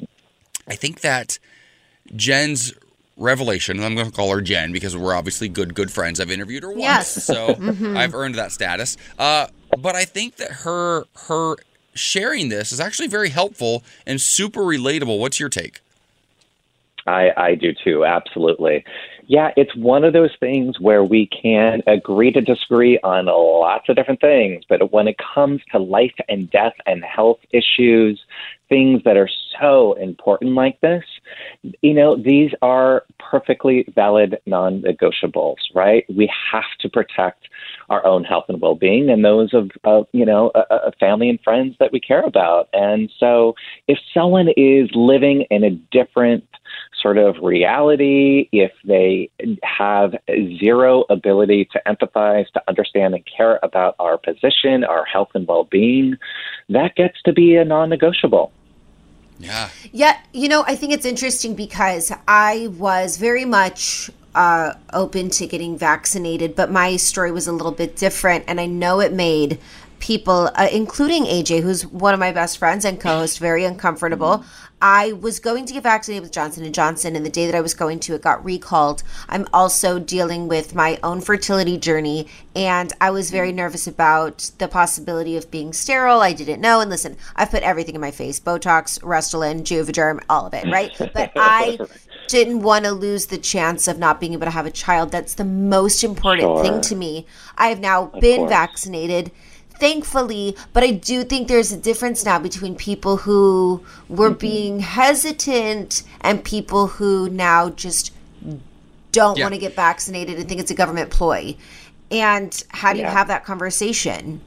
I 0.66 0.76
think 0.76 1.00
that 1.02 1.38
Jen's 2.16 2.72
revelation, 3.18 3.76
and 3.76 3.84
I'm 3.84 3.94
going 3.94 4.06
to 4.06 4.12
call 4.12 4.30
her 4.32 4.40
Jen 4.40 4.72
because 4.72 4.96
we're 4.96 5.14
obviously 5.14 5.48
good, 5.48 5.74
good 5.74 5.90
friends. 5.90 6.20
I've 6.20 6.30
interviewed 6.30 6.62
her 6.62 6.70
once, 6.70 6.80
Yes. 6.80 7.24
so 7.24 7.56
I've 7.96 8.14
earned 8.14 8.36
that 8.36 8.52
status. 8.52 8.96
Uh, 9.18 9.48
but 9.78 9.94
I 9.94 10.04
think 10.04 10.36
that 10.36 10.50
her 10.50 11.04
her 11.28 11.56
sharing 11.94 12.48
this 12.48 12.70
is 12.72 12.80
actually 12.80 13.08
very 13.08 13.28
helpful 13.30 13.82
and 14.06 14.20
super 14.20 14.60
relatable. 14.60 15.18
What's 15.18 15.40
your 15.40 15.48
take? 15.48 15.80
I, 17.06 17.30
I 17.36 17.54
do 17.54 17.72
too, 17.72 18.04
absolutely. 18.04 18.84
Yeah, 19.26 19.50
it's 19.56 19.74
one 19.76 20.04
of 20.04 20.12
those 20.12 20.34
things 20.40 20.78
where 20.80 21.04
we 21.04 21.26
can 21.26 21.82
agree 21.86 22.30
to 22.32 22.40
disagree 22.40 22.98
on 23.00 23.26
lots 23.26 23.88
of 23.88 23.96
different 23.96 24.20
things, 24.20 24.64
but 24.68 24.90
when 24.92 25.06
it 25.08 25.16
comes 25.18 25.60
to 25.72 25.78
life 25.78 26.14
and 26.28 26.50
death 26.50 26.74
and 26.86 27.04
health 27.04 27.38
issues, 27.50 28.20
things 28.68 29.02
that 29.04 29.16
are 29.16 29.28
so 29.60 29.94
important 29.94 30.52
like 30.52 30.80
this, 30.80 31.04
you 31.82 31.94
know, 31.94 32.16
these 32.16 32.50
are 32.62 33.04
perfectly 33.18 33.84
valid 33.94 34.38
non 34.46 34.82
negotiables, 34.82 35.56
right? 35.74 36.04
We 36.08 36.30
have 36.52 36.64
to 36.80 36.88
protect 36.88 37.48
our 37.88 38.04
own 38.04 38.24
health 38.24 38.44
and 38.48 38.60
well 38.60 38.74
being 38.74 39.10
and 39.10 39.24
those 39.24 39.54
of, 39.54 39.70
of 39.84 40.06
you 40.12 40.24
know, 40.24 40.50
a, 40.54 40.74
a 40.88 40.92
family 41.00 41.28
and 41.28 41.40
friends 41.40 41.76
that 41.80 41.92
we 41.92 42.00
care 42.00 42.22
about. 42.22 42.68
And 42.72 43.10
so 43.18 43.54
if 43.86 43.98
someone 44.12 44.48
is 44.56 44.90
living 44.94 45.46
in 45.50 45.64
a 45.64 45.70
different 45.70 46.44
sort 47.00 47.18
of 47.18 47.36
reality, 47.42 48.48
if 48.52 48.72
they 48.84 49.30
have 49.62 50.14
zero 50.58 51.04
ability 51.10 51.68
to 51.72 51.80
empathize, 51.86 52.50
to 52.52 52.62
understand 52.68 53.14
and 53.14 53.24
care 53.26 53.58
about 53.62 53.94
our 53.98 54.18
position, 54.18 54.84
our 54.84 55.04
health 55.04 55.30
and 55.34 55.46
well 55.46 55.64
being, 55.64 56.16
that 56.68 56.94
gets 56.96 57.20
to 57.24 57.32
be 57.32 57.56
a 57.56 57.64
non 57.64 57.88
negotiable. 57.88 58.52
Yeah. 59.38 59.70
Yeah, 59.92 60.18
you 60.32 60.48
know, 60.48 60.64
I 60.66 60.74
think 60.74 60.92
it's 60.92 61.06
interesting 61.06 61.54
because 61.54 62.12
I 62.26 62.68
was 62.76 63.16
very 63.16 63.44
much 63.44 64.10
uh, 64.34 64.74
open 64.92 65.30
to 65.30 65.46
getting 65.46 65.78
vaccinated, 65.78 66.54
but 66.54 66.70
my 66.70 66.96
story 66.96 67.32
was 67.32 67.46
a 67.46 67.52
little 67.52 67.72
bit 67.72 67.96
different, 67.96 68.44
and 68.46 68.60
I 68.60 68.66
know 68.66 69.00
it 69.00 69.12
made 69.12 69.58
people, 69.98 70.50
uh, 70.54 70.68
including 70.72 71.24
AJ, 71.24 71.62
who's 71.62 71.86
one 71.86 72.14
of 72.14 72.20
my 72.20 72.32
best 72.32 72.58
friends 72.58 72.84
and 72.84 73.00
co-host, 73.00 73.38
very 73.38 73.64
uncomfortable. 73.64 74.44
I 74.80 75.12
was 75.12 75.40
going 75.40 75.66
to 75.66 75.72
get 75.72 75.82
vaccinated 75.82 76.22
with 76.22 76.30
Johnson 76.30 76.64
and 76.64 76.72
Johnson, 76.72 77.16
and 77.16 77.26
the 77.26 77.30
day 77.30 77.46
that 77.46 77.54
I 77.56 77.60
was 77.60 77.74
going 77.74 77.98
to, 78.00 78.14
it 78.14 78.22
got 78.22 78.44
recalled. 78.44 79.02
I'm 79.28 79.44
also 79.52 79.98
dealing 79.98 80.46
with 80.46 80.72
my 80.72 81.00
own 81.02 81.20
fertility 81.20 81.76
journey, 81.78 82.28
and 82.54 82.92
I 83.00 83.10
was 83.10 83.32
very 83.32 83.50
nervous 83.50 83.88
about 83.88 84.52
the 84.58 84.68
possibility 84.68 85.36
of 85.36 85.50
being 85.50 85.72
sterile. 85.72 86.20
I 86.20 86.32
didn't 86.32 86.60
know. 86.60 86.80
And 86.80 86.88
listen, 86.90 87.16
I've 87.34 87.50
put 87.50 87.64
everything 87.64 87.96
in 87.96 88.00
my 88.00 88.12
face: 88.12 88.38
Botox, 88.38 89.00
Restylane, 89.00 89.62
Juvederm, 89.62 90.22
all 90.30 90.46
of 90.46 90.54
it, 90.54 90.64
right? 90.70 90.92
But 90.98 91.32
I 91.34 91.78
didn't 92.28 92.62
want 92.62 92.84
to 92.84 92.92
lose 92.92 93.26
the 93.26 93.38
chance 93.38 93.88
of 93.88 93.98
not 93.98 94.20
being 94.20 94.34
able 94.34 94.44
to 94.46 94.50
have 94.50 94.66
a 94.66 94.70
child. 94.70 95.10
That's 95.10 95.34
the 95.34 95.44
most 95.44 96.04
important 96.04 96.42
Sure. 96.44 96.62
thing 96.62 96.80
to 96.82 96.94
me. 96.94 97.26
I 97.56 97.68
have 97.68 97.80
now 97.80 98.12
been 98.20 98.40
course. 98.42 98.50
vaccinated, 98.50 99.32
thankfully, 99.78 100.56
but 100.72 100.82
I 100.82 100.90
do 100.90 101.24
think 101.24 101.48
there's 101.48 101.72
a 101.72 101.76
difference 101.76 102.24
now 102.24 102.38
between 102.38 102.74
people 102.76 103.18
who 103.18 103.82
were 104.08 104.30
Mm-hmm. 104.30 104.38
being 104.38 104.80
hesitant 104.80 106.02
and 106.20 106.42
people 106.44 106.86
who 106.86 107.28
now 107.30 107.70
just 107.70 108.12
don't 109.12 109.36
Yeah. 109.38 109.44
want 109.44 109.54
to 109.54 109.60
get 109.60 109.74
vaccinated 109.74 110.38
and 110.38 110.48
think 110.48 110.60
it's 110.60 110.70
a 110.70 110.74
government 110.74 111.10
ploy. 111.10 111.56
And 112.10 112.62
how 112.68 112.92
do 112.92 112.98
you 113.00 113.04
have 113.06 113.28
that 113.28 113.44
conversation? 113.44 114.40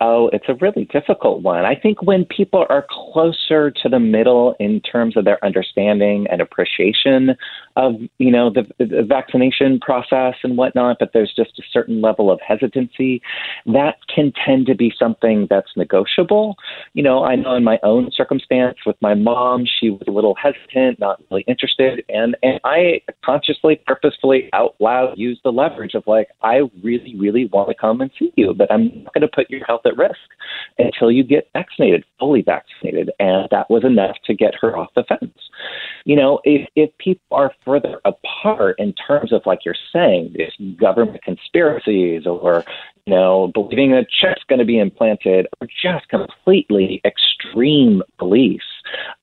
Oh, 0.00 0.30
it's 0.32 0.44
a 0.48 0.54
really 0.54 0.84
difficult 0.84 1.42
one. 1.42 1.64
I 1.64 1.74
think 1.74 2.02
when 2.02 2.24
people 2.24 2.64
are 2.68 2.86
closer 2.88 3.72
to 3.82 3.88
the 3.88 3.98
middle 3.98 4.54
in 4.60 4.80
terms 4.80 5.16
of 5.16 5.24
their 5.24 5.44
understanding 5.44 6.28
and 6.30 6.40
appreciation 6.40 7.34
of, 7.74 7.94
you 8.18 8.30
know, 8.30 8.48
the, 8.48 8.62
the 8.78 9.02
vaccination 9.02 9.80
process 9.80 10.34
and 10.44 10.56
whatnot, 10.56 10.98
but 11.00 11.10
there's 11.12 11.32
just 11.34 11.58
a 11.58 11.62
certain 11.72 12.00
level 12.00 12.30
of 12.30 12.38
hesitancy, 12.46 13.20
that 13.66 13.96
can 14.14 14.32
tend 14.46 14.66
to 14.66 14.76
be 14.76 14.92
something 14.96 15.48
that's 15.50 15.70
negotiable. 15.76 16.54
You 16.92 17.02
know, 17.02 17.24
I 17.24 17.34
know 17.34 17.56
in 17.56 17.64
my 17.64 17.80
own 17.82 18.12
circumstance 18.14 18.76
with 18.86 18.96
my 19.02 19.14
mom, 19.14 19.64
she 19.80 19.90
was 19.90 20.04
a 20.06 20.12
little 20.12 20.36
hesitant, 20.36 21.00
not 21.00 21.20
really 21.28 21.44
interested, 21.48 22.04
and 22.08 22.36
and 22.44 22.60
I 22.62 23.00
consciously, 23.24 23.80
purposefully, 23.84 24.48
out 24.52 24.76
loud 24.78 25.18
used 25.18 25.40
the 25.42 25.50
leverage 25.50 25.94
of 25.94 26.04
like, 26.06 26.28
I 26.42 26.60
really, 26.84 27.16
really 27.18 27.46
want 27.46 27.68
to 27.68 27.74
come 27.74 28.00
and 28.00 28.12
see 28.16 28.32
you, 28.36 28.54
but 28.54 28.70
I'm 28.70 29.02
not 29.02 29.12
going 29.12 29.22
to 29.22 29.28
put 29.28 29.50
your 29.50 29.64
health 29.64 29.82
at 29.88 29.96
risk 29.96 30.20
until 30.78 31.10
you 31.10 31.24
get 31.24 31.48
vaccinated, 31.52 32.04
fully 32.18 32.42
vaccinated. 32.42 33.10
And 33.18 33.48
that 33.50 33.68
was 33.68 33.84
enough 33.84 34.16
to 34.26 34.34
get 34.34 34.54
her 34.60 34.76
off 34.76 34.90
the 34.94 35.04
fence. 35.04 35.38
You 36.04 36.16
know, 36.16 36.40
if, 36.44 36.68
if 36.76 36.96
people 36.98 37.24
are 37.32 37.52
further 37.64 38.00
apart 38.04 38.76
in 38.78 38.92
terms 38.94 39.32
of, 39.32 39.42
like 39.46 39.64
you're 39.64 39.74
saying, 39.92 40.34
this 40.36 40.52
government 40.76 41.22
conspiracies 41.24 42.26
or, 42.26 42.64
you 43.06 43.14
know, 43.14 43.50
believing 43.54 43.92
a 43.92 44.04
chip's 44.04 44.44
going 44.48 44.60
to 44.60 44.64
be 44.64 44.78
implanted 44.78 45.48
are 45.60 45.66
just 45.66 46.08
completely 46.08 47.00
extreme 47.04 48.02
beliefs. 48.18 48.64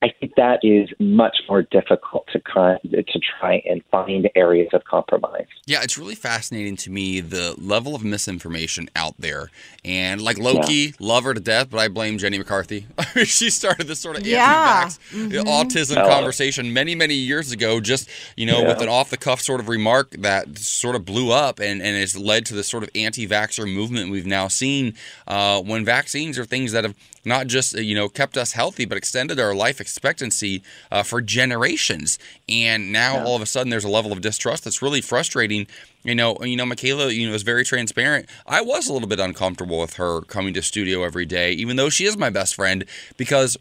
I 0.01 0.13
think 0.20 0.34
that 0.36 0.59
is 0.63 0.89
much 0.99 1.38
more 1.47 1.63
difficult 1.63 2.28
to 2.34 2.39
try, 2.39 2.78
to 2.84 3.20
try 3.39 3.63
and 3.66 3.82
find 3.91 4.30
areas 4.36 4.70
of 4.74 4.84
compromise. 4.84 5.47
Yeah, 5.66 5.82
it's 5.84 5.97
really 5.97 6.16
fascinating 6.16 6.76
to 6.78 6.91
me 6.91 7.22
the 7.22 7.55
level 7.57 7.95
of 7.95 8.03
misinformation 8.03 8.89
out 8.95 9.16
there. 9.18 9.49
And 9.84 10.22
like 10.22 10.38
Loki, 10.38 10.74
yeah. 10.74 10.91
love 10.99 11.24
her 11.24 11.34
to 11.34 11.39
death, 11.39 11.70
but 11.70 11.80
I 11.80 11.88
blame 11.88 12.18
Jenny 12.18 12.38
McCarthy. 12.38 12.88
she 13.24 13.49
started 13.49 13.88
this 13.88 13.99
sort 13.99 14.18
of 14.18 14.28
yeah. 14.28 14.84
anti-vax 14.84 14.99
mm-hmm. 15.11 15.47
autism 15.47 15.97
oh. 15.97 16.07
conversation 16.07 16.74
many, 16.74 16.95
many 16.95 17.16
years 17.16 17.51
ago, 17.51 17.80
just, 17.80 18.09
you 18.36 18.45
know, 18.45 18.59
yeah. 18.61 18.68
with 18.68 18.82
an 18.82 18.89
off-the-cuff 18.89 19.41
sort 19.41 19.59
of 19.59 19.70
remark 19.70 20.11
that 20.11 20.57
sort 20.57 20.95
of 20.95 21.05
blew 21.05 21.32
up 21.32 21.59
and, 21.59 21.82
and 21.82 21.97
has 21.97 22.18
led 22.18 22.45
to 22.45 22.53
this 22.53 22.68
sort 22.68 22.84
of 22.84 22.89
anti-vaxxer 22.95 23.72
movement 23.72 24.11
we've 24.11 24.26
now 24.26 24.47
seen 24.47 24.93
uh, 25.28 25.61
when 25.61 25.86
vaccines 25.86 26.38
are 26.38 26.45
things 26.45 26.72
that 26.72 26.84
have 26.84 26.95
not 27.26 27.48
just 27.48 27.76
uh, 27.76 27.80
you 27.80 27.96
know 27.96 28.08
kept 28.08 28.38
us 28.38 28.54
healthy, 28.54 28.86
but 28.86 28.98
extended 28.98 29.40
our 29.40 29.54
life 29.54 29.82
expectancy 29.82 30.64
uh, 30.92 31.04
for 31.04 31.22
generations. 31.22 32.20
And 32.48 32.92
now 32.92 33.16
yeah. 33.16 33.26
all 33.26 33.36
of 33.36 33.42
a 33.42 33.46
sudden, 33.46 33.70
there's 33.70 33.84
a 33.84 33.90
level 33.90 34.12
of 34.12 34.22
distrust 34.22 34.64
that's 34.64 34.82
really 34.82 35.02
frustrating. 35.02 35.68
You 36.04 36.16
know, 36.16 36.38
you 36.42 36.56
know, 36.56 36.66
Michaela, 36.66 37.10
you 37.10 37.28
know, 37.28 37.34
is 37.34 37.44
very 37.44 37.66
transparent. 37.66 38.30
I 38.46 38.62
was 38.62 38.88
a 38.88 38.94
little 38.94 39.08
bit 39.08 39.20
uncomfortable 39.20 39.80
with 39.80 39.96
her 39.96 40.22
coming 40.22 40.54
to 40.54 40.62
studio 40.62 41.04
every 41.04 41.26
day, 41.26 41.52
even 41.54 41.76
though 41.76 41.90
she 41.90 42.06
is 42.06 42.16
my 42.16 42.30
best 42.30 42.56
friend, 42.56 42.86
because 43.18 43.58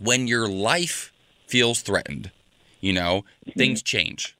when 0.00 0.26
your 0.26 0.48
life 0.48 1.12
feels 1.46 1.82
threatened, 1.82 2.30
you 2.80 2.92
know, 2.92 3.24
mm-hmm. 3.46 3.58
things 3.58 3.82
change. 3.82 4.36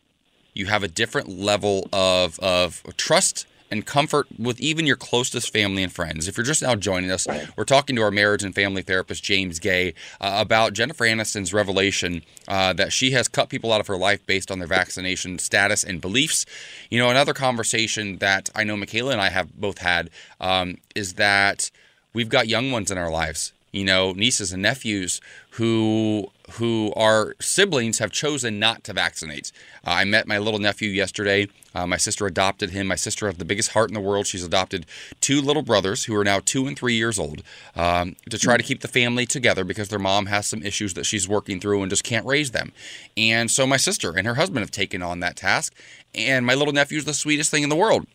You 0.52 0.66
have 0.66 0.82
a 0.82 0.88
different 0.88 1.28
level 1.28 1.88
of 1.92 2.38
of 2.40 2.82
trust 2.96 3.46
and 3.74 3.84
comfort 3.84 4.28
with 4.38 4.60
even 4.60 4.86
your 4.86 4.96
closest 4.96 5.52
family 5.52 5.82
and 5.82 5.92
friends. 5.92 6.28
If 6.28 6.36
you're 6.36 6.46
just 6.46 6.62
now 6.62 6.76
joining 6.76 7.10
us, 7.10 7.26
we're 7.56 7.64
talking 7.64 7.96
to 7.96 8.02
our 8.02 8.12
marriage 8.12 8.44
and 8.44 8.54
family 8.54 8.82
therapist, 8.82 9.24
James 9.24 9.58
Guay, 9.58 9.94
uh, 10.20 10.36
about 10.36 10.74
Jennifer 10.74 11.04
Aniston's 11.04 11.52
revelation 11.52 12.22
uh, 12.46 12.72
that 12.74 12.92
she 12.92 13.10
has 13.10 13.26
cut 13.26 13.48
people 13.48 13.72
out 13.72 13.80
of 13.80 13.88
her 13.88 13.96
life 13.96 14.24
based 14.26 14.52
on 14.52 14.60
their 14.60 14.68
vaccination 14.68 15.40
status 15.40 15.82
and 15.82 16.00
beliefs. 16.00 16.46
You 16.88 17.00
know, 17.00 17.10
another 17.10 17.34
conversation 17.34 18.18
that 18.18 18.48
I 18.54 18.62
know 18.62 18.76
Michaela 18.76 19.10
and 19.10 19.20
I 19.20 19.30
have 19.30 19.52
both 19.60 19.78
had 19.78 20.08
um, 20.40 20.78
is 20.94 21.14
that 21.14 21.72
we've 22.12 22.28
got 22.28 22.46
young 22.46 22.70
ones 22.70 22.92
in 22.92 22.96
our 22.96 23.10
lives 23.10 23.52
you 23.72 23.84
know, 23.84 24.12
nieces 24.12 24.52
and 24.52 24.62
nephews 24.62 25.20
who 25.50 26.30
who 26.52 26.92
are 26.94 27.34
siblings 27.40 27.98
have 27.98 28.12
chosen 28.12 28.58
not 28.58 28.84
to 28.84 28.92
vaccinate. 28.92 29.50
Uh, 29.86 29.90
I 29.90 30.04
met 30.04 30.26
my 30.26 30.38
little 30.38 30.60
nephew 30.60 30.90
yesterday. 30.90 31.48
Uh, 31.74 31.86
my 31.86 31.96
sister 31.96 32.26
adopted 32.26 32.70
him. 32.70 32.86
My 32.86 32.94
sister 32.94 33.26
has 33.26 33.36
the 33.36 33.44
biggest 33.44 33.72
heart 33.72 33.90
in 33.90 33.94
the 33.94 34.00
world. 34.00 34.26
She's 34.26 34.44
adopted 34.44 34.86
two 35.20 35.40
little 35.40 35.62
brothers 35.62 36.04
who 36.04 36.14
are 36.14 36.24
now 36.24 36.40
two 36.40 36.66
and 36.66 36.78
three 36.78 36.94
years 36.94 37.18
old 37.18 37.42
um, 37.74 38.14
to 38.30 38.38
try 38.38 38.56
to 38.56 38.62
keep 38.62 38.80
the 38.80 38.88
family 38.88 39.26
together 39.26 39.64
because 39.64 39.88
their 39.88 39.98
mom 39.98 40.26
has 40.26 40.46
some 40.46 40.62
issues 40.62 40.94
that 40.94 41.06
she's 41.06 41.28
working 41.28 41.60
through 41.60 41.82
and 41.82 41.90
just 41.90 42.04
can't 42.04 42.26
raise 42.26 42.52
them. 42.52 42.72
And 43.16 43.50
so 43.50 43.66
my 43.66 43.76
sister 43.76 44.16
and 44.16 44.26
her 44.26 44.34
husband 44.34 44.60
have 44.60 44.70
taken 44.70 45.02
on 45.02 45.20
that 45.20 45.36
task. 45.36 45.74
And 46.14 46.46
my 46.46 46.54
little 46.54 46.74
nephew 46.74 46.98
is 46.98 47.06
the 47.06 47.14
sweetest 47.14 47.50
thing 47.50 47.62
in 47.62 47.70
the 47.70 47.76
world. 47.76 48.06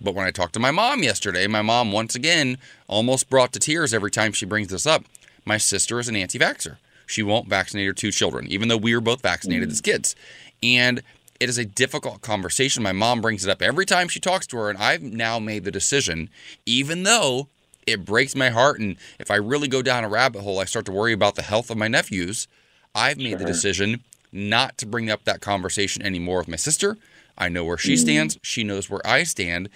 But 0.00 0.14
when 0.14 0.26
I 0.26 0.30
talked 0.30 0.52
to 0.52 0.60
my 0.60 0.70
mom 0.70 1.02
yesterday, 1.02 1.48
my 1.48 1.62
mom 1.62 1.90
once 1.90 2.14
again 2.14 2.58
almost 2.86 3.28
brought 3.28 3.52
to 3.54 3.58
tears 3.58 3.92
every 3.92 4.12
time 4.12 4.32
she 4.32 4.46
brings 4.46 4.68
this 4.68 4.86
up. 4.86 5.04
My 5.44 5.58
sister 5.58 5.98
is 5.98 6.08
an 6.08 6.14
anti 6.14 6.38
vaxxer. 6.38 6.76
She 7.08 7.22
won't 7.22 7.48
vaccinate 7.48 7.86
her 7.86 7.92
two 7.92 8.12
children, 8.12 8.46
even 8.48 8.68
though 8.68 8.76
we 8.76 8.94
were 8.94 9.00
both 9.00 9.22
vaccinated 9.22 9.68
mm. 9.68 9.72
as 9.72 9.80
kids. 9.80 10.14
And 10.62 11.02
it 11.40 11.48
is 11.48 11.56
a 11.56 11.64
difficult 11.64 12.20
conversation. 12.20 12.82
My 12.82 12.92
mom 12.92 13.20
brings 13.20 13.44
it 13.44 13.50
up 13.50 13.62
every 13.62 13.86
time 13.86 14.08
she 14.08 14.20
talks 14.20 14.46
to 14.48 14.58
her, 14.58 14.68
and 14.68 14.78
I've 14.78 15.02
now 15.02 15.38
made 15.38 15.64
the 15.64 15.70
decision, 15.70 16.28
even 16.66 17.04
though 17.04 17.48
it 17.86 18.04
breaks 18.04 18.36
my 18.36 18.50
heart. 18.50 18.78
And 18.78 18.96
if 19.18 19.30
I 19.30 19.36
really 19.36 19.68
go 19.68 19.80
down 19.80 20.04
a 20.04 20.08
rabbit 20.08 20.42
hole, 20.42 20.58
I 20.58 20.64
start 20.64 20.84
to 20.86 20.92
worry 20.92 21.14
about 21.14 21.34
the 21.34 21.42
health 21.42 21.70
of 21.70 21.78
my 21.78 21.88
nephews. 21.88 22.46
I've 22.94 23.16
made 23.16 23.30
sure. 23.30 23.38
the 23.38 23.44
decision 23.46 24.04
not 24.30 24.76
to 24.78 24.86
bring 24.86 25.10
up 25.10 25.24
that 25.24 25.40
conversation 25.40 26.02
anymore 26.02 26.38
with 26.38 26.48
my 26.48 26.56
sister. 26.56 26.98
I 27.38 27.48
know 27.48 27.64
where 27.64 27.78
she 27.78 27.94
mm. 27.94 27.98
stands. 27.98 28.38
She 28.42 28.64
knows 28.64 28.90
where 28.90 29.06
I 29.06 29.22
stand. 29.22 29.70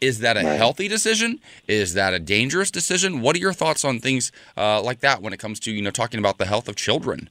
Is 0.00 0.20
that 0.20 0.36
a 0.36 0.44
right. 0.44 0.56
healthy 0.56 0.88
decision? 0.88 1.40
Is 1.68 1.94
that 1.94 2.14
a 2.14 2.18
dangerous 2.18 2.70
decision? 2.70 3.20
What 3.20 3.36
are 3.36 3.38
your 3.38 3.52
thoughts 3.52 3.84
on 3.84 4.00
things 4.00 4.32
uh, 4.56 4.80
like 4.82 5.00
that 5.00 5.22
when 5.22 5.32
it 5.32 5.38
comes 5.38 5.60
to 5.60 5.72
you 5.72 5.82
know 5.82 5.90
talking 5.90 6.18
about 6.18 6.38
the 6.38 6.46
health 6.46 6.68
of 6.68 6.76
children? 6.76 7.28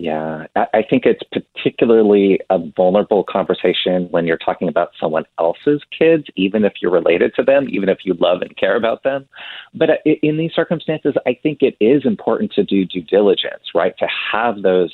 Yeah, 0.00 0.46
I 0.54 0.82
think 0.88 1.04
it's 1.06 1.22
particularly 1.32 2.38
a 2.50 2.58
vulnerable 2.76 3.24
conversation 3.24 4.06
when 4.10 4.26
you're 4.26 4.38
talking 4.38 4.68
about 4.68 4.90
someone 5.00 5.24
else's 5.40 5.82
kids, 5.96 6.24
even 6.36 6.64
if 6.64 6.74
you're 6.80 6.92
related 6.92 7.34
to 7.34 7.42
them, 7.42 7.66
even 7.68 7.88
if 7.88 7.98
you 8.04 8.14
love 8.14 8.40
and 8.42 8.56
care 8.56 8.76
about 8.76 9.02
them. 9.02 9.28
But 9.74 9.90
uh, 9.90 9.94
in 10.22 10.36
these 10.36 10.52
circumstances, 10.54 11.14
I 11.26 11.36
think 11.42 11.62
it 11.62 11.76
is 11.80 12.06
important 12.06 12.52
to 12.52 12.62
do 12.62 12.84
due 12.84 13.02
diligence, 13.02 13.74
right? 13.74 13.92
To 13.98 14.06
have 14.32 14.62
those 14.62 14.92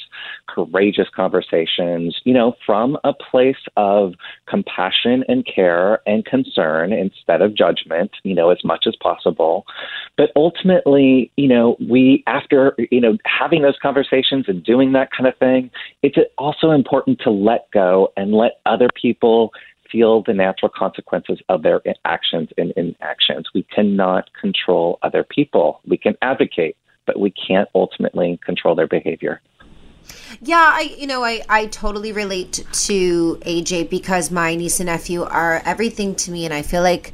courageous 0.48 1.08
conversations, 1.14 2.16
you 2.24 2.32
know, 2.32 2.54
from 2.64 2.96
a 3.04 3.12
place 3.12 3.56
of 3.76 4.14
compassion 4.48 5.22
and 5.28 5.44
care 5.44 6.00
and 6.06 6.24
concern 6.24 6.94
instead 6.94 7.42
of 7.42 7.54
judgment, 7.54 8.12
you 8.22 8.34
know, 8.34 8.48
as 8.48 8.64
much 8.64 8.84
as 8.86 8.96
possible. 8.96 9.66
But 10.16 10.30
ultimately, 10.34 11.30
you 11.36 11.48
know, 11.48 11.76
we, 11.78 12.24
after, 12.26 12.74
you 12.90 13.02
know, 13.02 13.18
having 13.26 13.60
those 13.60 13.76
conversations 13.82 14.46
and 14.48 14.64
doing 14.64 14.93
that 14.94 15.10
kind 15.10 15.26
of 15.26 15.36
thing, 15.38 15.70
it's 16.02 16.16
also 16.38 16.70
important 16.70 17.20
to 17.20 17.30
let 17.30 17.70
go 17.72 18.12
and 18.16 18.32
let 18.32 18.60
other 18.66 18.88
people 19.00 19.52
feel 19.90 20.22
the 20.22 20.32
natural 20.32 20.70
consequences 20.74 21.40
of 21.48 21.62
their 21.62 21.80
actions 22.04 22.48
and 22.58 22.72
inactions. 22.72 23.46
We 23.54 23.62
cannot 23.64 24.30
control 24.40 24.98
other 25.02 25.24
people. 25.24 25.80
We 25.86 25.96
can 25.96 26.16
advocate, 26.22 26.76
but 27.06 27.20
we 27.20 27.30
can't 27.30 27.68
ultimately 27.74 28.40
control 28.44 28.74
their 28.74 28.88
behavior. 28.88 29.40
Yeah, 30.42 30.70
I 30.74 30.94
you 30.98 31.06
know 31.06 31.24
I 31.24 31.42
I 31.48 31.66
totally 31.66 32.12
relate 32.12 32.64
to 32.72 33.38
AJ 33.42 33.88
because 33.88 34.30
my 34.30 34.54
niece 34.54 34.80
and 34.80 34.86
nephew 34.86 35.22
are 35.22 35.62
everything 35.64 36.14
to 36.16 36.30
me, 36.30 36.44
and 36.44 36.52
I 36.52 36.62
feel 36.62 36.82
like 36.82 37.12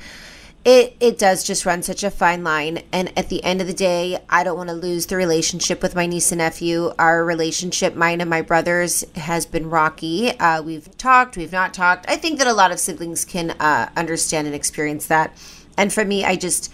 it 0.64 0.94
it 1.00 1.18
does 1.18 1.42
just 1.42 1.64
run 1.64 1.82
such 1.82 2.04
a 2.04 2.10
fine 2.10 2.44
line. 2.44 2.82
And 2.92 3.16
at 3.18 3.28
the 3.28 3.42
end 3.42 3.60
of 3.60 3.66
the 3.66 3.74
day 3.74 4.18
i 4.28 4.44
don't 4.44 4.56
want 4.56 4.68
to 4.68 4.74
lose 4.74 5.06
the 5.06 5.16
relationship 5.16 5.82
with 5.82 5.94
my 5.94 6.06
niece 6.06 6.32
and 6.32 6.38
nephew. 6.38 6.92
Our 6.98 7.24
relationship 7.24 7.94
mine 7.94 8.20
and 8.20 8.28
my 8.28 8.42
brothers 8.42 9.04
has 9.14 9.46
been 9.46 9.70
rocky. 9.70 10.38
Uh, 10.38 10.62
we've 10.62 10.96
talked 10.98 11.36
we've 11.36 11.52
not 11.52 11.72
talked. 11.72 12.08
I 12.08 12.16
think 12.16 12.38
that 12.38 12.46
a 12.46 12.52
lot 12.52 12.72
of 12.72 12.78
siblings 12.78 13.24
can 13.24 13.52
uh, 13.52 13.90
understand 13.96 14.46
and 14.46 14.54
experience 14.54 15.06
that. 15.06 15.36
And 15.76 15.92
for 15.92 16.04
me 16.04 16.24
i 16.24 16.36
just 16.36 16.70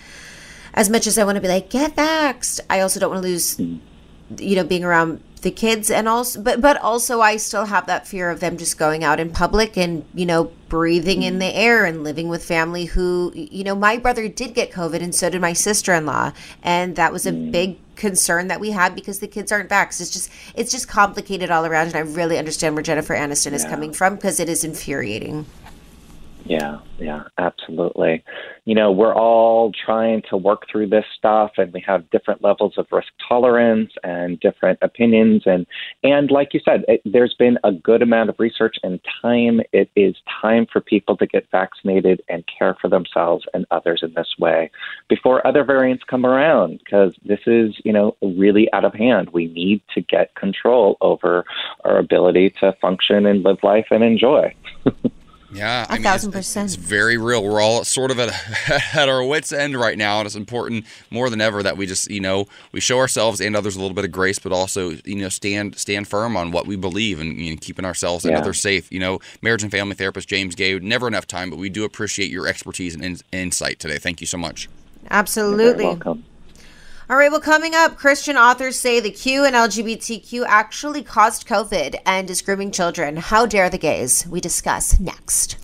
as 0.74 0.90
much 0.90 1.06
as 1.06 1.16
i 1.16 1.24
want 1.24 1.36
to 1.36 1.40
be 1.40 1.48
like 1.48 1.70
get 1.70 1.94
vaxxed 1.94 2.60
i 2.68 2.80
also 2.80 2.98
don't 2.98 3.10
want 3.10 3.22
to 3.22 3.28
lose 3.28 3.58
you 3.58 4.56
know 4.56 4.64
being 4.64 4.84
around 4.84 5.22
the 5.46 5.50
kids 5.52 5.92
and 5.92 6.08
also 6.08 6.42
but 6.42 6.60
but 6.60 6.76
also 6.78 7.20
I 7.20 7.36
still 7.36 7.66
have 7.66 7.86
that 7.86 8.08
fear 8.08 8.30
of 8.30 8.40
them 8.40 8.56
just 8.56 8.76
going 8.76 9.04
out 9.04 9.20
in 9.20 9.30
public 9.30 9.78
and 9.78 10.04
you 10.12 10.26
know 10.26 10.50
breathing 10.68 11.22
in 11.22 11.38
the 11.38 11.54
air 11.54 11.84
and 11.84 12.02
living 12.02 12.26
with 12.28 12.44
family 12.44 12.86
who 12.86 13.30
you 13.32 13.62
know 13.62 13.76
my 13.76 13.96
brother 13.96 14.26
did 14.26 14.54
get 14.54 14.72
covid 14.72 15.02
and 15.02 15.14
so 15.14 15.30
did 15.30 15.40
my 15.40 15.52
sister-in-law 15.52 16.32
and 16.64 16.96
that 16.96 17.12
was 17.12 17.26
a 17.26 17.30
mm. 17.30 17.52
big 17.52 17.78
concern 17.94 18.48
that 18.48 18.58
we 18.58 18.72
had 18.72 18.96
because 18.96 19.20
the 19.20 19.28
kids 19.28 19.52
aren't 19.52 19.70
vaxxed 19.70 20.00
it's 20.00 20.10
just 20.10 20.32
it's 20.56 20.72
just 20.72 20.88
complicated 20.88 21.48
all 21.48 21.64
around 21.64 21.86
and 21.86 21.94
I 21.94 22.00
really 22.00 22.38
understand 22.38 22.74
where 22.74 22.82
Jennifer 22.82 23.14
Aniston 23.14 23.52
yeah. 23.52 23.58
is 23.58 23.64
coming 23.64 23.92
from 23.92 24.16
because 24.16 24.40
it 24.40 24.48
is 24.48 24.64
infuriating 24.64 25.46
yeah, 26.48 26.78
yeah, 26.98 27.24
absolutely. 27.38 28.22
You 28.64 28.74
know, 28.74 28.92
we're 28.92 29.14
all 29.14 29.72
trying 29.72 30.22
to 30.30 30.36
work 30.36 30.66
through 30.70 30.88
this 30.88 31.04
stuff 31.16 31.52
and 31.56 31.72
we 31.72 31.82
have 31.86 32.08
different 32.10 32.42
levels 32.42 32.74
of 32.76 32.86
risk 32.92 33.08
tolerance 33.28 33.90
and 34.04 34.38
different 34.40 34.78
opinions 34.82 35.42
and 35.46 35.66
and 36.02 36.30
like 36.30 36.54
you 36.54 36.60
said, 36.64 36.84
it, 36.86 37.00
there's 37.04 37.34
been 37.34 37.58
a 37.64 37.72
good 37.72 38.02
amount 38.02 38.30
of 38.30 38.36
research 38.38 38.76
and 38.82 39.00
time. 39.22 39.60
It 39.72 39.90
is 39.96 40.14
time 40.40 40.66
for 40.72 40.80
people 40.80 41.16
to 41.16 41.26
get 41.26 41.50
vaccinated 41.50 42.22
and 42.28 42.44
care 42.58 42.76
for 42.80 42.88
themselves 42.88 43.44
and 43.52 43.66
others 43.70 44.00
in 44.02 44.14
this 44.14 44.34
way 44.38 44.70
before 45.08 45.46
other 45.46 45.64
variants 45.64 46.04
come 46.04 46.24
around 46.24 46.78
because 46.78 47.14
this 47.24 47.40
is, 47.46 47.74
you 47.84 47.92
know, 47.92 48.16
really 48.22 48.72
out 48.72 48.84
of 48.84 48.94
hand. 48.94 49.30
We 49.32 49.46
need 49.48 49.82
to 49.94 50.00
get 50.00 50.34
control 50.36 50.96
over 51.00 51.44
our 51.84 51.98
ability 51.98 52.54
to 52.60 52.72
function 52.80 53.26
and 53.26 53.42
live 53.42 53.58
life 53.62 53.86
and 53.90 54.04
enjoy. 54.04 54.54
Yeah, 55.52 55.86
a 55.88 55.92
I 55.92 55.94
mean, 55.94 56.02
thousand 56.02 56.30
it's, 56.30 56.36
percent. 56.38 56.66
It's 56.66 56.76
very 56.76 57.16
real. 57.16 57.42
We're 57.42 57.60
all 57.60 57.84
sort 57.84 58.10
of 58.10 58.18
at, 58.18 58.30
at 58.94 59.08
our 59.08 59.24
wits' 59.24 59.52
end 59.52 59.76
right 59.76 59.96
now, 59.96 60.18
and 60.18 60.26
it's 60.26 60.34
important 60.34 60.84
more 61.10 61.30
than 61.30 61.40
ever 61.40 61.62
that 61.62 61.76
we 61.76 61.86
just, 61.86 62.10
you 62.10 62.20
know, 62.20 62.46
we 62.72 62.80
show 62.80 62.98
ourselves 62.98 63.40
and 63.40 63.54
others 63.54 63.76
a 63.76 63.80
little 63.80 63.94
bit 63.94 64.04
of 64.04 64.12
grace, 64.12 64.38
but 64.38 64.52
also, 64.52 64.90
you 65.04 65.16
know, 65.16 65.28
stand 65.28 65.76
stand 65.76 66.08
firm 66.08 66.36
on 66.36 66.50
what 66.50 66.66
we 66.66 66.76
believe 66.76 67.20
and 67.20 67.38
you 67.38 67.52
know, 67.52 67.58
keeping 67.60 67.84
ourselves 67.84 68.24
and 68.24 68.34
others 68.34 68.60
safe. 68.60 68.90
You 68.92 69.00
know, 69.00 69.20
marriage 69.42 69.62
and 69.62 69.70
family 69.70 69.94
therapist 69.94 70.28
James 70.28 70.56
Guay. 70.56 70.80
Never 70.82 71.06
enough 71.06 71.26
time, 71.26 71.50
but 71.50 71.58
we 71.58 71.68
do 71.68 71.84
appreciate 71.84 72.30
your 72.30 72.46
expertise 72.46 72.94
and 72.94 73.04
in, 73.04 73.18
insight 73.32 73.78
today. 73.78 73.98
Thank 73.98 74.20
you 74.20 74.26
so 74.26 74.38
much. 74.38 74.68
Absolutely. 75.10 75.96
All 77.08 77.16
right, 77.16 77.30
well, 77.30 77.40
coming 77.40 77.72
up, 77.72 77.96
Christian 77.96 78.36
authors 78.36 78.76
say 78.76 78.98
the 78.98 79.12
Q 79.12 79.44
and 79.44 79.54
LGBTQ 79.54 80.44
actually 80.44 81.04
caused 81.04 81.46
COVID 81.46 82.00
and 82.04 82.28
is 82.28 82.42
grooming 82.42 82.72
children. 82.72 83.18
How 83.18 83.46
dare 83.46 83.70
the 83.70 83.78
gays? 83.78 84.26
We 84.26 84.40
discuss 84.40 84.98
next. 84.98 85.56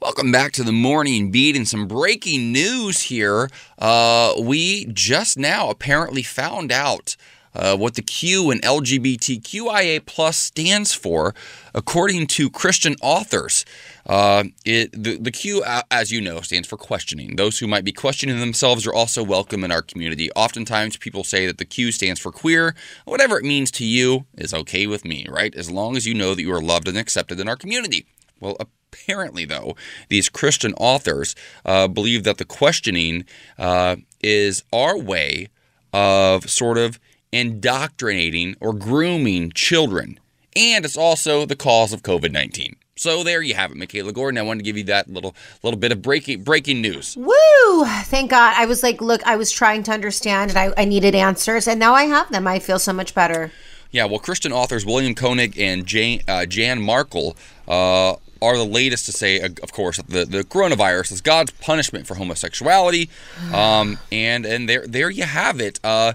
Welcome 0.00 0.32
back 0.32 0.52
to 0.52 0.62
the 0.62 0.72
morning 0.72 1.30
beat 1.30 1.54
and 1.54 1.68
some 1.68 1.86
breaking 1.86 2.50
news 2.50 3.02
here. 3.02 3.50
Uh, 3.78 4.32
we 4.40 4.86
just 4.86 5.38
now 5.38 5.68
apparently 5.68 6.22
found 6.22 6.72
out 6.72 7.16
uh, 7.56 7.76
what 7.76 7.94
the 7.94 8.02
Q 8.02 8.50
in 8.50 8.60
LGBTQIA 8.60 10.04
plus 10.06 10.36
stands 10.36 10.92
for, 10.92 11.34
according 11.74 12.26
to 12.28 12.50
Christian 12.50 12.94
authors. 13.02 13.64
Uh, 14.06 14.44
it, 14.64 14.92
the, 14.92 15.16
the 15.18 15.30
Q, 15.30 15.64
as 15.90 16.12
you 16.12 16.20
know, 16.20 16.40
stands 16.40 16.68
for 16.68 16.76
questioning. 16.76 17.36
Those 17.36 17.58
who 17.58 17.66
might 17.66 17.84
be 17.84 17.92
questioning 17.92 18.38
themselves 18.38 18.86
are 18.86 18.94
also 18.94 19.22
welcome 19.22 19.64
in 19.64 19.72
our 19.72 19.82
community. 19.82 20.30
Oftentimes, 20.32 20.96
people 20.96 21.24
say 21.24 21.46
that 21.46 21.58
the 21.58 21.64
Q 21.64 21.90
stands 21.90 22.20
for 22.20 22.30
queer. 22.30 22.74
Whatever 23.04 23.38
it 23.38 23.44
means 23.44 23.70
to 23.72 23.84
you 23.84 24.26
is 24.36 24.54
okay 24.54 24.86
with 24.86 25.04
me, 25.04 25.26
right? 25.28 25.54
As 25.54 25.70
long 25.70 25.96
as 25.96 26.06
you 26.06 26.14
know 26.14 26.34
that 26.34 26.42
you 26.42 26.52
are 26.52 26.62
loved 26.62 26.88
and 26.88 26.98
accepted 26.98 27.40
in 27.40 27.48
our 27.48 27.56
community. 27.56 28.06
Well, 28.38 28.56
apparently, 28.60 29.44
though, 29.44 29.76
these 30.08 30.28
Christian 30.28 30.74
authors 30.74 31.34
uh, 31.64 31.88
believe 31.88 32.24
that 32.24 32.38
the 32.38 32.44
questioning 32.44 33.24
uh, 33.58 33.96
is 34.22 34.62
our 34.72 34.98
way 34.98 35.48
of 35.92 36.50
sort 36.50 36.78
of 36.78 36.98
indoctrinating 37.32 38.56
or 38.60 38.72
grooming 38.72 39.52
children. 39.52 40.18
And 40.54 40.84
it's 40.84 40.96
also 40.96 41.44
the 41.44 41.56
cause 41.56 41.92
of 41.92 42.02
COVID 42.02 42.32
19. 42.32 42.76
So 42.98 43.22
there 43.22 43.42
you 43.42 43.54
have 43.54 43.70
it, 43.70 43.76
Michaela 43.76 44.12
Gordon. 44.12 44.38
I 44.38 44.42
wanted 44.42 44.60
to 44.60 44.64
give 44.64 44.78
you 44.78 44.84
that 44.84 45.06
little 45.08 45.34
little 45.62 45.78
bit 45.78 45.92
of 45.92 46.00
breaking 46.00 46.44
breaking 46.44 46.80
news. 46.80 47.14
Woo! 47.16 47.84
Thank 48.04 48.30
God. 48.30 48.54
I 48.56 48.64
was 48.64 48.82
like, 48.82 49.02
look, 49.02 49.22
I 49.26 49.36
was 49.36 49.50
trying 49.50 49.82
to 49.84 49.92
understand 49.92 50.50
and 50.50 50.58
I, 50.58 50.72
I 50.78 50.86
needed 50.86 51.14
answers, 51.14 51.68
and 51.68 51.78
now 51.78 51.92
I 51.92 52.04
have 52.04 52.30
them. 52.30 52.46
I 52.46 52.58
feel 52.58 52.78
so 52.78 52.94
much 52.94 53.14
better. 53.14 53.52
Yeah, 53.90 54.06
well, 54.06 54.18
Christian 54.18 54.52
authors 54.52 54.84
William 54.86 55.14
Koenig 55.14 55.58
and 55.58 55.86
Jan, 55.86 56.20
uh, 56.26 56.46
Jan 56.46 56.80
Markell 56.80 57.36
uh, 57.68 58.16
are 58.42 58.56
the 58.56 58.64
latest 58.64 59.06
to 59.06 59.12
say, 59.12 59.40
of 59.40 59.72
course, 59.72 59.98
the, 60.08 60.24
the 60.24 60.42
coronavirus 60.44 61.12
is 61.12 61.20
God's 61.20 61.50
punishment 61.52 62.06
for 62.06 62.14
homosexuality. 62.14 63.10
Um, 63.52 63.98
and 64.10 64.44
and 64.46 64.68
there 64.68 64.86
there 64.86 65.10
you 65.10 65.24
have 65.24 65.60
it. 65.60 65.78
Uh, 65.84 66.14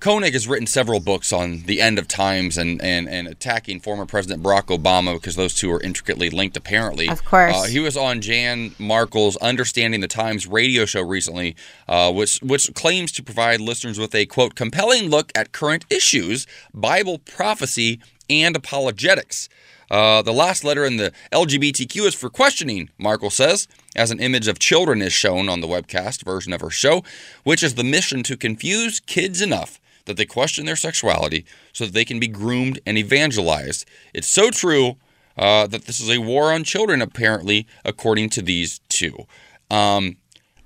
Koenig 0.00 0.32
has 0.32 0.48
written 0.48 0.66
several 0.66 0.98
books 0.98 1.30
on 1.30 1.64
the 1.66 1.82
end 1.82 1.98
of 1.98 2.08
times 2.08 2.56
and, 2.56 2.80
and, 2.82 3.06
and 3.06 3.28
attacking 3.28 3.80
former 3.80 4.06
President 4.06 4.42
Barack 4.42 4.74
Obama 4.74 5.12
because 5.14 5.36
those 5.36 5.54
two 5.54 5.70
are 5.70 5.80
intricately 5.82 6.30
linked, 6.30 6.56
apparently. 6.56 7.06
Of 7.06 7.22
course. 7.26 7.54
Uh, 7.54 7.64
he 7.64 7.80
was 7.80 7.98
on 7.98 8.22
Jan 8.22 8.70
Markell's 8.78 9.36
Understanding 9.36 10.00
the 10.00 10.08
Times 10.08 10.46
radio 10.46 10.86
show 10.86 11.02
recently, 11.02 11.54
uh, 11.86 12.10
which, 12.14 12.38
which 12.40 12.72
claims 12.72 13.12
to 13.12 13.22
provide 13.22 13.60
listeners 13.60 13.98
with 13.98 14.14
a, 14.14 14.24
quote, 14.24 14.54
compelling 14.54 15.10
look 15.10 15.32
at 15.34 15.52
current 15.52 15.84
issues, 15.90 16.46
Bible 16.72 17.18
prophecy, 17.18 18.00
and 18.30 18.56
apologetics. 18.56 19.50
Uh, 19.90 20.22
the 20.22 20.32
last 20.32 20.64
letter 20.64 20.86
in 20.86 20.96
the 20.96 21.12
LGBTQ 21.30 22.06
is 22.06 22.14
for 22.14 22.30
questioning, 22.30 22.88
Markell 22.98 23.30
says, 23.30 23.68
as 23.94 24.10
an 24.10 24.20
image 24.20 24.48
of 24.48 24.58
children 24.58 25.02
is 25.02 25.12
shown 25.12 25.50
on 25.50 25.60
the 25.60 25.66
webcast 25.66 26.24
version 26.24 26.54
of 26.54 26.62
her 26.62 26.70
show, 26.70 27.04
which 27.42 27.62
is 27.62 27.74
the 27.74 27.84
mission 27.84 28.22
to 28.22 28.34
confuse 28.34 29.00
kids 29.00 29.42
enough 29.42 29.78
that 30.06 30.16
they 30.16 30.26
question 30.26 30.66
their 30.66 30.76
sexuality 30.76 31.44
so 31.72 31.84
that 31.84 31.94
they 31.94 32.04
can 32.04 32.18
be 32.18 32.28
groomed 32.28 32.80
and 32.86 32.98
evangelized. 32.98 33.86
It's 34.14 34.28
so 34.28 34.50
true 34.50 34.96
uh, 35.36 35.66
that 35.68 35.86
this 35.86 36.00
is 36.00 36.10
a 36.10 36.18
war 36.18 36.52
on 36.52 36.64
children, 36.64 37.00
apparently, 37.00 37.66
according 37.84 38.30
to 38.30 38.42
these 38.42 38.80
two. 38.88 39.26
Um, 39.70 40.16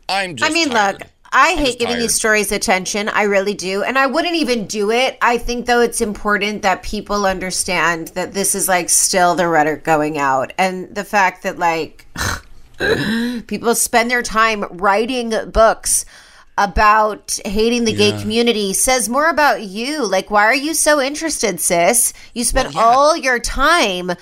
I'm 0.09 0.37
just. 0.37 0.51
I 0.51 0.55
mean, 0.55 0.71
tired. 0.71 1.01
look. 1.01 1.11
I 1.37 1.53
I'm 1.53 1.59
hate 1.59 1.79
giving 1.81 1.95
tired. 1.95 2.03
these 2.03 2.15
stories 2.15 2.53
attention. 2.53 3.09
I 3.09 3.23
really 3.23 3.55
do. 3.55 3.83
And 3.83 3.99
I 3.99 4.07
wouldn't 4.07 4.37
even 4.37 4.67
do 4.67 4.93
it. 4.93 5.19
I 5.21 5.39
think, 5.39 5.67
though, 5.67 5.81
it's 5.81 6.01
important 6.01 6.63
that 6.63 6.85
people 6.85 7.27
understand 7.27 8.09
that 8.09 8.35
this 8.35 8.55
is 8.55 8.69
like 8.69 8.89
still 8.89 9.35
the 9.35 9.49
rhetoric 9.49 9.83
going 9.83 10.17
out. 10.17 10.53
And 10.59 10.95
the 10.95 11.05
fact 11.05 11.43
that, 11.43 11.59
like, 11.59 12.07
people 13.49 13.75
spend 13.75 14.11
their 14.11 14.23
time 14.23 14.65
writing 14.71 15.33
books 15.51 16.05
about 16.57 17.39
hating 17.45 17.85
the 17.85 17.93
gay 17.93 18.13
community 18.21 18.73
says 18.73 19.09
more 19.09 19.29
about 19.29 19.63
you. 19.63 20.07
Like, 20.07 20.31
why 20.31 20.45
are 20.45 20.55
you 20.55 20.75
so 20.75 21.01
interested, 21.01 21.61
sis? 21.61 22.13
You 22.33 22.45
spend 22.45 22.77
all 22.77 23.17
your 23.17 23.39
time 23.39 24.13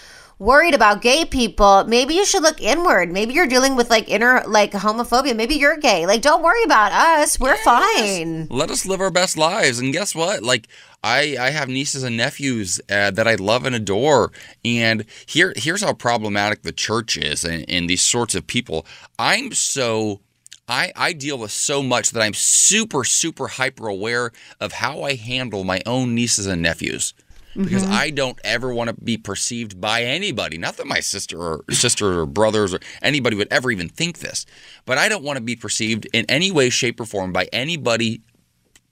worried 0.43 0.75
about 0.75 1.03
gay 1.03 1.25
people. 1.25 1.85
Maybe 1.85 2.15
you 2.15 2.25
should 2.25 2.43
look 2.43 2.61
inward. 2.61 3.13
Maybe 3.13 3.33
you're 3.33 3.47
dealing 3.47 3.77
with 3.77 3.91
like 3.91 4.09
inner 4.09 4.43
like 4.47 4.73
homophobia. 4.73 5.37
Maybe 5.37 5.55
you're 5.55 5.77
gay. 5.77 6.05
Like, 6.07 6.21
don't 6.23 6.43
worry 6.43 6.65
about 6.65 6.93
us. 6.93 7.39
We're 7.39 7.57
fine. 7.59 8.49
Let 8.49 8.71
us 8.71 8.85
live 8.85 9.01
our 9.01 9.11
best 9.11 9.37
lives. 9.37 9.79
And 9.79 9.93
guess 9.93 10.15
what? 10.15 10.43
Like 10.43 10.69
I, 11.05 11.37
I 11.39 11.51
have 11.51 11.69
nieces 11.69 12.03
and 12.03 12.17
nephews 12.17 12.81
uh, 12.91 13.13
that 13.13 13.29
I 13.29 13.37
love 13.37 13.65
and 13.65 13.75
adore. 13.75 14.33
And 14.65 15.05
here 15.27 15.53
here's 15.57 15.83
how 15.83 15.93
problematic 15.93 16.63
the 16.63 16.73
church 16.73 17.17
is 17.17 17.45
and, 17.45 17.65
and 17.69 17.89
these 17.89 18.03
sorts 18.03 18.35
of 18.35 18.47
people. 18.47 18.85
I'm 19.19 19.53
so 19.53 20.21
I, 20.69 20.93
I 20.95 21.13
deal 21.13 21.39
with 21.39 21.51
so 21.51 21.83
much 21.83 22.13
that 22.13 22.23
I'm 22.23 22.35
super, 22.35 23.05
super 23.05 23.49
hyper 23.49 23.89
aware 23.89 24.33
of 24.61 24.73
how 24.73 25.03
I 25.03 25.15
handle 25.15 25.65
my 25.65 25.83
own 25.87 26.15
nieces 26.15 26.47
and 26.47 26.63
nephews. 26.63 27.15
Because 27.55 27.85
Mhm. 27.85 27.91
I 27.91 28.09
don't 28.09 28.39
ever 28.45 28.73
want 28.73 28.89
to 28.89 28.95
be 28.95 29.19
perceived 29.19 29.79
by 29.79 30.05
anybody. 30.05 30.57
Not 30.57 30.79
that 30.79 30.87
my 30.87 31.01
sister 31.01 31.37
or 31.39 31.65
sister 31.71 32.21
or 32.21 32.25
brothers 32.25 32.73
or 32.73 32.81
anybody 33.03 33.37
would 33.37 33.49
ever 33.51 33.71
even 33.71 33.91
think 33.91 34.21
this, 34.21 34.47
but 34.87 34.97
I 34.97 35.11
don't 35.11 35.23
want 35.23 35.37
to 35.37 35.43
be 35.43 35.55
perceived 35.55 36.07
in 36.15 36.25
any 36.31 36.51
way, 36.51 36.71
shape, 36.71 36.99
or 36.99 37.05
form 37.05 37.31
by 37.31 37.51
anybody 37.53 38.23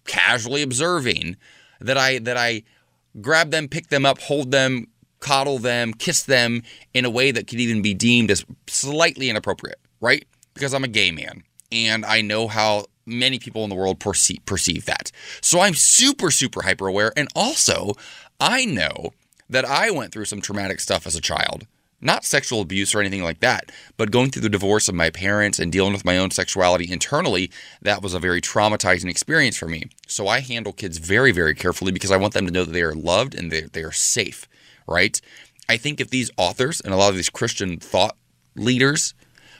casually 0.06 0.60
observing 0.60 1.36
that 1.80 1.96
I 1.96 2.18
that 2.18 2.36
I 2.36 2.64
grab 3.22 3.50
them, 3.50 3.66
pick 3.66 3.88
them 3.88 4.04
up, 4.04 4.20
hold 4.20 4.50
them, 4.50 4.88
coddle 5.20 5.58
them, 5.58 5.94
kiss 5.94 6.22
them 6.22 6.62
in 6.92 7.06
a 7.06 7.10
way 7.10 7.30
that 7.30 7.46
could 7.46 7.60
even 7.60 7.80
be 7.80 7.94
deemed 7.94 8.30
as 8.30 8.44
slightly 8.66 9.30
inappropriate, 9.30 9.78
right? 10.02 10.26
Because 10.52 10.74
I'm 10.74 10.84
a 10.84 10.88
gay 10.88 11.10
man 11.12 11.44
and 11.72 12.04
I 12.04 12.20
know 12.20 12.48
how 12.48 12.86
many 13.06 13.38
people 13.38 13.64
in 13.64 13.70
the 13.70 13.76
world 13.76 13.98
perceive, 13.98 14.44
perceive 14.46 14.84
that. 14.86 15.10
So 15.40 15.60
I'm 15.60 15.74
super 15.74 16.30
super 16.30 16.62
hyper 16.62 16.86
aware 16.86 17.12
and 17.16 17.28
also 17.34 17.94
I 18.38 18.64
know 18.64 19.12
that 19.48 19.64
I 19.64 19.90
went 19.90 20.12
through 20.12 20.26
some 20.26 20.40
traumatic 20.40 20.80
stuff 20.80 21.06
as 21.06 21.16
a 21.16 21.20
child. 21.20 21.66
Not 22.00 22.24
sexual 22.24 22.62
abuse 22.62 22.94
or 22.94 23.00
anything 23.00 23.22
like 23.22 23.40
that, 23.40 23.70
but 23.98 24.10
going 24.10 24.30
through 24.30 24.42
the 24.42 24.48
divorce 24.48 24.88
of 24.88 24.94
my 24.94 25.10
parents 25.10 25.58
and 25.58 25.70
dealing 25.70 25.92
with 25.92 26.04
my 26.04 26.16
own 26.16 26.30
sexuality 26.30 26.90
internally, 26.90 27.50
that 27.82 28.00
was 28.00 28.14
a 28.14 28.18
very 28.18 28.40
traumatizing 28.40 29.10
experience 29.10 29.58
for 29.58 29.68
me. 29.68 29.84
So 30.06 30.26
I 30.26 30.40
handle 30.40 30.72
kids 30.72 30.96
very, 30.96 31.30
very 31.30 31.54
carefully 31.54 31.92
because 31.92 32.10
I 32.10 32.16
want 32.16 32.32
them 32.32 32.46
to 32.46 32.52
know 32.52 32.64
that 32.64 32.72
they 32.72 32.82
are 32.82 32.94
loved 32.94 33.34
and 33.34 33.52
they, 33.52 33.62
they 33.62 33.82
are 33.82 33.92
safe, 33.92 34.48
right? 34.86 35.20
I 35.68 35.76
think 35.76 36.00
if 36.00 36.08
these 36.08 36.30
authors 36.38 36.80
and 36.80 36.94
a 36.94 36.96
lot 36.96 37.10
of 37.10 37.16
these 37.16 37.28
Christian 37.28 37.76
thought 37.76 38.16
leaders 38.56 39.12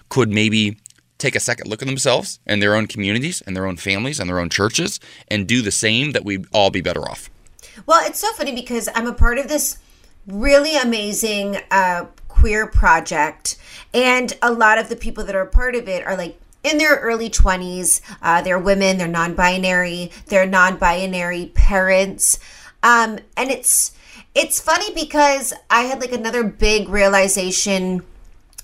could 0.09 0.31
maybe 0.31 0.79
take 1.21 1.37
a 1.37 1.41
second 1.41 1.69
look 1.69 1.83
at 1.83 1.89
themselves 1.89 2.41
and 2.47 2.63
their 2.63 2.75
own 2.75 2.87
communities 2.87 3.43
and 3.47 3.55
their 3.55 3.67
own 3.67 3.77
families 3.77 4.19
and 4.19 4.29
their 4.29 4.39
own 4.39 4.49
churches 4.49 4.99
and 5.29 5.47
do 5.47 5.63
the 5.63 5.71
same, 5.71 6.13
that 6.13 6.25
we'd 6.25 6.47
all 6.53 6.71
be 6.71 6.81
better 6.81 7.09
off. 7.09 7.31
Well, 7.87 8.05
it's 8.07 8.19
so 8.19 8.33
funny 8.33 8.55
because 8.55 8.89
I'm 8.95 9.07
a 9.07 9.15
part 9.15 9.39
of 9.39 9.49
this 9.49 9.79
really 10.27 10.77
amazing 10.77 11.59
uh, 11.71 12.07
queer 12.29 12.67
project, 12.67 13.57
and 13.95 14.37
a 14.43 14.53
lot 14.53 14.79
of 14.79 14.89
the 14.89 14.97
people 14.97 15.25
that 15.25 15.35
are 15.35 15.43
a 15.43 15.47
part 15.47 15.75
of 15.75 15.89
it 15.89 16.07
are 16.07 16.17
like 16.17 16.39
in 16.63 16.79
their 16.79 16.97
early 16.97 17.31
20s. 17.31 18.01
Uh, 18.23 18.43
they're 18.43 18.59
women, 18.59 18.99
they're 18.99 19.09
non 19.09 19.35
binary, 19.35 20.11
they're 20.27 20.47
non 20.47 20.77
binary 20.77 21.53
parents. 21.55 22.39
Um, 22.83 23.19
and 23.37 23.51
it's 23.51 23.93
it's 24.35 24.61
funny 24.61 24.93
because 24.95 25.53
I 25.69 25.83
had 25.83 26.01
like 26.01 26.13
another 26.13 26.45
big 26.45 26.89
realization 26.89 28.03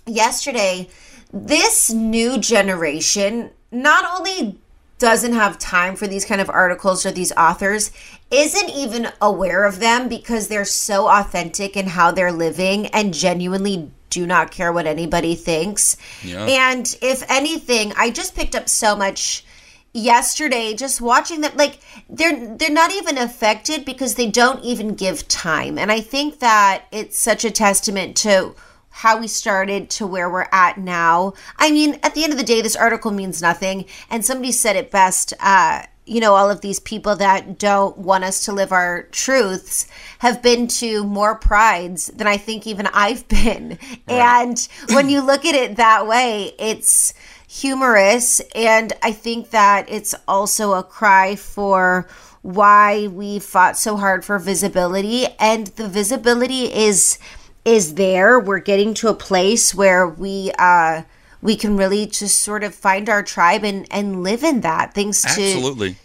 yesterday. 0.06 0.88
This 1.32 1.92
new 1.92 2.38
generation 2.38 3.50
not 3.70 4.04
only 4.18 4.58
doesn't 4.98 5.34
have 5.34 5.58
time 5.58 5.94
for 5.94 6.06
these 6.06 6.24
kind 6.24 6.40
of 6.40 6.48
articles 6.48 7.04
or 7.04 7.10
these 7.10 7.32
authors 7.32 7.90
isn't 8.30 8.70
even 8.70 9.08
aware 9.20 9.64
of 9.64 9.78
them 9.78 10.08
because 10.08 10.48
they're 10.48 10.64
so 10.64 11.08
authentic 11.08 11.76
in 11.76 11.86
how 11.86 12.10
they're 12.10 12.32
living 12.32 12.86
and 12.88 13.12
genuinely 13.12 13.90
do 14.08 14.26
not 14.26 14.50
care 14.50 14.72
what 14.72 14.86
anybody 14.86 15.34
thinks. 15.34 15.96
Yeah. 16.22 16.46
And 16.46 16.96
if 17.02 17.22
anything, 17.30 17.92
I 17.96 18.10
just 18.10 18.34
picked 18.34 18.54
up 18.54 18.68
so 18.68 18.96
much 18.96 19.44
yesterday 19.92 20.74
just 20.74 21.00
watching 21.00 21.40
them 21.40 21.52
like 21.56 21.78
they're 22.10 22.54
they're 22.56 22.70
not 22.70 22.92
even 22.92 23.16
affected 23.16 23.82
because 23.86 24.14
they 24.14 24.30
don't 24.30 24.62
even 24.64 24.94
give 24.94 25.26
time. 25.28 25.78
And 25.78 25.90
I 25.90 26.00
think 26.00 26.38
that 26.40 26.84
it's 26.92 27.18
such 27.18 27.44
a 27.44 27.50
testament 27.50 28.16
to 28.18 28.54
how 28.96 29.20
we 29.20 29.28
started 29.28 29.90
to 29.90 30.06
where 30.06 30.30
we're 30.30 30.48
at 30.52 30.78
now. 30.78 31.34
I 31.58 31.70
mean, 31.70 31.98
at 32.02 32.14
the 32.14 32.24
end 32.24 32.32
of 32.32 32.38
the 32.38 32.44
day, 32.44 32.62
this 32.62 32.74
article 32.74 33.10
means 33.10 33.42
nothing. 33.42 33.84
And 34.08 34.24
somebody 34.24 34.52
said 34.52 34.74
it 34.74 34.90
best. 34.90 35.34
Uh, 35.38 35.82
you 36.06 36.18
know, 36.18 36.34
all 36.34 36.50
of 36.50 36.62
these 36.62 36.80
people 36.80 37.14
that 37.16 37.58
don't 37.58 37.98
want 37.98 38.24
us 38.24 38.46
to 38.46 38.52
live 38.52 38.72
our 38.72 39.02
truths 39.12 39.86
have 40.20 40.40
been 40.40 40.66
to 40.68 41.04
more 41.04 41.34
prides 41.34 42.06
than 42.06 42.26
I 42.26 42.38
think 42.38 42.66
even 42.66 42.86
I've 42.86 43.28
been. 43.44 43.78
And 44.08 44.66
when 44.88 45.10
you 45.10 45.20
look 45.20 45.44
at 45.44 45.54
it 45.54 45.76
that 45.76 46.06
way, 46.06 46.54
it's 46.58 47.12
humorous. 47.46 48.40
And 48.54 48.94
I 49.02 49.12
think 49.12 49.50
that 49.50 49.90
it's 49.90 50.14
also 50.26 50.72
a 50.72 50.82
cry 50.82 51.36
for 51.36 52.08
why 52.40 53.08
we 53.08 53.40
fought 53.40 53.76
so 53.76 53.96
hard 53.96 54.24
for 54.24 54.38
visibility. 54.38 55.26
And 55.38 55.66
the 55.66 55.86
visibility 55.88 56.72
is 56.72 57.18
is 57.66 57.94
there. 57.94 58.38
We're 58.40 58.60
getting 58.60 58.94
to 58.94 59.08
a 59.08 59.14
place 59.14 59.74
where 59.74 60.08
we 60.08 60.52
uh 60.58 61.02
we 61.42 61.56
can 61.56 61.76
really 61.76 62.06
just 62.06 62.38
sort 62.38 62.64
of 62.64 62.74
find 62.74 63.08
our 63.10 63.22
tribe 63.22 63.64
and 63.64 63.86
and 63.90 64.22
live 64.22 64.42
in 64.44 64.60
that 64.62 64.94
thanks 64.94 65.22
to 65.22 65.28
Absolutely. 65.28 65.96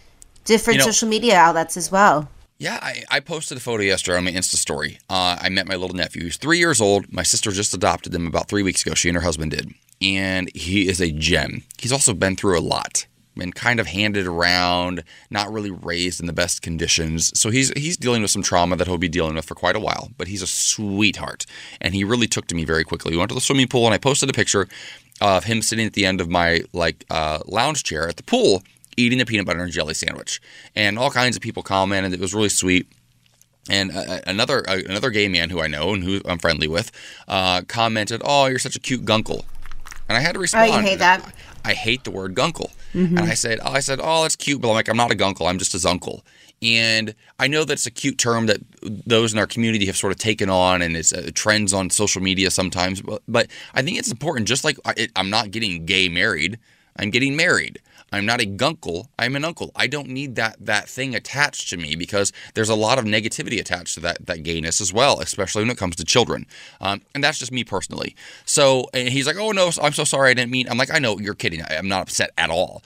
different 0.44 0.76
You 0.80 0.84
know- 0.86 0.90
social 0.90 1.08
media 1.08 1.36
outlets 1.36 1.76
as 1.76 1.90
well. 1.90 2.28
Yeah, 2.58 2.78
I, 2.80 3.02
I 3.10 3.18
posted 3.18 3.56
a 3.58 3.60
photo 3.60 3.82
yesterday 3.82 4.18
on 4.18 4.24
my 4.24 4.30
Insta 4.30 4.54
story. 4.54 5.00
Uh, 5.10 5.36
I 5.40 5.48
met 5.48 5.66
my 5.66 5.74
little 5.74 5.96
nephew. 5.96 6.22
He's 6.22 6.36
three 6.36 6.58
years 6.58 6.80
old. 6.80 7.12
My 7.12 7.24
sister 7.24 7.50
just 7.50 7.74
adopted 7.74 8.14
him 8.14 8.24
about 8.24 8.46
three 8.48 8.62
weeks 8.62 8.86
ago. 8.86 8.94
She 8.94 9.08
and 9.08 9.16
her 9.16 9.22
husband 9.22 9.50
did. 9.50 9.72
And 10.00 10.48
he 10.54 10.86
is 10.88 11.00
a 11.00 11.10
gem. 11.10 11.64
He's 11.78 11.90
also 11.90 12.14
been 12.14 12.36
through 12.36 12.56
a 12.56 12.62
lot. 12.62 13.06
Been 13.34 13.52
kind 13.52 13.80
of 13.80 13.86
handed 13.86 14.26
around, 14.26 15.04
not 15.30 15.50
really 15.50 15.70
raised 15.70 16.20
in 16.20 16.26
the 16.26 16.34
best 16.34 16.60
conditions. 16.60 17.38
So 17.38 17.50
he's 17.50 17.70
he's 17.70 17.96
dealing 17.96 18.20
with 18.20 18.30
some 18.30 18.42
trauma 18.42 18.76
that 18.76 18.86
he'll 18.86 18.98
be 18.98 19.08
dealing 19.08 19.34
with 19.34 19.46
for 19.46 19.54
quite 19.54 19.74
a 19.74 19.80
while. 19.80 20.10
But 20.18 20.28
he's 20.28 20.42
a 20.42 20.46
sweetheart, 20.46 21.46
and 21.80 21.94
he 21.94 22.04
really 22.04 22.26
took 22.26 22.46
to 22.48 22.54
me 22.54 22.64
very 22.64 22.84
quickly. 22.84 23.12
We 23.12 23.16
went 23.16 23.30
to 23.30 23.34
the 23.34 23.40
swimming 23.40 23.68
pool, 23.68 23.86
and 23.86 23.94
I 23.94 23.98
posted 23.98 24.28
a 24.28 24.34
picture 24.34 24.68
of 25.22 25.44
him 25.44 25.62
sitting 25.62 25.86
at 25.86 25.94
the 25.94 26.04
end 26.04 26.20
of 26.20 26.28
my 26.28 26.62
like 26.72 27.06
uh, 27.10 27.38
lounge 27.46 27.84
chair 27.84 28.06
at 28.08 28.16
the 28.16 28.22
pool, 28.22 28.62
eating 28.96 29.20
a 29.20 29.24
peanut 29.24 29.46
butter 29.46 29.62
and 29.62 29.72
jelly 29.72 29.94
sandwich. 29.94 30.40
And 30.76 30.98
all 30.98 31.10
kinds 31.10 31.34
of 31.36 31.42
people 31.42 31.62
commented. 31.62 32.12
It 32.12 32.20
was 32.20 32.34
really 32.34 32.48
sweet. 32.50 32.86
And 33.70 33.92
uh, 33.96 34.20
another 34.26 34.68
uh, 34.68 34.80
another 34.88 35.10
gay 35.10 35.28
man 35.28 35.48
who 35.48 35.60
I 35.60 35.68
know 35.68 35.94
and 35.94 36.02
who 36.02 36.20
I'm 36.24 36.38
friendly 36.38 36.66
with 36.66 36.90
uh, 37.28 37.62
commented, 37.62 38.20
"Oh, 38.24 38.46
you're 38.46 38.58
such 38.58 38.76
a 38.76 38.80
cute 38.80 39.04
gunkle," 39.04 39.44
and 40.08 40.18
I 40.18 40.20
had 40.20 40.34
to 40.34 40.40
respond. 40.40 40.70
Oh, 40.70 40.76
you 40.76 40.82
hate 40.82 40.98
that? 40.98 41.32
I 41.64 41.74
hate 41.74 42.04
the 42.04 42.10
word 42.10 42.34
gunkle, 42.34 42.70
Mhm. 42.94 43.18
and 43.18 43.20
I 43.20 43.34
said, 43.34 43.60
"Oh, 43.64 43.72
I 43.72 43.80
said, 43.80 44.00
oh, 44.02 44.22
that's 44.22 44.36
cute," 44.36 44.60
but 44.60 44.68
I'm 44.68 44.74
like, 44.74 44.88
I'm 44.88 44.96
not 44.96 45.10
a 45.12 45.14
gunkle. 45.14 45.48
I'm 45.48 45.58
just 45.58 45.74
a 45.74 45.78
zuncle. 45.78 46.22
And 46.60 47.14
I 47.40 47.48
know 47.48 47.64
that's 47.64 47.86
a 47.86 47.90
cute 47.90 48.18
term 48.18 48.46
that 48.46 48.58
those 48.82 49.32
in 49.32 49.38
our 49.38 49.46
community 49.48 49.86
have 49.86 49.96
sort 49.96 50.12
of 50.12 50.18
taken 50.18 50.48
on, 50.48 50.80
and 50.82 50.96
it's 50.96 51.12
uh, 51.12 51.30
trends 51.34 51.72
on 51.72 51.90
social 51.90 52.22
media 52.22 52.50
sometimes. 52.50 53.00
But, 53.02 53.22
but 53.26 53.46
I 53.74 53.82
think 53.82 53.98
it's 53.98 54.10
important. 54.12 54.46
Just 54.48 54.62
like 54.64 54.78
I, 54.84 54.94
it, 54.96 55.10
I'm 55.16 55.30
not 55.30 55.50
getting 55.50 55.84
gay 55.86 56.08
married, 56.08 56.58
I'm 56.96 57.10
getting 57.10 57.34
married. 57.36 57.80
I'm 58.12 58.26
not 58.26 58.40
a 58.40 58.46
gunkle. 58.46 59.06
I'm 59.18 59.34
an 59.34 59.44
uncle. 59.44 59.72
I 59.74 59.86
don't 59.86 60.08
need 60.08 60.36
that 60.36 60.56
that 60.60 60.88
thing 60.88 61.14
attached 61.14 61.70
to 61.70 61.76
me 61.76 61.96
because 61.96 62.32
there's 62.54 62.68
a 62.68 62.74
lot 62.74 62.98
of 62.98 63.06
negativity 63.06 63.58
attached 63.58 63.94
to 63.94 64.00
that 64.00 64.26
that 64.26 64.42
gayness 64.42 64.80
as 64.80 64.92
well, 64.92 65.20
especially 65.20 65.62
when 65.62 65.70
it 65.70 65.78
comes 65.78 65.96
to 65.96 66.04
children. 66.04 66.46
Um, 66.80 67.00
and 67.14 67.24
that's 67.24 67.38
just 67.38 67.50
me 67.50 67.64
personally. 67.64 68.14
So 68.44 68.86
he's 68.94 69.26
like, 69.26 69.36
"Oh 69.36 69.52
no, 69.52 69.70
I'm 69.80 69.92
so 69.92 70.04
sorry. 70.04 70.30
I 70.30 70.34
didn't 70.34 70.50
mean." 70.50 70.68
I'm 70.68 70.78
like, 70.78 70.92
"I 70.92 70.98
know 70.98 71.18
you're 71.18 71.34
kidding. 71.34 71.62
I, 71.62 71.76
I'm 71.76 71.88
not 71.88 72.02
upset 72.02 72.30
at 72.36 72.50
all." 72.50 72.82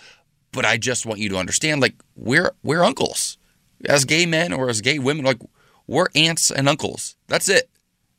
But 0.52 0.64
I 0.64 0.78
just 0.78 1.04
want 1.04 1.20
you 1.20 1.28
to 1.30 1.36
understand, 1.36 1.82
like 1.82 1.96
we're 2.14 2.52
we're 2.62 2.84
uncles, 2.84 3.36
as 3.84 4.04
gay 4.04 4.26
men 4.26 4.52
or 4.52 4.70
as 4.70 4.80
gay 4.80 4.98
women. 4.98 5.24
Like 5.24 5.40
we're 5.86 6.08
aunts 6.14 6.50
and 6.50 6.68
uncles. 6.68 7.16
That's 7.26 7.48
it. 7.48 7.68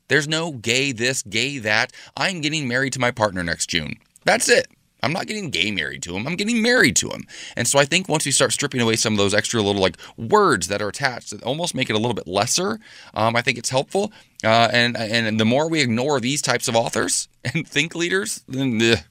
There's 0.10 0.28
no 0.28 0.51
gay 0.51 0.91
this, 0.91 1.22
gay 1.24 1.58
that. 1.60 1.91
I'm 2.16 2.41
getting 2.41 2.68
married 2.68 2.93
to 2.93 2.99
my 2.99 3.12
partner 3.12 3.43
next 3.43 3.70
June. 3.70 3.95
That's 4.24 4.49
it. 4.49 4.68
I'm 5.04 5.14
not 5.14 5.28
getting 5.28 5.50
gay 5.50 5.72
married 5.72 6.04
to 6.04 6.16
him. 6.16 6.28
I'm 6.28 6.36
getting 6.36 6.62
married 6.62 6.95
to 6.98 7.10
him. 7.10 7.28
And 7.56 7.68
so 7.68 7.80
I 7.80 7.86
think 7.86 8.10
once 8.10 8.26
we 8.26 8.32
start 8.32 8.52
stripping 8.52 8.82
away 8.82 8.95
some 8.95 9.14
of 9.14 9.18
those 9.18 9.34
extra 9.34 9.62
little 9.62 9.82
like 9.82 9.98
words 10.18 10.68
that 10.68 10.82
are 10.82 10.89
attached 10.89 11.32
that 11.32 11.43
almost 11.43 11.76
make 11.76 11.89
it 11.89 11.93
a 11.93 12.00
little 12.00 12.16
bit 12.16 12.28
lesser, 12.28 12.80
um, 13.14 13.36
I 13.36 13.41
think 13.41 13.58
it's 13.58 13.70
helpful. 13.70 14.12
Uh, 14.43 14.70
and 14.72 14.98
and 14.98 15.39
the 15.39 15.45
more 15.45 15.70
we 15.70 15.82
ignore 15.82 16.20
these 16.20 16.41
types 16.41 16.68
of 16.68 16.76
authors 16.76 17.28
and 17.43 17.68
think 17.68 17.95
leaders, 17.95 18.43
then 18.48 18.78
the, 18.78 19.02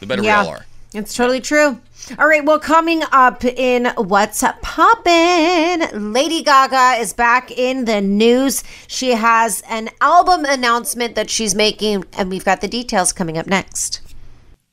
the 0.00 0.06
better 0.06 0.22
we 0.22 0.30
all 0.30 0.48
are. 0.48 0.66
It's 0.94 1.14
totally 1.14 1.42
true. 1.42 1.78
All 2.18 2.26
right, 2.26 2.42
well, 2.42 2.58
coming 2.58 3.02
up 3.12 3.44
in 3.44 3.86
What's 3.98 4.42
Poppin', 4.62 6.12
Lady 6.12 6.42
Gaga 6.42 6.98
is 6.98 7.12
back 7.12 7.50
in 7.50 7.84
the 7.84 8.00
news. 8.00 8.64
She 8.86 9.10
has 9.10 9.62
an 9.68 9.90
album 10.00 10.46
announcement 10.46 11.14
that 11.16 11.28
she's 11.28 11.54
making, 11.54 12.06
and 12.16 12.30
we've 12.30 12.44
got 12.44 12.62
the 12.62 12.68
details 12.68 13.12
coming 13.12 13.36
up 13.36 13.46
next. 13.46 14.00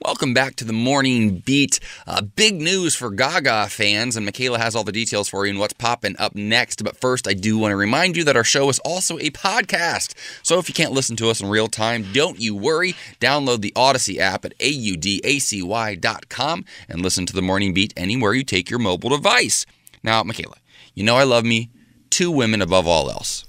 Welcome 0.02 0.34
back 0.34 0.58
to 0.58 0.66
the 0.66 0.74
morning 0.74 1.38
beat. 1.38 1.80
Uh, 2.06 2.22
big 2.22 2.56
news 2.62 2.93
for 2.93 3.10
Gaga 3.10 3.70
fans, 3.70 4.18
and 4.18 4.26
Michaela 4.26 4.60
has 4.60 4.76
all 4.76 4.84
the 4.84 4.91
details 4.91 5.30
for 5.30 5.46
you 5.46 5.52
and 5.52 5.60
what's 5.60 5.74
popping 5.74 6.18
up 6.20 6.36
next. 6.36 6.84
But 6.84 6.98
first, 6.98 7.30
I 7.30 7.34
do 7.34 7.58
want 7.58 7.72
to 7.72 7.78
remind 7.78 8.18
you 8.18 8.26
that 8.26 8.36
our 8.36 8.43
show 8.43 8.68
is 8.68 8.80
also 8.80 9.18
a 9.20 9.30
podcast. 9.30 10.14
So 10.43 10.60
if 10.60 10.68
you 10.68 10.76
can't 10.76 10.91
listen 10.91 11.16
to 11.16 11.30
us 11.30 11.39
in 11.39 11.48
real 11.48 11.70
time, 11.70 12.08
don't 12.12 12.41
you 12.41 12.54
worry. 12.56 12.93
Download 13.22 13.62
the 13.62 13.72
Audacy 13.72 14.18
app 14.18 14.43
at 14.43 14.58
audacy.com 14.60 15.86
and 16.89 17.02
listen 17.02 17.26
to 17.26 17.34
the 17.34 17.41
morning 17.41 17.74
beat 17.74 17.93
anywhere 17.96 18.34
you 18.34 18.43
take 18.43 18.70
your 18.70 18.80
mobile 18.80 19.12
device. 19.12 19.66
Now, 20.04 20.24
Michaela, 20.24 20.58
you 20.93 21.04
know 21.06 21.16
I 21.16 21.24
love 21.24 21.46
me 21.46 21.70
two 22.10 22.32
women 22.32 22.62
above 22.62 22.86
all 22.86 23.10
else 23.10 23.46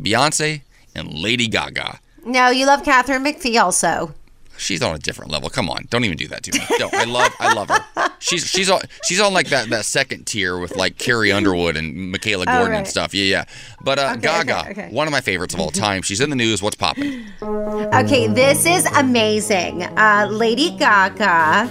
Beyonce 0.00 0.62
and 0.94 1.12
Lady 1.12 1.46
Gaga. 1.46 2.00
No, 2.24 2.48
you 2.48 2.64
love 2.64 2.82
Katharine 2.84 3.22
McPhee 3.22 3.62
also. 3.62 4.14
She's 4.56 4.82
on 4.82 4.94
a 4.94 4.98
different 4.98 5.30
level. 5.30 5.50
Come 5.50 5.68
on, 5.68 5.86
don't 5.90 6.04
even 6.04 6.16
do 6.16 6.28
that 6.28 6.42
to 6.44 6.52
me. 6.58 6.64
Don't. 6.78 6.94
I 6.94 7.04
love, 7.04 7.32
I 7.40 7.52
love 7.54 7.68
her. 7.68 8.08
She's 8.20 8.46
she's 8.46 8.70
on 8.70 8.80
she's 9.04 9.20
on 9.20 9.34
like 9.34 9.48
that 9.48 9.68
that 9.70 9.84
second 9.84 10.26
tier 10.26 10.58
with 10.58 10.76
like 10.76 10.96
Carrie 10.96 11.32
Underwood 11.32 11.76
and 11.76 12.10
Michaela 12.12 12.44
Oh, 12.48 12.58
Gordon 12.58 12.76
and 12.76 12.86
stuff. 12.86 13.12
Yeah, 13.14 13.24
yeah. 13.24 13.44
But 13.82 13.98
uh, 13.98 14.10
Okay, 14.12 14.20
Gaga, 14.22 14.58
okay, 14.60 14.70
okay. 14.70 14.88
one 14.90 15.06
of 15.06 15.12
my 15.12 15.20
favorites 15.20 15.52
of 15.54 15.60
all 15.60 15.70
time. 15.72 16.00
She's 16.02 16.20
in 16.20 16.30
the 16.30 16.36
news. 16.36 16.62
What's 16.62 16.76
popping? 16.76 17.26
Okay, 17.42 18.28
this 18.28 18.64
is 18.64 18.86
amazing. 18.96 19.82
Uh, 19.82 20.28
Lady 20.30 20.70
Gaga 20.76 21.68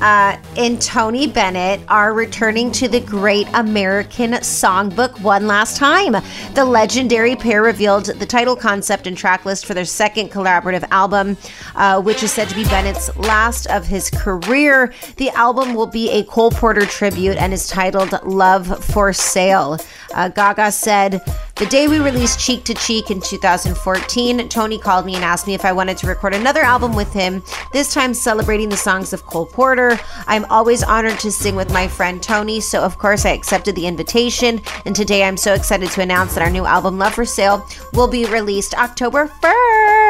uh, 0.00 0.36
and 0.56 0.82
Tony 0.82 1.26
Bennett 1.28 1.80
are 1.88 2.12
returning 2.12 2.72
to 2.72 2.88
the 2.88 2.98
Great 3.00 3.46
American 3.54 4.32
Songbook 4.32 5.20
one 5.20 5.46
last 5.46 5.76
time. 5.76 6.16
The 6.54 6.64
legendary 6.64 7.36
pair 7.36 7.62
revealed 7.62 8.06
the 8.06 8.26
title 8.26 8.56
concept 8.56 9.06
and 9.06 9.16
track 9.16 9.44
list 9.46 9.64
for 9.66 9.72
their 9.72 9.84
second 9.84 10.30
collaborative 10.32 10.84
album, 10.90 11.36
uh, 11.76 12.02
which 12.02 12.23
is 12.24 12.32
said 12.32 12.48
to 12.48 12.54
be 12.54 12.64
Bennett's 12.64 13.14
last 13.18 13.66
of 13.66 13.86
his 13.86 14.08
career. 14.08 14.94
The 15.16 15.28
album 15.30 15.74
will 15.74 15.86
be 15.86 16.10
a 16.10 16.24
Cole 16.24 16.50
Porter 16.50 16.86
tribute 16.86 17.36
and 17.36 17.52
is 17.52 17.68
titled 17.68 18.12
Love 18.24 18.82
for 18.82 19.12
Sale. 19.12 19.78
Uh, 20.14 20.30
Gaga 20.30 20.72
said, 20.72 21.20
The 21.56 21.66
day 21.66 21.86
we 21.86 21.98
released 21.98 22.40
Cheek 22.40 22.64
to 22.64 22.74
Cheek 22.74 23.10
in 23.10 23.20
2014, 23.20 24.48
Tony 24.48 24.78
called 24.78 25.04
me 25.04 25.16
and 25.16 25.24
asked 25.24 25.46
me 25.46 25.52
if 25.52 25.66
I 25.66 25.72
wanted 25.72 25.98
to 25.98 26.06
record 26.06 26.34
another 26.34 26.62
album 26.62 26.94
with 26.94 27.12
him, 27.12 27.42
this 27.74 27.92
time 27.92 28.14
celebrating 28.14 28.70
the 28.70 28.76
songs 28.76 29.12
of 29.12 29.26
Cole 29.26 29.46
Porter. 29.46 29.98
I'm 30.26 30.46
always 30.46 30.82
honored 30.82 31.18
to 31.20 31.30
sing 31.30 31.56
with 31.56 31.72
my 31.74 31.86
friend 31.86 32.22
Tony, 32.22 32.58
so 32.60 32.82
of 32.82 32.96
course 32.96 33.26
I 33.26 33.30
accepted 33.30 33.74
the 33.74 33.86
invitation. 33.86 34.62
And 34.86 34.96
today 34.96 35.24
I'm 35.24 35.36
so 35.36 35.52
excited 35.52 35.90
to 35.90 36.00
announce 36.00 36.34
that 36.34 36.42
our 36.42 36.50
new 36.50 36.64
album, 36.64 36.96
Love 36.96 37.14
for 37.14 37.26
Sale, 37.26 37.66
will 37.92 38.08
be 38.08 38.24
released 38.24 38.74
October 38.74 39.26
1st. 39.42 40.03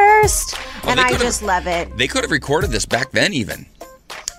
And 0.83 0.99
I 0.99 1.17
just 1.17 1.41
love 1.41 1.67
it. 1.67 1.95
They 1.97 2.07
could 2.07 2.23
have 2.23 2.31
recorded 2.31 2.71
this 2.71 2.85
back 2.85 3.11
then, 3.11 3.33
even. 3.33 3.65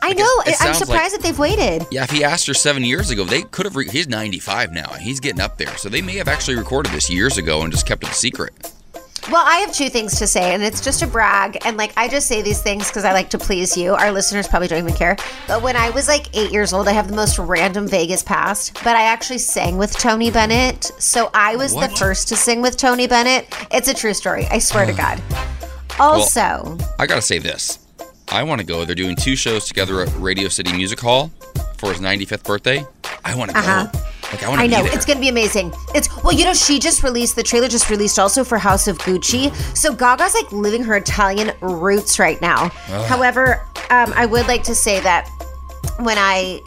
I 0.03 0.13
know. 0.13 0.29
it- 0.47 0.55
I'm 0.61 0.75
surprised 0.75 0.89
like- 0.89 1.13
that 1.13 1.23
they've 1.23 1.39
waited. 1.39 1.87
Yeah, 1.91 2.05
if 2.05 2.11
he 2.11 2.23
asked 2.23 2.47
her 2.47 2.55
seven 2.55 2.85
years 2.85 3.11
ago, 3.11 3.25
they 3.25 3.43
could 3.43 3.65
have. 3.67 3.75
Re- 3.75 3.89
he's 3.89 4.07
95 4.09 4.73
now, 4.73 4.89
and 4.93 5.03
he's 5.03 5.19
getting 5.21 5.41
up 5.41 5.59
there. 5.59 5.77
So 5.79 5.89
they 5.89 6.03
may 6.03 6.17
have 6.17 6.29
actually 6.29 6.57
recorded 6.57 6.93
this 6.93 7.11
years 7.11 7.39
ago 7.39 7.63
and 7.63 7.73
just 7.73 7.87
kept 7.87 8.05
it 8.05 8.11
a 8.11 8.15
secret. 8.15 8.53
Well, 9.33 9.43
I 9.45 9.57
have 9.57 9.73
two 9.73 9.89
things 9.89 10.17
to 10.21 10.29
say, 10.29 10.55
and 10.55 10.63
it's 10.63 10.81
just 10.81 11.03
a 11.03 11.07
brag. 11.09 11.59
And 11.65 11.77
like, 11.77 11.93
I 11.97 12.07
just 12.07 12.29
say 12.29 12.43
these 12.43 12.63
things 12.63 12.87
because 12.87 13.05
I 13.05 13.13
like 13.13 13.31
to 13.31 13.39
please 13.39 13.77
you. 13.77 13.95
Our 13.95 14.13
listeners 14.13 14.47
probably 14.47 14.69
don't 14.69 14.79
even 14.79 14.95
care. 14.95 15.17
But 15.49 15.63
when 15.63 15.75
I 15.75 15.91
was 15.91 16.07
like 16.07 16.27
eight 16.37 16.53
years 16.53 16.73
old, 16.73 16.87
I 16.87 16.93
have 16.93 17.09
the 17.09 17.17
most 17.17 17.37
random 17.41 17.89
Vegas 17.89 18.23
past. 18.23 18.75
But 18.85 18.95
I 18.95 19.03
actually 19.03 19.39
sang 19.39 19.79
with 19.79 19.99
Tony 19.99 20.31
Bennett. 20.31 20.93
So 20.99 21.31
I 21.35 21.57
was 21.57 21.75
the 21.75 21.89
first 21.89 22.29
to 22.29 22.37
sing 22.37 22.63
with 22.63 22.77
Tony 22.77 23.09
Bennett. 23.09 23.53
It's 23.73 23.89
a 23.89 23.95
true 23.95 24.15
story. 24.15 24.47
I 24.53 24.61
swear 24.61 24.87
to 24.87 24.93
God. 24.93 25.21
Also, 25.99 26.77
I 26.99 27.07
gotta 27.07 27.23
say 27.23 27.39
this. 27.39 27.79
I 28.29 28.43
want 28.43 28.61
to 28.61 28.67
go. 28.67 28.85
They're 28.85 28.95
doing 28.95 29.17
two 29.17 29.37
shows 29.37 29.67
together 29.67 30.01
at 30.01 30.09
Radio 30.19 30.49
City 30.49 30.73
Music 30.73 30.99
Hall 31.01 31.29
for 31.79 31.91
his 31.91 32.01
95th 32.01 32.43
birthday. 32.45 32.85
I 33.25 33.35
want 33.37 33.51
to 33.53 33.59
Uh-huh. 33.59 33.87
go. 33.93 33.99
Like 34.33 34.43
I 34.43 34.49
want 34.49 34.59
to 34.61 34.65
I 34.65 34.67
know 34.67 34.85
it's 34.85 35.05
to 35.05 35.15
be 35.21 35.29
amazing. 35.29 35.73
It's 35.95 36.09
well, 36.25 36.33
you 36.33 36.45
know, 36.45 36.53
she 36.55 36.81
just 36.81 37.05
released 37.05 37.37
the 37.37 37.45
trailer. 37.45 37.69
Just 37.69 37.89
released 37.91 38.19
also 38.19 38.43
for 38.43 38.59
House 38.59 38.89
of 38.89 38.99
Gucci. 38.99 39.55
So 39.77 39.93
Gaga's 39.95 40.35
like 40.35 40.51
living 40.51 40.83
her 40.83 40.97
Italian 40.97 41.53
roots 41.61 42.19
right 42.19 42.41
now. 42.41 42.65
Ugh. 42.89 43.07
However, 43.07 43.61
um, 43.91 44.13
I 44.17 44.27
would 44.27 44.49
like 44.49 44.65
to 44.65 44.75
say 44.75 44.99
that 45.01 45.29
when 46.01 46.19
I 46.19 46.61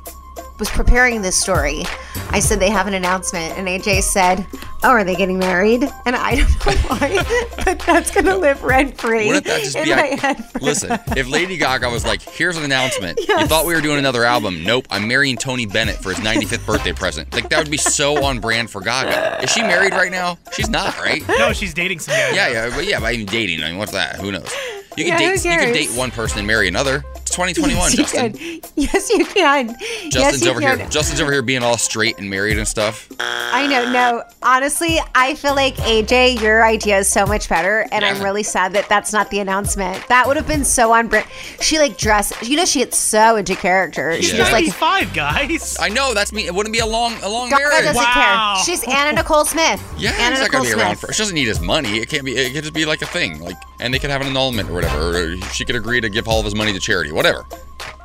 was 0.57 0.69
preparing 0.69 1.21
this 1.21 1.36
story, 1.36 1.84
I 2.32 2.39
said 2.39 2.59
they 2.59 2.69
have 2.69 2.86
an 2.88 2.93
announcement, 2.93 3.57
and 3.57 3.67
AJ 3.67 4.03
said, 4.03 4.45
"Oh, 4.84 4.89
are 4.89 5.03
they 5.03 5.15
getting 5.15 5.39
married?" 5.39 5.84
And 6.05 6.15
I 6.15 6.36
don't 6.36 6.65
know 6.65 6.71
why, 6.88 7.53
but 7.65 7.80
that's 7.80 8.11
going 8.11 8.25
to 8.25 8.38
live 8.38 8.61
rent 8.63 8.99
free 8.99 9.27
Wouldn't 9.27 9.45
that 9.45 9.61
just 9.63 9.75
in 9.75 9.86
be? 9.86 9.89
my 9.89 9.95
like- 10.11 10.19
head? 10.19 10.43
listen, 10.61 10.91
if 11.17 11.27
Lady 11.27 11.57
Gaga 11.57 11.89
was 11.89 12.05
like, 12.05 12.21
"Here's 12.21 12.55
an 12.55 12.63
announcement. 12.63 13.19
You 13.27 13.47
thought 13.47 13.65
we 13.65 13.73
were 13.73 13.82
doing 13.82 13.97
another 13.97 14.23
album? 14.25 14.63
Nope. 14.63 14.86
I'm 14.91 15.07
marrying 15.07 15.38
Tony 15.38 15.65
Bennett 15.65 15.95
for 15.97 16.09
his 16.13 16.19
95th 16.19 16.65
birthday 16.65 16.93
present." 16.93 17.34
Like 17.34 17.49
that 17.49 17.57
would 17.57 17.71
be 17.71 17.77
so 17.77 18.23
on 18.23 18.39
brand 18.39 18.69
for 18.69 18.82
Gaga. 18.82 19.43
Is 19.43 19.51
she 19.51 19.61
married 19.61 19.93
right 19.93 20.11
now? 20.11 20.38
She's 20.53 20.69
not, 20.69 20.97
right? 20.99 21.27
No, 21.27 21.51
she's 21.51 21.73
dating 21.73 21.99
some 21.99 22.13
guy. 22.13 22.30
Yeah, 22.36 22.49
yeah, 22.49 22.75
but 22.75 22.86
yeah, 22.86 22.99
by 22.99 23.13
even 23.13 23.25
dating, 23.25 23.63
I 23.63 23.69
mean, 23.69 23.77
what's 23.80 23.91
that? 23.93 24.17
Who 24.17 24.32
knows? 24.32 24.53
You 24.95 25.05
can 25.05 25.13
Yeah, 25.13 25.17
date. 25.34 25.45
You 25.45 25.51
can 25.57 25.73
date 25.73 25.89
one 25.97 26.11
person 26.11 26.38
and 26.39 26.47
marry 26.47 26.67
another. 26.67 27.03
It's 27.30 27.36
2021, 27.36 27.77
yes, 27.77 27.95
Justin. 27.95 28.34
Can. 28.34 28.71
Yes, 28.75 29.09
you 29.11 29.25
can. 29.25 29.67
Justin's 30.09 30.13
yes, 30.15 30.43
you 30.45 30.49
over 30.51 30.59
can. 30.61 30.80
here. 30.80 30.89
Justin's 30.89 31.21
over 31.21 31.32
here 31.32 31.41
being 31.43 31.61
all 31.61 31.77
straight 31.77 32.17
and 32.17 32.27
married 32.30 32.57
and 32.57 32.67
stuff. 32.67 33.07
I 33.19 33.67
know. 33.67 33.91
No, 33.91 34.23
honestly, 34.41 34.99
I 35.13 35.36
feel 35.36 35.53
like 35.53 35.75
AJ, 35.75 36.41
your 36.41 36.65
idea 36.65 36.97
is 36.99 37.07
so 37.07 37.25
much 37.27 37.47
better, 37.47 37.86
and 37.91 38.03
I'm 38.03 38.21
really 38.23 38.41
sad 38.43 38.73
that 38.73 38.89
that's 38.89 39.13
not 39.13 39.30
the 39.30 39.39
announcement. 39.39 40.07
That 40.07 40.27
would 40.27 40.38
have 40.38 40.47
been 40.47 40.65
so 40.65 40.91
on 40.91 41.07
Brit. 41.07 41.25
She 41.61 41.77
like 41.77 41.97
dress. 41.97 42.34
You 42.47 42.57
know, 42.57 42.65
she 42.65 42.80
gets 42.80 42.97
so 42.97 43.36
into 43.36 43.55
character. 43.55 44.15
She 44.15 44.23
She's 44.23 44.34
just 44.38 44.51
like 44.51 44.65
95, 44.65 45.13
guys. 45.13 45.77
I 45.80 45.89
know 45.89 46.13
that's 46.15 46.32
me. 46.34 46.47
It 46.47 46.53
wouldn't 46.55 46.73
be 46.73 46.80
a 46.80 46.86
long, 46.86 47.13
a 47.21 47.30
long 47.30 47.49
Gaga 47.49 47.61
marriage. 47.63 47.84
doesn't 47.86 47.95
Wow. 47.95 48.53
care. 48.55 48.65
She's 48.65 48.84
Anna 48.88 49.13
Nicole 49.13 49.45
Smith. 49.45 49.80
Yeah, 49.99 50.11
Anna 50.11 50.30
he's 50.38 50.39
not 50.39 50.43
Nicole 50.45 50.61
gonna 50.63 50.75
be 50.75 50.82
around 50.82 50.95
Smith. 50.97 51.09
for. 51.09 51.13
She 51.13 51.21
doesn't 51.21 51.36
need 51.36 51.47
his 51.47 51.59
money. 51.59 51.97
It 51.97 52.07
can't 52.09 52.23
be. 52.23 52.36
It 52.38 52.53
could 52.53 52.63
just 52.63 52.73
be 52.73 52.86
like 52.86 53.01
a 53.01 53.05
thing. 53.05 53.39
Like, 53.41 53.57
and 53.82 53.93
they 53.93 53.99
could 53.99 54.09
have 54.09 54.21
an 54.21 54.27
annulment 54.27 54.69
or 54.69 54.73
whatever. 54.73 55.17
Or 55.34 55.38
she 55.53 55.65
could 55.65 55.75
agree 55.75 55.99
to 56.01 56.09
give 56.09 56.27
all 56.27 56.39
of 56.39 56.45
his 56.45 56.55
money 56.55 56.71
to 56.73 56.80
charity. 56.80 57.11
Whatever. 57.20 57.45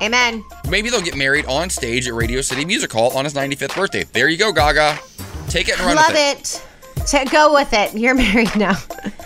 Amen. 0.03 0.45
Maybe 0.69 0.91
they'll 0.91 1.01
get 1.01 1.17
married 1.17 1.47
on 1.47 1.71
stage 1.71 2.09
at 2.09 2.15
Radio 2.15 2.41
City 2.41 2.65
Music 2.65 2.93
Hall 2.93 3.17
on 3.17 3.25
his 3.25 3.33
95th 3.33 3.77
birthday. 3.77 4.03
There 4.03 4.29
you 4.29 4.37
go, 4.37 4.53
Gaga. 4.53 4.99
Take 5.47 5.69
it 5.69 5.79
and 5.79 5.87
run 5.87 5.95
Love 5.95 6.09
with 6.09 6.65
it. 6.97 7.07
To 7.07 7.25
go 7.31 7.55
with 7.55 7.73
it. 7.73 7.95
You're 7.95 8.15
married 8.17 8.57
now. 8.57 8.75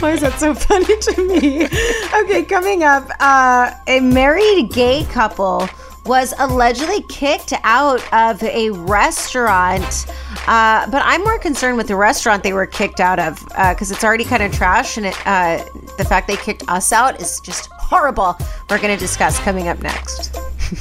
Why 0.00 0.10
is 0.10 0.22
that 0.22 0.34
so 0.40 0.52
funny 0.52 0.98
to 0.98 1.28
me? 1.28 1.66
Okay, 2.24 2.42
coming 2.42 2.82
up, 2.82 3.08
uh, 3.20 3.70
a 3.86 4.00
married 4.00 4.72
gay 4.72 5.04
couple 5.04 5.68
was 6.06 6.34
allegedly 6.38 7.02
kicked 7.08 7.52
out 7.62 8.02
of 8.12 8.42
a 8.42 8.70
restaurant. 8.70 10.06
Uh, 10.48 10.90
but 10.90 11.02
I'm 11.04 11.22
more 11.22 11.38
concerned 11.38 11.76
with 11.76 11.86
the 11.86 11.96
restaurant 11.96 12.42
they 12.42 12.52
were 12.52 12.66
kicked 12.66 12.98
out 12.98 13.20
of 13.20 13.44
because 13.44 13.92
it's 13.92 14.02
already 14.02 14.24
kind 14.24 14.42
of 14.42 14.52
trash, 14.52 14.96
and 14.96 15.06
it, 15.06 15.26
uh, 15.26 15.64
the 15.98 16.04
fact 16.04 16.26
they 16.26 16.36
kicked 16.36 16.68
us 16.68 16.92
out 16.92 17.20
is 17.20 17.38
just 17.40 17.70
horrible. 17.88 18.36
We're 18.70 18.78
going 18.78 18.94
to 18.94 19.00
discuss 19.00 19.38
coming 19.40 19.68
up 19.68 19.80
next. 19.80 20.36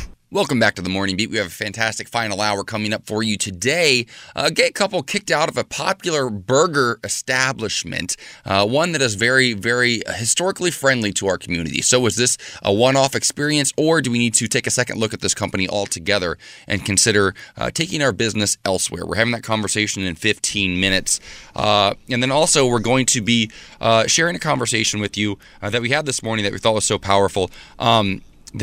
Welcome 0.33 0.59
back 0.59 0.73
to 0.75 0.81
the 0.81 0.89
Morning 0.89 1.15
Beat. 1.15 1.29
We 1.29 1.37
have 1.37 1.45
a 1.45 1.51
fantastic 1.51 2.09
final 2.09 2.41
hour 2.41 2.63
coming 2.63 2.91
up 2.91 3.05
for 3.05 3.21
you 3.21 3.37
today. 3.37 4.07
A 4.35 4.49
gay 4.49 4.71
couple 4.71 5.03
kicked 5.03 5.29
out 5.29 5.47
of 5.47 5.57
a 5.57 5.63
popular 5.63 6.31
burger 6.31 6.99
establishment, 7.03 8.17
uh, 8.43 8.65
one 8.65 8.93
that 8.93 9.01
is 9.03 9.13
very, 9.13 9.53
very 9.53 10.01
historically 10.15 10.71
friendly 10.71 11.13
to 11.13 11.27
our 11.27 11.37
community. 11.37 11.83
So, 11.83 12.03
is 12.07 12.15
this 12.15 12.39
a 12.63 12.73
one 12.73 12.95
off 12.95 13.13
experience, 13.13 13.73
or 13.77 14.01
do 14.01 14.09
we 14.09 14.17
need 14.17 14.33
to 14.33 14.47
take 14.47 14.65
a 14.65 14.71
second 14.71 14.99
look 14.99 15.13
at 15.13 15.21
this 15.21 15.35
company 15.35 15.69
altogether 15.69 16.39
and 16.65 16.83
consider 16.83 17.35
uh, 17.55 17.69
taking 17.69 18.01
our 18.01 18.11
business 18.11 18.57
elsewhere? 18.65 19.05
We're 19.05 19.17
having 19.17 19.33
that 19.33 19.43
conversation 19.43 20.01
in 20.01 20.15
15 20.15 20.79
minutes. 20.79 21.19
Uh, 21.55 21.93
and 22.09 22.23
then 22.23 22.31
also, 22.31 22.65
we're 22.65 22.79
going 22.79 23.05
to 23.05 23.21
be 23.21 23.51
uh, 23.79 24.07
sharing 24.07 24.35
a 24.35 24.39
conversation 24.39 24.99
with 24.99 25.15
you 25.15 25.37
uh, 25.61 25.69
that 25.69 25.83
we 25.83 25.89
had 25.89 26.07
this 26.07 26.23
morning 26.23 26.43
that 26.43 26.53
we 26.53 26.57
thought 26.57 26.73
was 26.73 26.85
so 26.85 26.97
powerful. 26.97 27.51
Um, 27.77 28.23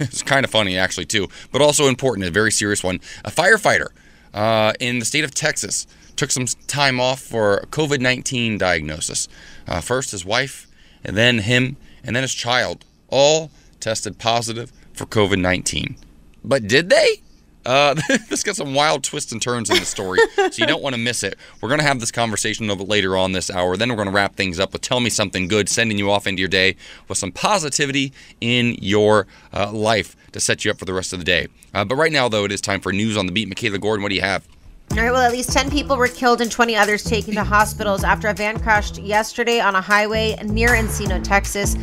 it's 0.00 0.22
kind 0.22 0.44
of 0.44 0.50
funny 0.50 0.78
actually 0.78 1.06
too, 1.06 1.28
but 1.52 1.60
also 1.60 1.86
important, 1.86 2.26
a 2.26 2.30
very 2.30 2.50
serious 2.52 2.82
one. 2.82 3.00
A 3.24 3.30
firefighter 3.30 3.88
uh, 4.32 4.72
in 4.80 4.98
the 4.98 5.04
state 5.04 5.24
of 5.24 5.34
Texas 5.34 5.86
took 6.16 6.30
some 6.30 6.46
time 6.66 7.00
off 7.00 7.20
for 7.20 7.58
a 7.58 7.66
COVID 7.66 8.00
nineteen 8.00 8.56
diagnosis. 8.58 9.28
Uh, 9.66 9.80
first 9.80 10.12
his 10.12 10.24
wife, 10.24 10.66
and 11.04 11.16
then 11.16 11.38
him, 11.38 11.76
and 12.02 12.14
then 12.16 12.22
his 12.22 12.34
child, 12.34 12.84
all 13.08 13.50
tested 13.80 14.18
positive 14.18 14.72
for 14.92 15.04
COVID 15.06 15.40
nineteen. 15.40 15.96
But 16.42 16.66
did 16.66 16.90
they? 16.90 17.22
Uh, 17.64 17.94
this 18.28 18.42
got 18.42 18.56
some 18.56 18.74
wild 18.74 19.02
twists 19.02 19.32
and 19.32 19.40
turns 19.40 19.70
in 19.70 19.76
the 19.76 19.84
story, 19.84 20.18
so 20.36 20.50
you 20.56 20.66
don't 20.66 20.82
want 20.82 20.94
to 20.94 21.00
miss 21.00 21.22
it. 21.22 21.38
We're 21.60 21.68
going 21.68 21.80
to 21.80 21.86
have 21.86 22.00
this 22.00 22.10
conversation 22.10 22.64
a 22.64 22.68
little 22.68 22.84
bit 22.84 22.90
later 22.90 23.16
on 23.16 23.32
this 23.32 23.50
hour. 23.50 23.76
Then 23.76 23.88
we're 23.90 23.96
going 23.96 24.08
to 24.08 24.14
wrap 24.14 24.36
things 24.36 24.60
up 24.60 24.72
with 24.72 24.82
Tell 24.82 25.00
Me 25.00 25.10
Something 25.10 25.48
Good, 25.48 25.68
sending 25.68 25.98
you 25.98 26.10
off 26.10 26.26
into 26.26 26.40
your 26.40 26.48
day 26.48 26.76
with 27.08 27.18
some 27.18 27.32
positivity 27.32 28.12
in 28.40 28.76
your 28.80 29.26
uh, 29.52 29.72
life 29.72 30.16
to 30.32 30.40
set 30.40 30.64
you 30.64 30.70
up 30.70 30.78
for 30.78 30.84
the 30.84 30.94
rest 30.94 31.12
of 31.12 31.18
the 31.18 31.24
day. 31.24 31.48
Uh, 31.72 31.84
but 31.84 31.96
right 31.96 32.12
now, 32.12 32.28
though, 32.28 32.44
it 32.44 32.52
is 32.52 32.60
time 32.60 32.80
for 32.80 32.92
news 32.92 33.16
on 33.16 33.26
the 33.26 33.32
beat. 33.32 33.48
Michaela 33.48 33.78
Gordon, 33.78 34.02
what 34.02 34.10
do 34.10 34.14
you 34.14 34.20
have? 34.20 34.46
All 34.90 34.98
right, 34.98 35.10
well, 35.10 35.22
at 35.22 35.32
least 35.32 35.52
10 35.52 35.70
people 35.70 35.96
were 35.96 36.06
killed 36.06 36.40
and 36.40 36.50
20 36.52 36.76
others 36.76 37.02
taken 37.02 37.34
to 37.34 37.42
hospitals 37.42 38.04
after 38.04 38.28
a 38.28 38.34
van 38.34 38.60
crashed 38.60 38.98
yesterday 38.98 39.58
on 39.58 39.74
a 39.74 39.80
highway 39.80 40.36
near 40.44 40.68
Encino, 40.68 41.22
Texas. 41.22 41.74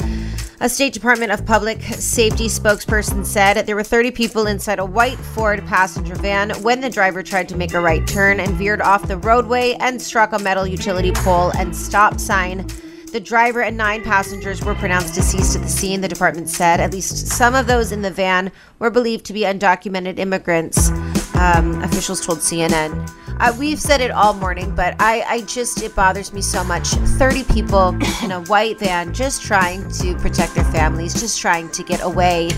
A 0.62 0.70
State 0.70 0.94
Department 0.94 1.32
of 1.32 1.44
Public 1.44 1.82
Safety 1.82 2.46
spokesperson 2.46 3.26
said 3.26 3.66
there 3.66 3.76
were 3.76 3.82
30 3.82 4.12
people 4.12 4.46
inside 4.46 4.78
a 4.78 4.86
white 4.86 5.18
Ford 5.18 5.66
passenger 5.66 6.14
van 6.14 6.52
when 6.62 6.82
the 6.82 6.90
driver 6.90 7.24
tried 7.24 7.50
to 7.50 7.58
make 7.58 7.74
a 7.74 7.82
right 7.82 8.06
turn 8.06 8.40
and 8.40 8.54
veered 8.54 8.80
off 8.80 9.08
the 9.08 9.18
roadway 9.18 9.76
and 9.80 10.00
struck 10.00 10.34
a 10.34 10.38
metal 10.38 10.68
utility 10.68 11.14
pole 11.14 11.50
and 11.58 11.76
stop 11.76 12.20
sign. 12.20 12.68
The 13.12 13.20
driver 13.20 13.64
and 13.64 13.76
nine 13.76 14.04
passengers 14.04 14.64
were 14.64 14.76
pronounced 14.76 15.16
deceased 15.16 15.56
at 15.56 15.64
the 15.64 15.68
scene, 15.68 16.00
the 16.00 16.08
department 16.08 16.48
said. 16.48 16.80
At 16.80 16.94
least 16.94 17.26
some 17.26 17.56
of 17.56 17.66
those 17.66 17.92
in 17.92 18.04
the 18.04 18.12
van 18.12 18.52
were 18.78 18.92
believed 18.92 19.26
to 19.26 19.34
be 19.34 19.42
undocumented 19.42 20.20
immigrants, 20.20 20.92
um, 21.34 21.82
officials 21.82 22.24
told 22.24 22.38
CNN. 22.38 23.10
Uh, 23.40 23.56
we've 23.58 23.80
said 23.80 24.02
it 24.02 24.12
all 24.12 24.34
morning, 24.34 24.74
but 24.76 24.96
I, 25.00 25.22
I 25.28 25.42
just, 25.42 25.82
it 25.82 25.96
bothers 25.96 26.34
me 26.34 26.42
so 26.42 26.64
much. 26.64 26.88
30 26.90 27.44
people 27.46 27.90
in 28.24 28.32
a 28.32 28.42
white 28.44 28.80
van 28.80 29.14
just 29.14 29.42
trying 29.42 29.90
to 29.92 30.16
protect 30.16 30.56
their 30.56 30.66
families, 30.66 31.14
just 31.14 31.40
trying 31.40 31.70
to 31.70 31.84
get 31.84 32.02
away. 32.02 32.50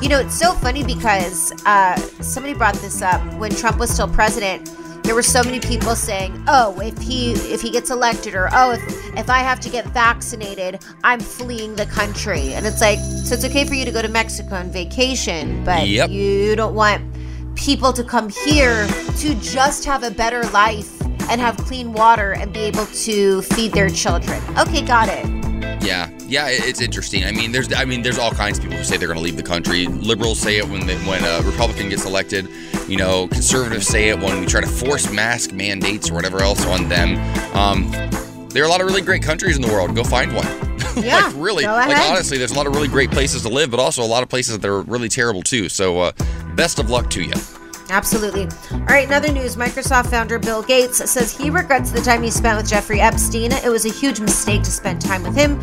You 0.00 0.08
know, 0.08 0.20
it's 0.20 0.38
so 0.38 0.52
funny 0.52 0.84
because 0.84 1.52
uh, 1.66 1.96
somebody 2.20 2.54
brought 2.54 2.74
this 2.76 3.02
up 3.02 3.20
when 3.34 3.50
Trump 3.50 3.78
was 3.78 3.90
still 3.90 4.08
president 4.08 4.70
there 5.08 5.14
were 5.14 5.22
so 5.22 5.42
many 5.42 5.58
people 5.58 5.96
saying, 5.96 6.44
"Oh, 6.48 6.78
if 6.80 6.98
he 6.98 7.32
if 7.32 7.62
he 7.62 7.70
gets 7.70 7.88
elected 7.88 8.34
or 8.34 8.50
oh, 8.52 8.72
if 8.72 9.16
if 9.16 9.30
I 9.30 9.38
have 9.38 9.58
to 9.60 9.70
get 9.70 9.86
vaccinated, 9.86 10.84
I'm 11.02 11.18
fleeing 11.18 11.74
the 11.76 11.86
country." 11.86 12.52
And 12.52 12.66
it's 12.66 12.82
like, 12.82 12.98
so 12.98 13.34
it's 13.34 13.44
okay 13.46 13.64
for 13.64 13.72
you 13.72 13.86
to 13.86 13.90
go 13.90 14.02
to 14.02 14.08
Mexico 14.08 14.56
on 14.56 14.70
vacation, 14.70 15.64
but 15.64 15.88
Yep. 15.88 16.10
you 16.10 16.54
don't 16.56 16.74
want 16.74 17.02
people 17.58 17.92
to 17.92 18.04
come 18.04 18.28
here 18.28 18.86
to 19.18 19.34
just 19.36 19.84
have 19.84 20.04
a 20.04 20.10
better 20.10 20.42
life 20.50 21.00
and 21.28 21.40
have 21.40 21.56
clean 21.58 21.92
water 21.92 22.32
and 22.32 22.52
be 22.52 22.60
able 22.60 22.86
to 22.86 23.42
feed 23.42 23.72
their 23.72 23.90
children. 23.90 24.40
Okay, 24.56 24.80
got 24.80 25.08
it. 25.10 25.26
Yeah, 25.82 26.10
yeah, 26.26 26.48
it's 26.48 26.80
interesting. 26.80 27.24
I 27.24 27.32
mean, 27.32 27.52
there's, 27.52 27.72
I 27.72 27.84
mean, 27.84 28.02
there's 28.02 28.18
all 28.18 28.30
kinds 28.30 28.58
of 28.58 28.64
people 28.64 28.78
who 28.78 28.84
say 28.84 28.96
they're 28.96 29.08
going 29.08 29.18
to 29.18 29.24
leave 29.24 29.36
the 29.36 29.42
country. 29.42 29.86
Liberals 29.86 30.38
say 30.38 30.58
it 30.58 30.68
when 30.68 30.86
they, 30.86 30.96
when 30.98 31.22
a 31.24 31.42
Republican 31.42 31.88
gets 31.88 32.04
elected. 32.04 32.48
You 32.88 32.96
know, 32.96 33.28
conservatives 33.28 33.86
say 33.86 34.08
it 34.08 34.18
when 34.18 34.40
we 34.40 34.46
try 34.46 34.60
to 34.60 34.66
force 34.66 35.10
mask 35.12 35.52
mandates 35.52 36.10
or 36.10 36.14
whatever 36.14 36.42
else 36.42 36.64
on 36.66 36.88
them. 36.88 37.16
Um, 37.54 37.90
there 38.50 38.62
are 38.62 38.66
a 38.66 38.70
lot 38.70 38.80
of 38.80 38.86
really 38.86 39.02
great 39.02 39.22
countries 39.22 39.56
in 39.56 39.62
the 39.62 39.68
world. 39.68 39.94
Go 39.94 40.04
find 40.04 40.34
one. 40.34 40.67
Yeah, 41.08 41.26
like 41.26 41.34
really, 41.36 41.64
like 41.64 41.96
honestly, 42.10 42.38
there's 42.38 42.50
a 42.50 42.54
lot 42.54 42.66
of 42.66 42.74
really 42.74 42.88
great 42.88 43.10
places 43.10 43.42
to 43.42 43.48
live, 43.48 43.70
but 43.70 43.78
also 43.80 44.02
a 44.02 44.06
lot 44.06 44.22
of 44.22 44.28
places 44.28 44.58
that 44.58 44.68
are 44.68 44.82
really 44.82 45.08
terrible 45.08 45.42
too. 45.42 45.68
So, 45.68 46.00
uh, 46.00 46.12
best 46.54 46.78
of 46.78 46.90
luck 46.90 47.08
to 47.10 47.22
you. 47.22 47.32
Absolutely. 47.90 48.48
All 48.72 48.80
right, 48.80 49.06
another 49.06 49.32
news. 49.32 49.56
Microsoft 49.56 50.10
founder 50.10 50.38
Bill 50.38 50.62
Gates 50.62 50.98
says 51.10 51.34
he 51.34 51.50
regrets 51.50 51.90
the 51.90 52.00
time 52.00 52.22
he 52.22 52.30
spent 52.30 52.56
with 52.56 52.68
Jeffrey 52.68 53.00
Epstein. 53.00 53.52
It 53.52 53.70
was 53.70 53.86
a 53.86 53.92
huge 53.92 54.20
mistake 54.20 54.62
to 54.64 54.70
spend 54.70 55.00
time 55.00 55.22
with 55.22 55.36
him 55.36 55.58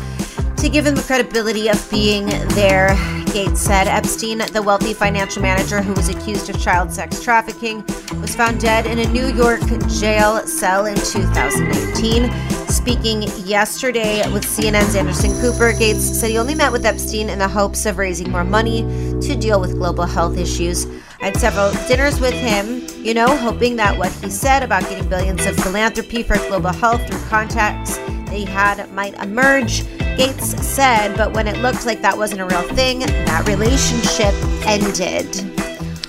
to 0.56 0.68
give 0.68 0.86
him 0.86 0.94
the 0.94 1.02
credibility 1.02 1.68
of 1.68 1.90
being 1.90 2.26
there. 2.54 2.96
Gates 3.26 3.60
said 3.60 3.86
Epstein, 3.86 4.38
the 4.52 4.62
wealthy 4.62 4.94
financial 4.94 5.42
manager 5.42 5.82
who 5.82 5.92
was 5.92 6.08
accused 6.08 6.48
of 6.48 6.60
child 6.60 6.92
sex 6.92 7.22
trafficking, 7.22 7.84
was 8.20 8.34
found 8.34 8.60
dead 8.60 8.86
in 8.86 8.98
a 8.98 9.06
New 9.12 9.28
York 9.28 9.60
jail 9.88 10.44
cell 10.46 10.86
in 10.86 10.96
2019. 10.96 12.65
Speaking 12.86 13.22
yesterday 13.44 14.22
with 14.32 14.44
CNN's 14.44 14.94
Anderson 14.94 15.32
Cooper, 15.40 15.72
Gates 15.72 16.04
said 16.04 16.30
he 16.30 16.38
only 16.38 16.54
met 16.54 16.70
with 16.70 16.86
Epstein 16.86 17.28
in 17.28 17.40
the 17.40 17.48
hopes 17.48 17.84
of 17.84 17.98
raising 17.98 18.30
more 18.30 18.44
money 18.44 18.82
to 19.22 19.34
deal 19.34 19.60
with 19.60 19.72
global 19.72 20.04
health 20.04 20.38
issues. 20.38 20.86
I 21.20 21.24
had 21.24 21.36
several 21.36 21.72
dinners 21.88 22.20
with 22.20 22.32
him, 22.32 22.86
you 23.04 23.12
know, 23.12 23.36
hoping 23.38 23.74
that 23.74 23.98
what 23.98 24.12
he 24.12 24.30
said 24.30 24.62
about 24.62 24.82
getting 24.82 25.08
billions 25.08 25.44
of 25.46 25.56
philanthropy 25.56 26.22
for 26.22 26.36
global 26.46 26.72
health 26.72 27.04
through 27.08 27.18
contacts 27.28 27.96
they 28.30 28.44
had 28.44 28.88
might 28.92 29.14
emerge. 29.14 29.84
Gates 30.16 30.50
said, 30.64 31.16
but 31.16 31.32
when 31.32 31.48
it 31.48 31.56
looked 31.56 31.86
like 31.86 32.02
that 32.02 32.16
wasn't 32.16 32.40
a 32.40 32.46
real 32.46 32.62
thing, 32.76 33.00
that 33.00 33.48
relationship 33.48 34.32
ended. 34.64 35.26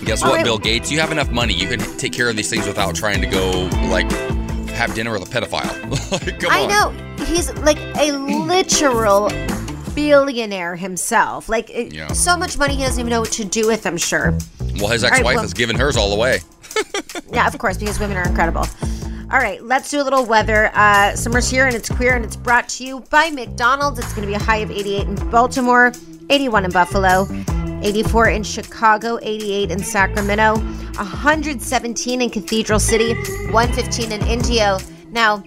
Guess 0.05 0.21
All 0.21 0.29
what, 0.29 0.35
right. 0.35 0.45
Bill 0.45 0.59
Gates? 0.59 0.91
You 0.91 0.99
have 0.99 1.11
enough 1.11 1.31
money. 1.31 1.55
You 1.55 1.69
can 1.69 1.79
take 1.97 2.13
care 2.13 2.29
of 2.29 2.35
these 2.35 2.51
things 2.51 2.67
without 2.67 2.93
trying 2.93 3.19
to 3.21 3.27
go 3.27 3.67
like 3.89 4.07
have 4.77 4.93
dinner 4.93 5.11
with 5.11 5.23
a 5.23 5.25
pedophile. 5.39 5.73
Like, 6.11 6.39
Come 6.39 6.51
I 6.51 6.61
on. 6.63 6.69
know 6.69 7.25
he's 7.25 7.51
like 7.59 7.77
a 7.97 8.11
literal 8.13 9.29
billionaire 9.93 10.75
himself. 10.75 11.49
Like 11.49 11.69
it- 11.69 11.93
Yeah. 11.93 12.07
so 12.13 12.37
much 12.37 12.57
money 12.57 12.75
he 12.75 12.83
doesn't 12.83 12.99
even 12.99 13.09
know 13.09 13.21
what 13.21 13.31
to 13.33 13.45
do 13.45 13.67
with. 13.67 13.85
I'm 13.85 13.97
sure. 13.97 14.37
Well, 14.79 14.87
his 14.89 15.03
ex-wife 15.03 15.35
well- 15.35 15.41
has 15.41 15.53
given 15.53 15.75
hers 15.75 15.97
all 15.97 16.13
away. 16.13 16.39
Yeah, 17.31 17.45
of 17.47 17.57
course, 17.57 17.77
because 17.77 17.99
women 17.99 18.15
are 18.17 18.25
incredible. 18.27 18.65
All 19.31 19.39
right, 19.39 19.61
let's 19.61 19.89
do 19.91 20.01
a 20.01 20.03
little 20.03 20.25
weather. 20.25 20.71
Uh, 20.73 21.13
summer's 21.15 21.49
here 21.49 21.65
and 21.65 21.75
it's 21.75 21.89
queer 21.89 22.15
and 22.15 22.23
it's 22.23 22.35
brought 22.37 22.69
to 22.69 22.85
you 22.85 23.01
by 23.09 23.29
McDonald's. 23.31 23.99
It's 23.99 24.13
going 24.13 24.21
to 24.21 24.27
be 24.27 24.33
a 24.35 24.39
high 24.39 24.57
of 24.57 24.71
88 24.71 25.07
in 25.07 25.15
Baltimore, 25.29 25.91
81 26.29 26.65
in 26.65 26.71
Buffalo, 26.71 27.25
84 27.81 28.29
in 28.29 28.43
Chicago, 28.43 29.19
88 29.21 29.71
in 29.71 29.79
Sacramento, 29.79 30.55
117 30.57 32.21
in 32.21 32.29
Cathedral 32.29 32.79
City, 32.79 33.13
115 33.51 34.11
in 34.11 34.25
Indio. 34.27 34.77
Now, 35.11 35.43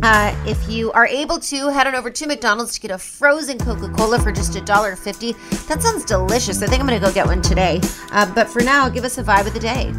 Uh, 0.00 0.32
if 0.46 0.68
you 0.68 0.92
are 0.92 1.08
able 1.08 1.40
to, 1.40 1.68
head 1.70 1.84
on 1.88 1.94
over 1.96 2.08
to 2.08 2.24
McDonald's 2.24 2.74
to 2.74 2.80
get 2.80 2.92
a 2.92 2.98
frozen 2.98 3.58
Coca 3.58 3.88
Cola 3.88 4.20
for 4.20 4.30
just 4.30 4.52
$1.50. 4.52 5.34
That 5.66 5.82
sounds 5.82 6.04
delicious. 6.04 6.62
I 6.62 6.68
think 6.68 6.80
I'm 6.80 6.86
going 6.86 7.00
to 7.00 7.04
go 7.04 7.12
get 7.12 7.26
one 7.26 7.42
today. 7.42 7.80
Uh, 8.12 8.32
but 8.32 8.48
for 8.48 8.62
now, 8.62 8.88
give 8.88 9.04
us 9.04 9.18
a 9.18 9.24
vibe 9.24 9.48
of 9.48 9.54
the 9.54 9.60
day. 9.60 9.92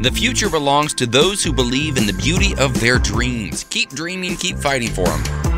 The 0.00 0.10
future 0.10 0.48
belongs 0.48 0.94
to 0.94 1.06
those 1.06 1.44
who 1.44 1.52
believe 1.52 1.98
in 1.98 2.06
the 2.06 2.14
beauty 2.14 2.54
of 2.56 2.80
their 2.80 2.98
dreams. 2.98 3.64
Keep 3.68 3.90
dreaming, 3.90 4.36
keep 4.36 4.56
fighting 4.56 4.88
for 4.88 5.04
them. 5.04 5.51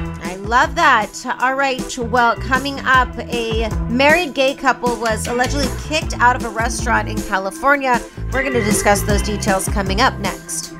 I 0.44 0.46
love 0.46 0.74
that. 0.74 1.24
All 1.40 1.54
right. 1.54 1.96
Well, 1.96 2.36
coming 2.36 2.78
up, 2.80 3.08
a 3.18 3.70
married 3.88 4.34
gay 4.34 4.54
couple 4.54 4.94
was 4.96 5.26
allegedly 5.26 5.68
kicked 5.84 6.12
out 6.18 6.36
of 6.36 6.44
a 6.44 6.50
restaurant 6.50 7.08
in 7.08 7.16
California. 7.22 7.98
We're 8.30 8.42
going 8.42 8.52
to 8.52 8.62
discuss 8.62 9.00
those 9.00 9.22
details 9.22 9.66
coming 9.68 10.02
up 10.02 10.18
next. 10.18 10.74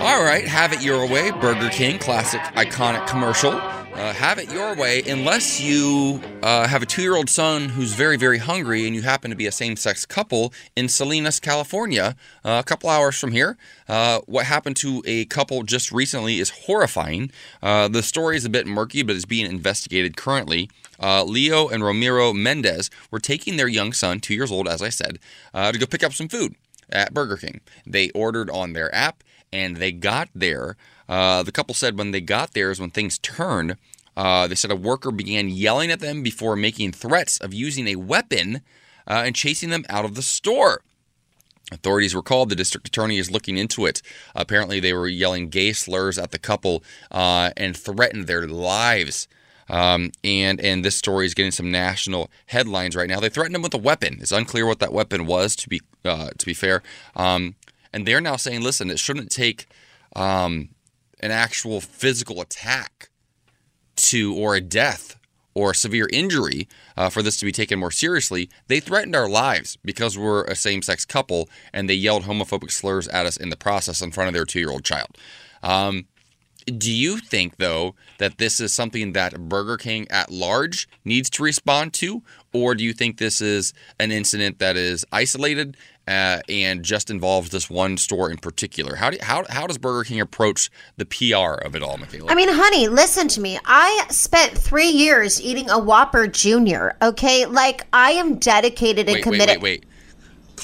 All 0.00 0.24
right, 0.24 0.44
have 0.48 0.72
it 0.72 0.82
your 0.82 1.08
way. 1.08 1.30
Burger 1.30 1.68
King, 1.68 2.00
classic, 2.00 2.40
iconic 2.56 3.06
commercial. 3.06 3.52
Uh, 3.94 4.12
have 4.12 4.38
it 4.38 4.52
your 4.52 4.74
way, 4.74 5.02
unless 5.02 5.60
you 5.60 6.20
uh, 6.42 6.66
have 6.66 6.82
a 6.82 6.86
two 6.86 7.00
year 7.00 7.14
old 7.14 7.30
son 7.30 7.68
who's 7.68 7.92
very, 7.94 8.16
very 8.16 8.38
hungry 8.38 8.86
and 8.86 8.94
you 8.96 9.02
happen 9.02 9.30
to 9.30 9.36
be 9.36 9.46
a 9.46 9.52
same 9.52 9.76
sex 9.76 10.04
couple 10.04 10.52
in 10.74 10.88
Salinas, 10.88 11.38
California, 11.38 12.16
uh, 12.44 12.60
a 12.60 12.66
couple 12.66 12.90
hours 12.90 13.16
from 13.16 13.30
here. 13.30 13.56
Uh, 13.88 14.18
what 14.26 14.46
happened 14.46 14.74
to 14.74 15.00
a 15.06 15.26
couple 15.26 15.62
just 15.62 15.92
recently 15.92 16.40
is 16.40 16.50
horrifying. 16.50 17.30
Uh, 17.62 17.86
the 17.86 18.02
story 18.02 18.36
is 18.36 18.44
a 18.44 18.50
bit 18.50 18.66
murky, 18.66 19.04
but 19.04 19.14
is 19.14 19.26
being 19.26 19.46
investigated 19.46 20.16
currently. 20.16 20.68
Uh, 21.00 21.22
Leo 21.22 21.68
and 21.68 21.84
Romero 21.84 22.32
Mendez 22.32 22.90
were 23.12 23.20
taking 23.20 23.56
their 23.56 23.68
young 23.68 23.92
son, 23.92 24.18
two 24.18 24.34
years 24.34 24.50
old, 24.50 24.66
as 24.66 24.82
I 24.82 24.88
said, 24.88 25.20
to 25.54 25.78
go 25.78 25.86
pick 25.86 26.02
up 26.02 26.12
some 26.12 26.28
food 26.28 26.56
at 26.90 27.14
Burger 27.14 27.36
King. 27.36 27.60
They 27.86 28.10
ordered 28.10 28.50
on 28.50 28.72
their 28.72 28.92
app 28.92 29.22
and 29.52 29.76
they 29.76 29.92
got 29.92 30.28
there. 30.34 30.76
Uh, 31.08 31.42
the 31.42 31.52
couple 31.52 31.74
said 31.74 31.98
when 31.98 32.10
they 32.10 32.20
got 32.20 32.52
there 32.52 32.70
is 32.70 32.80
when 32.80 32.90
things 32.90 33.18
turned. 33.18 33.76
Uh, 34.16 34.46
they 34.46 34.54
said 34.54 34.70
a 34.70 34.76
worker 34.76 35.10
began 35.10 35.48
yelling 35.48 35.90
at 35.90 36.00
them 36.00 36.22
before 36.22 36.56
making 36.56 36.92
threats 36.92 37.38
of 37.38 37.52
using 37.52 37.88
a 37.88 37.96
weapon 37.96 38.62
uh, 39.06 39.22
and 39.26 39.34
chasing 39.34 39.70
them 39.70 39.84
out 39.88 40.04
of 40.04 40.14
the 40.14 40.22
store. 40.22 40.82
Authorities 41.72 42.14
were 42.14 42.22
called. 42.22 42.50
The 42.50 42.56
district 42.56 42.86
attorney 42.86 43.18
is 43.18 43.30
looking 43.30 43.56
into 43.56 43.86
it. 43.86 44.02
Apparently, 44.34 44.80
they 44.80 44.92
were 44.92 45.08
yelling 45.08 45.48
gay 45.48 45.72
slurs 45.72 46.18
at 46.18 46.30
the 46.30 46.38
couple 46.38 46.84
uh, 47.10 47.50
and 47.56 47.76
threatened 47.76 48.26
their 48.26 48.46
lives. 48.46 49.26
Um, 49.68 50.12
and 50.22 50.60
and 50.60 50.84
this 50.84 50.94
story 50.94 51.24
is 51.24 51.32
getting 51.32 51.50
some 51.50 51.70
national 51.70 52.30
headlines 52.46 52.94
right 52.94 53.08
now. 53.08 53.18
They 53.18 53.30
threatened 53.30 53.56
him 53.56 53.62
with 53.62 53.72
a 53.72 53.78
weapon. 53.78 54.18
It's 54.20 54.30
unclear 54.30 54.66
what 54.66 54.78
that 54.80 54.92
weapon 54.92 55.24
was. 55.24 55.56
To 55.56 55.68
be 55.70 55.80
uh, 56.04 56.30
to 56.36 56.46
be 56.46 56.52
fair, 56.52 56.82
um, 57.16 57.54
and 57.92 58.06
they're 58.06 58.20
now 58.20 58.36
saying, 58.36 58.60
listen, 58.60 58.90
it 58.90 58.98
shouldn't 58.98 59.30
take 59.30 59.66
um, 60.14 60.68
an 61.24 61.30
actual 61.30 61.80
physical 61.80 62.40
attack 62.40 63.08
to 63.96 64.34
or 64.34 64.54
a 64.54 64.60
death 64.60 65.18
or 65.54 65.70
a 65.70 65.74
severe 65.74 66.08
injury 66.12 66.68
uh, 66.96 67.08
for 67.08 67.22
this 67.22 67.38
to 67.38 67.46
be 67.46 67.52
taken 67.52 67.78
more 67.78 67.90
seriously. 67.90 68.50
They 68.66 68.80
threatened 68.80 69.16
our 69.16 69.28
lives 69.28 69.78
because 69.84 70.18
we're 70.18 70.44
a 70.44 70.56
same-sex 70.56 71.04
couple, 71.04 71.48
and 71.72 71.88
they 71.88 71.94
yelled 71.94 72.24
homophobic 72.24 72.70
slurs 72.70 73.08
at 73.08 73.24
us 73.24 73.36
in 73.36 73.50
the 73.50 73.56
process 73.56 74.02
in 74.02 74.10
front 74.10 74.28
of 74.28 74.34
their 74.34 74.44
two-year-old 74.44 74.84
child. 74.84 75.16
Um, 75.62 76.06
do 76.66 76.90
you 76.90 77.18
think, 77.18 77.58
though, 77.58 77.94
that 78.18 78.38
this 78.38 78.58
is 78.58 78.72
something 78.72 79.12
that 79.12 79.48
Burger 79.48 79.76
King 79.76 80.06
at 80.10 80.30
large 80.30 80.88
needs 81.04 81.30
to 81.30 81.42
respond 81.42 81.92
to? 81.94 82.22
Or 82.52 82.74
do 82.74 82.82
you 82.82 82.92
think 82.92 83.18
this 83.18 83.40
is 83.40 83.72
an 84.00 84.10
incident 84.10 84.58
that 84.58 84.76
is 84.76 85.04
isolated 85.12 85.76
uh, 86.06 86.40
and 86.48 86.82
just 86.82 87.10
involves 87.10 87.50
this 87.50 87.70
one 87.70 87.96
store 87.96 88.30
in 88.30 88.38
particular? 88.38 88.96
How, 88.96 89.10
do, 89.10 89.18
how, 89.20 89.44
how 89.48 89.66
does 89.66 89.78
Burger 89.78 90.04
King 90.04 90.20
approach 90.20 90.70
the 90.96 91.06
PR 91.06 91.64
of 91.64 91.74
it 91.74 91.82
all, 91.82 91.96
Michaela? 91.98 92.30
I 92.30 92.34
mean, 92.34 92.48
honey, 92.50 92.88
listen 92.88 93.28
to 93.28 93.40
me. 93.40 93.58
I 93.64 94.06
spent 94.10 94.56
three 94.56 94.88
years 94.88 95.40
eating 95.40 95.70
a 95.70 95.78
Whopper 95.78 96.26
Junior, 96.26 96.96
okay? 97.02 97.46
Like, 97.46 97.86
I 97.92 98.12
am 98.12 98.36
dedicated 98.36 99.06
and 99.06 99.14
wait, 99.14 99.22
committed. 99.22 99.48
Wait, 99.48 99.62
wait, 99.62 99.80
wait 99.82 99.90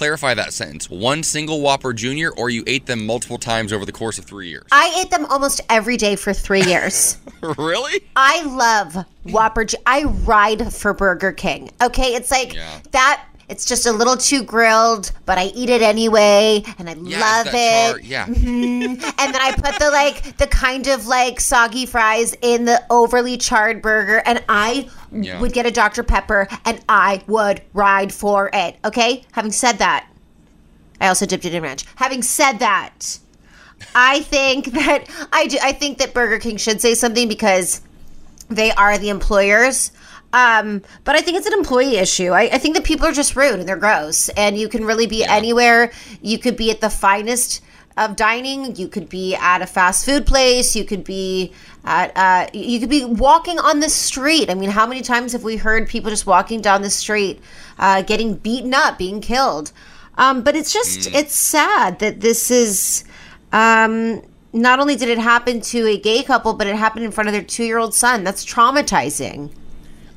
clarify 0.01 0.33
that 0.33 0.53
sentence. 0.55 0.89
One 0.89 1.23
single 1.23 1.61
Whopper 1.61 1.93
Junior, 1.93 2.31
or 2.31 2.49
you 2.49 2.65
ate 2.67 2.87
them 2.87 3.05
multiple 3.05 3.37
times 3.37 3.71
over 3.71 3.85
the 3.85 3.93
course 3.93 4.19
of 4.19 4.25
three 4.25 4.49
years? 4.49 4.67
I 4.73 4.99
ate 4.99 5.11
them 5.11 5.27
almost 5.27 5.61
every 5.69 5.99
day 5.99 6.17
for 6.17 6.33
three 6.33 6.63
years. 6.63 7.19
really? 7.59 8.01
I 8.17 8.43
love 8.45 9.05
Whopper. 9.25 9.67
I 9.85 10.05
ride 10.05 10.73
for 10.73 10.95
Burger 10.95 11.33
King. 11.33 11.71
Okay, 11.83 12.15
it's 12.15 12.31
like 12.31 12.55
Yeah. 12.55 12.81
that. 12.93 13.27
It's 13.51 13.65
just 13.65 13.85
a 13.85 13.93
little 13.93 14.17
too 14.17 14.45
grilled, 14.45 15.11
but 15.27 15.37
I 15.37 15.47
eat 15.47 15.69
it 15.71 15.83
anyway, 15.83 16.63
and 16.79 16.89
I 16.89 16.95
Yeah, 16.95 17.21
love 17.21 17.47
it. 17.49 17.91
char- 17.91 18.01
yeah. 18.01 18.27
Mhm. 18.29 19.15
and 19.19 19.35
then 19.35 19.41
I 19.43 19.53
put 19.53 19.79
the 19.81 19.91
like 19.91 20.37
the 20.39 20.47
kind 20.47 20.87
of 20.87 21.07
like 21.07 21.41
soggy 21.41 21.85
fries 21.85 22.35
in 22.43 22.65
the 22.65 22.81
overly 22.91 23.37
charred 23.37 23.83
burger, 23.83 24.23
and 24.25 24.43
I 24.49 24.89
Yeah. 25.13 25.41
would 25.41 25.53
get 25.53 25.67
a 25.67 25.71
Dr 25.73 26.05
Pepper, 26.05 26.47
and 26.65 26.81
I 26.89 27.23
would 27.27 27.61
ride 27.75 28.15
for 28.15 28.51
it. 28.53 28.77
Okay. 28.85 29.25
Having 29.33 29.53
said 29.53 29.79
that, 29.79 30.07
I 31.01 31.09
also 31.09 31.27
dipped 31.27 31.45
it 31.45 31.53
in 31.53 31.63
ranch. 31.63 31.85
Having 31.97 32.23
said 32.23 32.61
that, 32.61 33.19
I 33.97 34.21
think 34.21 34.67
that 34.75 35.05
I 35.33 35.47
do. 35.49 35.59
I 35.61 35.73
think 35.73 35.99
that 35.99 36.15
Burger 36.15 36.39
King 36.39 36.57
should 36.57 36.81
say 36.81 36.95
something 36.95 37.27
because 37.27 37.81
they 38.49 38.71
are 38.73 38.97
the 38.97 39.09
employers. 39.09 39.91
Um, 40.33 40.83
but 41.05 41.17
I 41.17 41.21
think 41.21 41.37
it's 41.39 41.47
an 41.47 41.55
employee 41.55 41.97
issue. 41.97 42.31
I, 42.31 42.43
I 42.43 42.59
think 42.59 42.77
that 42.77 42.85
people 42.85 43.07
are 43.07 43.13
just 43.13 43.35
rude 43.35 43.59
and 43.59 43.69
they're 43.69 43.77
gross, 43.77 44.29
and 44.31 44.57
you 44.57 44.69
can 44.69 44.85
really 44.85 45.07
be 45.07 45.25
anywhere. 45.25 45.93
You 46.23 46.39
could 46.39 46.57
be 46.57 46.71
at 46.71 46.81
the 46.81 46.91
finest 46.91 47.63
of 47.97 48.17
dining. 48.17 48.77
You 48.77 48.89
could 48.89 49.09
be 49.09 49.35
at 49.35 49.61
a 49.61 49.67
fast 49.67 50.05
food 50.05 50.27
place. 50.27 50.77
You 50.77 50.85
could 50.85 51.05
be 51.05 51.53
at. 51.85 52.17
Uh, 52.17 52.49
you 52.53 52.79
could 52.79 52.91
be 52.91 53.05
walking 53.05 53.59
on 53.59 53.81
the 53.81 53.91
street. 53.91 54.51
I 54.51 54.55
mean, 54.55 54.71
how 54.71 54.87
many 54.87 55.03
times 55.03 55.33
have 55.33 55.43
we 55.43 55.57
heard 55.57 55.89
people 55.89 56.11
just 56.11 56.27
walking 56.27 56.61
down 56.61 56.83
the 56.83 56.91
street, 56.91 57.41
uh, 57.79 58.03
getting 58.03 58.35
beaten 58.35 58.73
up, 58.73 58.99
being 58.99 59.21
killed? 59.21 59.73
Um, 60.17 60.43
but 60.43 60.55
it's 60.55 60.73
just 60.73 61.13
it's 61.13 61.35
sad 61.35 61.99
that 61.99 62.21
this 62.21 62.51
is. 62.51 63.05
Um, 63.53 64.23
not 64.53 64.81
only 64.81 64.97
did 64.97 65.09
it 65.09 65.19
happen 65.19 65.61
to 65.61 65.87
a 65.87 65.97
gay 65.97 66.25
couple, 66.25 66.55
but 66.55 66.67
it 66.67 66.75
happened 66.75 67.05
in 67.05 67.13
front 67.13 67.29
of 67.29 67.33
their 67.33 67.43
two-year-old 67.43 67.95
son. 67.95 68.25
That's 68.25 68.45
traumatizing. 68.45 69.51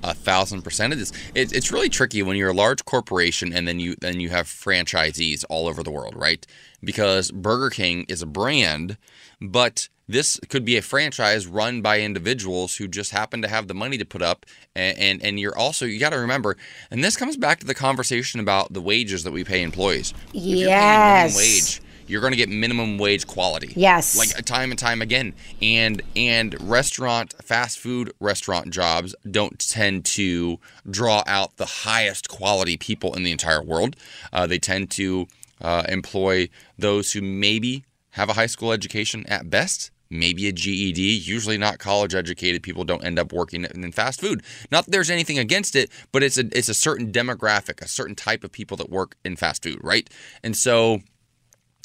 A 0.03 0.13
thousand 0.13 0.61
percent 0.63 0.93
of 0.93 0.99
this. 0.99 1.11
It, 1.33 1.53
it's 1.53 1.71
really 1.71 1.89
tricky 1.89 2.21
when 2.23 2.37
you're 2.37 2.49
a 2.49 2.53
large 2.53 2.85
corporation 2.85 3.53
and 3.53 3.67
then 3.67 3.79
you 3.79 3.95
then 4.01 4.19
you 4.19 4.29
have 4.29 4.47
franchisees 4.47 5.45
all 5.49 5.67
over 5.67 5.83
the 5.83 5.91
world, 5.91 6.15
right? 6.15 6.45
Because 6.83 7.31
Burger 7.31 7.69
King 7.69 8.05
is 8.09 8.21
a 8.21 8.25
brand, 8.25 8.97
but 9.41 9.87
this 10.07 10.39
could 10.49 10.65
be 10.65 10.75
a 10.75 10.81
franchise 10.81 11.47
run 11.47 11.81
by 11.81 12.01
individuals 12.01 12.75
who 12.75 12.87
just 12.89 13.11
happen 13.11 13.41
to 13.41 13.47
have 13.47 13.67
the 13.69 13.73
money 13.73 13.97
to 13.97 14.05
put 14.05 14.21
up, 14.21 14.45
and 14.75 14.97
and, 14.97 15.23
and 15.23 15.39
you're 15.39 15.57
also 15.57 15.85
you 15.85 15.99
got 15.99 16.09
to 16.09 16.19
remember, 16.19 16.57
and 16.91 17.03
this 17.03 17.15
comes 17.15 17.37
back 17.37 17.59
to 17.61 17.65
the 17.65 17.73
conversation 17.73 18.39
about 18.41 18.73
the 18.73 18.81
wages 18.81 19.23
that 19.23 19.31
we 19.31 19.43
pay 19.45 19.61
employees. 19.61 20.13
If 20.33 20.61
you're 20.61 20.71
paying 20.71 21.05
minimum 21.05 21.33
Yes. 21.33 21.35
wage, 21.35 21.81
you're 22.07 22.21
going 22.21 22.31
to 22.31 22.37
get 22.37 22.49
minimum 22.49 22.97
wage 22.97 23.27
quality. 23.27 23.73
Yes. 23.75 24.17
Like 24.17 24.29
time 24.45 24.71
and 24.71 24.79
time 24.79 25.01
again. 25.01 25.33
And 25.61 26.01
and 26.15 26.55
restaurant 26.69 27.33
fast 27.43 27.79
food 27.79 28.11
restaurant 28.19 28.71
jobs 28.71 29.15
don't 29.29 29.59
tend 29.59 30.05
to 30.05 30.59
draw 30.89 31.23
out 31.27 31.57
the 31.57 31.65
highest 31.65 32.29
quality 32.29 32.77
people 32.77 33.13
in 33.15 33.23
the 33.23 33.31
entire 33.31 33.61
world. 33.61 33.95
Uh, 34.31 34.47
they 34.47 34.59
tend 34.59 34.91
to 34.91 35.27
uh, 35.61 35.83
employ 35.87 36.49
those 36.77 37.13
who 37.13 37.21
maybe 37.21 37.85
have 38.11 38.29
a 38.29 38.33
high 38.33 38.47
school 38.47 38.71
education 38.71 39.25
at 39.27 39.49
best. 39.49 39.89
Maybe 40.09 40.47
a 40.47 40.51
GED, 40.51 41.01
usually 41.01 41.57
not 41.57 41.79
college 41.79 42.13
educated 42.13 42.61
people 42.61 42.83
don't 42.83 43.03
end 43.03 43.17
up 43.17 43.33
working 43.33 43.65
in 43.65 43.91
fast 43.91 44.21
food. 44.21 44.43
Not 44.71 44.85
that 44.85 44.91
there's 44.91 45.09
anything 45.09 45.39
against 45.39 45.75
it, 45.75 45.89
but 46.11 46.21
it's 46.21 46.37
a 46.37 46.45
it's 46.55 46.69
a 46.69 46.75
certain 46.75 47.11
demographic, 47.11 47.81
a 47.81 47.87
certain 47.87 48.13
type 48.13 48.43
of 48.43 48.51
people 48.51 48.77
that 48.77 48.91
work 48.91 49.15
in 49.25 49.35
fast 49.35 49.63
food, 49.63 49.79
right? 49.81 50.07
And 50.43 50.55
so 50.55 51.01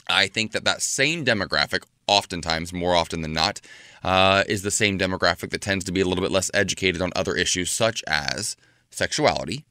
I 0.08 0.26
think 0.26 0.52
that 0.52 0.64
that 0.64 0.82
same 0.82 1.24
demographic, 1.24 1.84
oftentimes, 2.06 2.72
more 2.72 2.94
often 2.94 3.20
than 3.20 3.32
not, 3.32 3.60
uh, 4.02 4.44
is 4.48 4.62
the 4.62 4.70
same 4.70 4.98
demographic 4.98 5.50
that 5.50 5.60
tends 5.60 5.84
to 5.86 5.92
be 5.92 6.00
a 6.00 6.06
little 6.06 6.22
bit 6.22 6.30
less 6.30 6.50
educated 6.54 7.02
on 7.02 7.12
other 7.14 7.34
issues 7.34 7.70
such 7.70 8.02
as 8.06 8.56
sexuality 8.90 9.64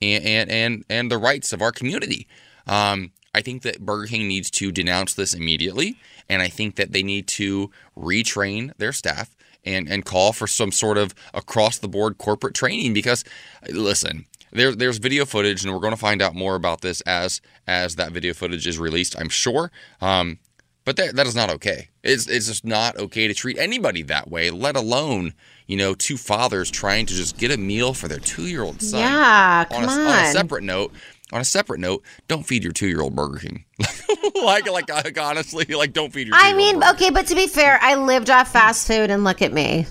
and 0.00 0.24
and 0.24 0.50
and, 0.50 0.84
and 0.88 1.10
the 1.10 1.18
rights 1.18 1.52
of 1.52 1.62
our 1.62 1.72
community. 1.72 2.26
Um, 2.66 3.12
I 3.34 3.42
think 3.42 3.62
that 3.62 3.80
Burger 3.80 4.06
King 4.06 4.28
needs 4.28 4.50
to 4.52 4.72
denounce 4.72 5.14
this 5.14 5.34
immediately, 5.34 5.98
and 6.28 6.42
I 6.42 6.48
think 6.48 6.76
that 6.76 6.92
they 6.92 7.02
need 7.02 7.26
to 7.28 7.70
retrain 7.96 8.76
their 8.78 8.92
staff 8.92 9.36
and 9.64 9.88
and 9.88 10.04
call 10.04 10.32
for 10.32 10.46
some 10.46 10.72
sort 10.72 10.98
of 10.98 11.14
across 11.34 11.78
the 11.78 11.88
board 11.88 12.18
corporate 12.18 12.54
training 12.54 12.94
because 12.94 13.24
listen 13.68 14.26
there, 14.52 14.74
there's 14.74 14.98
video 14.98 15.24
footage 15.24 15.64
and 15.64 15.72
we're 15.72 15.80
going 15.80 15.92
to 15.92 15.96
find 16.00 16.20
out 16.22 16.34
more 16.34 16.54
about 16.54 16.80
this 16.80 17.00
as 17.02 17.40
as 17.66 17.96
that 17.96 18.12
video 18.12 18.34
footage 18.34 18.66
is 18.66 18.78
released 18.78 19.14
i'm 19.18 19.28
sure 19.28 19.70
um, 20.00 20.38
but 20.84 20.96
that, 20.96 21.14
that 21.16 21.26
is 21.26 21.34
not 21.34 21.50
okay 21.50 21.88
it's, 22.02 22.26
it's 22.28 22.46
just 22.46 22.64
not 22.64 22.96
okay 22.96 23.28
to 23.28 23.34
treat 23.34 23.58
anybody 23.58 24.02
that 24.02 24.30
way 24.30 24.50
let 24.50 24.76
alone 24.76 25.34
you 25.66 25.76
know 25.76 25.94
two 25.94 26.16
fathers 26.16 26.70
trying 26.70 27.06
to 27.06 27.14
just 27.14 27.36
get 27.38 27.50
a 27.50 27.56
meal 27.56 27.92
for 27.94 28.08
their 28.08 28.18
two-year-old 28.18 28.80
son 28.82 29.00
Yeah, 29.00 29.64
on 29.70 29.84
come 29.84 29.98
a, 29.98 30.02
on 30.10 30.24
a 30.24 30.32
separate 30.32 30.64
note 30.64 30.92
on 31.32 31.40
a 31.40 31.44
separate 31.44 31.78
note 31.80 32.02
don't 32.28 32.44
feed 32.44 32.64
your 32.64 32.72
two-year-old 32.72 33.14
burger 33.14 33.38
king 33.38 33.64
like, 34.42 34.68
like, 34.70 34.88
like, 34.88 35.20
honestly, 35.20 35.64
like, 35.66 35.92
don't 35.92 36.12
feed 36.12 36.26
your. 36.26 36.36
I 36.36 36.52
mean, 36.54 36.80
burger. 36.80 36.92
okay, 36.94 37.10
but 37.10 37.26
to 37.26 37.34
be 37.34 37.46
fair, 37.46 37.78
I 37.82 37.94
lived 37.94 38.30
off 38.30 38.52
fast 38.52 38.86
food, 38.86 39.10
and 39.10 39.22
look 39.24 39.42
at 39.42 39.52
me. 39.52 39.86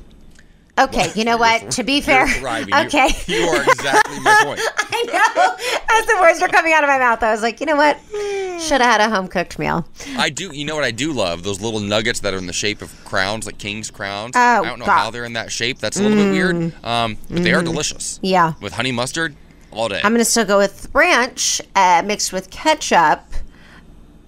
Okay, 0.80 1.12
you 1.16 1.26
know 1.26 1.38
what? 1.38 1.72
To 1.72 1.84
be 1.84 2.00
fair, 2.02 2.26
You're. 2.28 2.58
You- 2.60 2.86
okay. 2.88 3.10
You, 3.28 3.46
are 3.48 3.62
exactly 3.64 4.20
my 4.22 4.42
point. 4.44 4.60
I 4.78 5.04
know. 5.36 5.56
As 5.90 6.06
the 6.06 6.18
words 6.22 6.42
were 6.42 6.48
coming 6.48 6.74
out 6.74 6.84
of 6.84 6.88
my 6.88 6.98
mouth, 7.00 7.22
I 7.22 7.32
was 7.32 7.42
like, 7.42 7.60
you 7.60 7.66
know 7.66 7.76
what? 7.76 7.98
Should 8.62 8.82
have 8.82 9.00
had 9.00 9.02
a 9.02 9.10
home 9.14 9.28
cooked 9.28 9.60
meal. 9.60 9.86
I 10.18 10.30
do. 10.30 10.56
You 10.56 10.66
know 10.66 10.76
what 10.76 10.84
I 10.84 10.92
do 10.92 11.12
love? 11.12 11.44
Those 11.44 11.60
little 11.62 11.80
nuggets 11.80 12.22
that 12.22 12.34
are 12.34 12.38
in 12.38 12.48
the 12.48 12.54
shape 12.54 12.82
of 12.82 12.94
crowns, 13.06 13.46
like 13.46 13.58
king's 13.58 13.92
crowns. 13.92 14.34
Oh, 14.36 14.40
I 14.40 14.64
don't 14.64 14.80
know 14.80 14.86
God. 14.86 14.98
how 14.98 15.12
they're 15.12 15.26
in 15.26 15.34
that 15.34 15.52
shape. 15.52 15.80
That's 15.80 16.00
a 16.00 16.04
little 16.04 16.18
bit 16.18 16.32
weird. 16.32 16.74
Um, 16.86 17.18
but 17.30 17.44
they 17.44 17.54
are 17.54 17.62
Mm. 17.62 17.66
delicious. 17.66 18.20
Yeah. 18.22 18.54
With 18.62 18.74
honey 18.74 18.92
mustard, 18.92 19.36
all 19.72 19.90
day. 19.90 20.02
I'm 20.04 20.12
going 20.12 20.20
to 20.20 20.26
still 20.26 20.46
go 20.46 20.58
with 20.58 20.88
ranch 20.94 21.62
uh, 21.76 22.02
mixed 22.06 22.32
with 22.34 22.50
ketchup. 22.50 23.20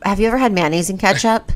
Have 0.04 0.20
you 0.20 0.28
ever 0.28 0.38
had 0.38 0.52
mayonnaise 0.52 0.90
and 0.90 1.00
ketchup? 1.00 1.52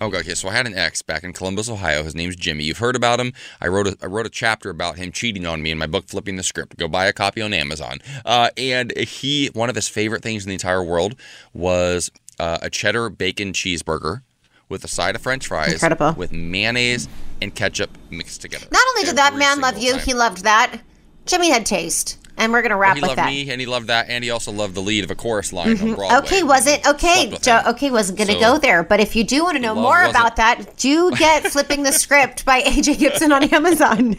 Oh, 0.00 0.06
okay. 0.06 0.34
So 0.34 0.48
I 0.48 0.52
had 0.52 0.66
an 0.66 0.74
ex 0.74 1.02
back 1.02 1.24
in 1.24 1.32
Columbus, 1.32 1.68
Ohio. 1.68 2.02
His 2.02 2.14
name's 2.14 2.36
Jimmy. 2.36 2.64
You've 2.64 2.78
heard 2.78 2.96
about 2.96 3.20
him. 3.20 3.32
I 3.60 3.68
wrote 3.68 3.86
a, 3.86 3.96
I 4.02 4.06
wrote 4.06 4.26
a 4.26 4.30
chapter 4.30 4.70
about 4.70 4.96
him 4.96 5.12
cheating 5.12 5.44
on 5.46 5.62
me 5.62 5.70
in 5.70 5.78
my 5.78 5.86
book, 5.86 6.06
Flipping 6.08 6.36
the 6.36 6.42
Script. 6.42 6.76
Go 6.78 6.88
buy 6.88 7.06
a 7.06 7.12
copy 7.12 7.42
on 7.42 7.52
Amazon. 7.52 7.98
Uh, 8.24 8.48
and 8.56 8.96
he, 8.96 9.48
one 9.48 9.68
of 9.68 9.74
his 9.76 9.88
favorite 9.88 10.22
things 10.22 10.44
in 10.44 10.48
the 10.48 10.54
entire 10.54 10.82
world 10.82 11.16
was 11.52 12.10
uh, 12.38 12.58
a 12.62 12.70
cheddar 12.70 13.10
bacon 13.10 13.52
cheeseburger 13.52 14.22
with 14.70 14.84
a 14.84 14.88
side 14.88 15.16
of 15.16 15.20
French 15.22 15.48
fries, 15.48 15.72
Incredible. 15.74 16.14
with 16.16 16.32
mayonnaise 16.32 17.08
and 17.42 17.54
ketchup 17.54 17.90
mixed 18.08 18.40
together. 18.40 18.66
Not 18.70 18.82
only 18.90 19.04
did 19.04 19.16
that 19.16 19.34
man 19.36 19.60
love 19.60 19.78
you, 19.78 19.92
time. 19.92 20.00
he 20.00 20.14
loved 20.14 20.44
that. 20.44 20.80
Jimmy 21.26 21.50
had 21.50 21.66
taste. 21.66 22.18
And 22.40 22.52
we're 22.52 22.62
going 22.62 22.70
to 22.70 22.76
wrap 22.76 22.96
he 22.96 23.02
with 23.02 23.08
loved 23.08 23.18
that. 23.18 23.26
me, 23.26 23.50
and 23.50 23.60
he 23.60 23.66
loved 23.66 23.86
that, 23.88 24.06
and 24.08 24.24
he 24.24 24.30
also 24.30 24.50
loved 24.50 24.74
the 24.74 24.80
lead 24.80 25.04
of 25.04 25.10
a 25.10 25.14
chorus 25.14 25.52
line 25.52 25.72
on 25.72 25.76
Mhm. 25.76 25.94
Broadway. 25.94 26.18
Okay, 26.18 26.42
wasn't 26.42 26.86
okay. 26.88 27.28
Slept 27.28 27.44
Jo- 27.44 27.62
okay, 27.66 27.90
wasn't 27.90 28.16
going 28.18 28.28
to 28.28 28.34
So- 28.34 28.40
go 28.54 28.58
there. 28.58 28.82
But 28.82 28.98
if 28.98 29.14
you 29.14 29.24
do 29.24 29.44
want 29.44 29.56
to 29.56 29.62
know 29.62 29.74
Love 29.74 29.82
more 29.82 29.98
wasn't- 30.06 30.16
about 30.16 30.36
that, 30.36 30.76
do 30.78 31.10
get 31.16 31.46
flipping 31.46 31.82
the 31.82 31.92
script 31.92 32.44
by 32.46 32.62
AJ 32.62 32.94
Gibson 32.98 33.30
on 33.30 33.44
Amazon. 33.44 34.16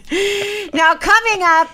Now 0.74 0.94
coming 0.96 1.42
up, 1.44 1.70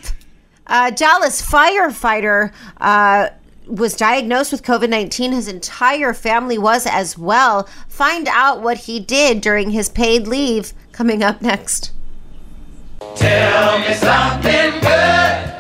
uh, 0.67 0.89
Dallas 0.91 1.41
firefighter. 1.41 2.51
Uh, 2.79 3.27
was 3.69 3.97
diagnosed 3.97 4.53
with 4.53 4.63
COVID 4.63 4.87
19. 4.89 5.33
His 5.33 5.49
entire 5.49 6.13
family 6.13 6.57
was 6.57 6.85
as 6.85 7.17
well. 7.17 7.67
Find 7.89 8.29
out 8.29 8.61
what 8.61 8.77
he 8.77 8.97
did 9.01 9.41
during 9.41 9.71
his 9.71 9.89
paid 9.89 10.25
leave 10.25 10.71
coming 10.93 11.21
up 11.21 11.41
next. 11.41 11.91
Tell 13.17 13.79
me 13.79 13.93
something 13.93 14.71
good. 14.79 15.53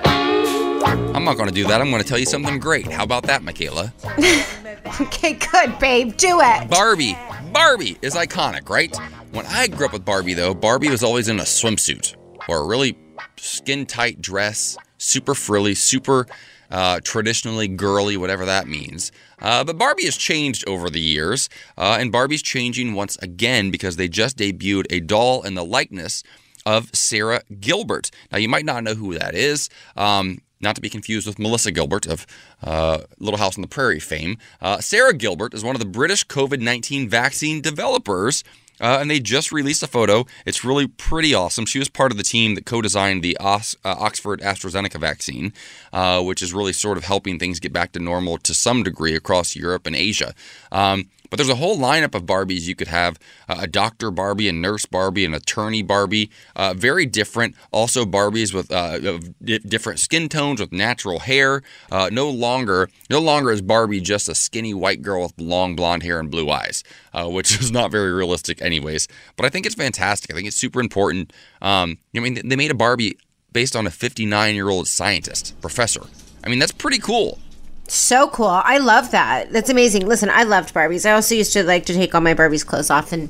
I'm 1.17 1.23
not 1.23 1.35
going 1.35 1.49
to 1.49 1.55
do 1.55 1.65
that. 1.65 1.81
I'm 1.81 1.89
going 1.89 1.99
to 2.03 2.07
tell 2.07 2.19
you 2.19 2.27
something 2.27 2.59
great. 2.59 2.91
How 2.91 3.03
about 3.03 3.23
that, 3.23 3.41
Michaela? 3.41 3.91
Okay, 5.01 5.33
good, 5.33 5.77
babe. 5.79 6.15
Do 6.15 6.39
it. 6.41 6.69
Barbie. 6.69 7.17
Barbie 7.51 7.97
is 8.01 8.15
iconic, 8.15 8.69
right? 8.69 8.95
When 9.31 9.45
I 9.47 9.67
grew 9.67 9.85
up 9.87 9.93
with 9.93 10.05
Barbie, 10.05 10.33
though, 10.33 10.53
Barbie 10.53 10.89
was 10.89 11.03
always 11.03 11.27
in 11.27 11.39
a 11.39 11.43
swimsuit 11.43 12.15
or 12.47 12.59
a 12.59 12.65
really 12.65 12.97
skin 13.35 13.85
tight 13.85 14.21
dress, 14.21 14.77
super 14.97 15.35
frilly, 15.35 15.75
super 15.75 16.25
uh, 16.71 17.01
traditionally 17.03 17.67
girly, 17.67 18.15
whatever 18.15 18.45
that 18.45 18.67
means. 18.67 19.11
Uh, 19.41 19.63
but 19.63 19.77
Barbie 19.77 20.05
has 20.05 20.15
changed 20.15 20.67
over 20.69 20.89
the 20.89 21.01
years, 21.01 21.49
uh, 21.77 21.97
and 21.99 22.11
Barbie's 22.11 22.41
changing 22.41 22.93
once 22.93 23.17
again 23.17 23.69
because 23.71 23.97
they 23.97 24.07
just 24.07 24.37
debuted 24.37 24.85
a 24.89 25.01
doll 25.01 25.41
in 25.41 25.55
the 25.55 25.65
likeness 25.65 26.23
of 26.65 26.95
Sarah 26.95 27.41
Gilbert. 27.59 28.09
Now, 28.31 28.37
you 28.37 28.47
might 28.49 28.65
not 28.65 28.83
know 28.83 28.93
who 28.93 29.17
that 29.17 29.35
is. 29.35 29.69
Um, 29.95 30.39
not 30.61 30.75
to 30.75 30.81
be 30.81 30.89
confused 30.89 31.27
with 31.27 31.39
Melissa 31.39 31.71
Gilbert 31.71 32.07
of 32.07 32.25
uh, 32.63 32.99
Little 33.19 33.39
House 33.39 33.57
on 33.57 33.61
the 33.61 33.67
Prairie 33.67 33.99
fame. 33.99 34.37
Uh, 34.61 34.79
Sarah 34.79 35.13
Gilbert 35.13 35.53
is 35.53 35.63
one 35.63 35.75
of 35.75 35.79
the 35.79 35.87
British 35.87 36.25
COVID 36.27 36.61
19 36.61 37.09
vaccine 37.09 37.61
developers. 37.61 38.43
Uh, 38.79 38.99
and 39.01 39.09
they 39.09 39.19
just 39.19 39.51
released 39.51 39.81
a 39.81 39.87
photo. 39.87 40.25
It's 40.45 40.63
really 40.63 40.87
pretty 40.87 41.33
awesome. 41.33 41.65
She 41.65 41.79
was 41.79 41.89
part 41.89 42.11
of 42.11 42.17
the 42.17 42.23
team 42.23 42.55
that 42.55 42.65
co 42.65 42.81
designed 42.81 43.23
the 43.23 43.35
Os- 43.37 43.75
uh, 43.83 43.95
Oxford 43.97 44.39
AstraZeneca 44.41 44.99
vaccine, 44.99 45.51
uh, 45.91 46.21
which 46.21 46.43
is 46.43 46.53
really 46.53 46.73
sort 46.73 46.97
of 46.97 47.03
helping 47.03 47.39
things 47.39 47.59
get 47.59 47.73
back 47.73 47.91
to 47.93 47.99
normal 47.99 48.37
to 48.37 48.53
some 48.53 48.83
degree 48.83 49.15
across 49.15 49.55
Europe 49.55 49.87
and 49.87 49.95
Asia. 49.95 50.35
Um, 50.71 51.09
but 51.29 51.37
there's 51.37 51.49
a 51.49 51.55
whole 51.55 51.77
lineup 51.77 52.15
of 52.15 52.25
Barbies. 52.25 52.67
You 52.67 52.75
could 52.75 52.87
have 52.87 53.17
uh, 53.47 53.57
a 53.61 53.67
doctor 53.67 54.11
Barbie, 54.11 54.47
a 54.49 54.53
nurse 54.53 54.85
Barbie, 54.85 55.25
an 55.25 55.33
attorney 55.33 55.81
Barbie. 55.81 56.29
Uh, 56.55 56.73
very 56.75 57.05
different. 57.05 57.55
Also 57.71 58.05
Barbies 58.05 58.53
with 58.53 58.71
uh, 58.71 59.19
different 59.67 59.99
skin 59.99 60.29
tones, 60.29 60.59
with 60.59 60.71
natural 60.71 61.19
hair. 61.19 61.61
Uh, 61.91 62.09
no 62.11 62.29
longer, 62.29 62.89
no 63.09 63.19
longer 63.19 63.51
is 63.51 63.61
Barbie 63.61 64.01
just 64.01 64.29
a 64.29 64.35
skinny 64.35 64.73
white 64.73 65.01
girl 65.01 65.23
with 65.23 65.33
long 65.37 65.75
blonde 65.75 66.03
hair 66.03 66.19
and 66.19 66.31
blue 66.31 66.49
eyes, 66.49 66.83
uh, 67.13 67.27
which 67.27 67.57
is 67.61 67.71
not 67.71 67.91
very 67.91 68.11
realistic, 68.11 68.61
anyways. 68.61 69.07
But 69.35 69.45
I 69.45 69.49
think 69.49 69.65
it's 69.65 69.75
fantastic. 69.75 70.31
I 70.31 70.35
think 70.35 70.47
it's 70.47 70.57
super 70.57 70.79
important. 70.79 71.33
Um, 71.61 71.97
I 72.15 72.19
mean, 72.19 72.47
they 72.47 72.55
made 72.55 72.71
a 72.71 72.75
Barbie 72.75 73.17
based 73.51 73.75
on 73.75 73.87
a 73.87 73.91
59 73.91 74.55
year 74.55 74.69
old 74.69 74.87
scientist, 74.87 75.59
professor. 75.61 76.01
I 76.43 76.49
mean, 76.49 76.59
that's 76.59 76.71
pretty 76.71 76.99
cool. 76.99 77.39
So 77.87 78.27
cool. 78.29 78.47
I 78.47 78.77
love 78.79 79.11
that. 79.11 79.51
That's 79.51 79.69
amazing. 79.69 80.05
Listen, 80.07 80.29
I 80.29 80.43
loved 80.43 80.73
Barbies. 80.73 81.09
I 81.09 81.13
also 81.13 81.35
used 81.35 81.53
to 81.53 81.63
like 81.63 81.85
to 81.85 81.93
take 81.93 82.13
all 82.13 82.21
my 82.21 82.33
Barbies 82.33 82.65
clothes 82.65 82.89
off 82.89 83.13
and 83.13 83.29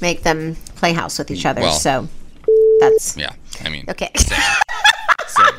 make 0.00 0.22
them 0.22 0.56
play 0.76 0.92
house 0.92 1.18
with 1.18 1.30
each 1.30 1.46
other. 1.46 1.62
Well- 1.62 1.72
so 1.72 2.08
that's 2.80 3.16
Yeah, 3.16 3.32
I 3.64 3.70
mean, 3.70 3.84
okay. 3.88 4.10
same. 4.16 4.38
Same. 5.28 5.46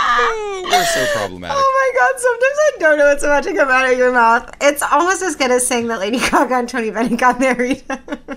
We're 0.70 0.84
so 0.86 1.06
problematic. 1.14 1.56
Oh 1.58 1.92
my 1.94 2.00
god, 2.00 2.20
sometimes 2.20 2.58
I 2.58 2.72
don't 2.78 2.98
know 2.98 3.06
what's 3.06 3.22
about 3.24 3.42
to 3.44 3.54
come 3.54 3.68
out 3.68 3.90
of 3.90 3.98
your 3.98 4.12
mouth. 4.12 4.54
It's 4.60 4.82
almost 4.82 5.22
as 5.22 5.36
good 5.36 5.50
as 5.50 5.66
saying 5.66 5.88
that 5.88 5.98
Lady 5.98 6.18
Gaga 6.18 6.54
and 6.54 6.68
Tony 6.68 6.90
Bennett 6.90 7.18
got 7.18 7.40
married. 7.40 7.82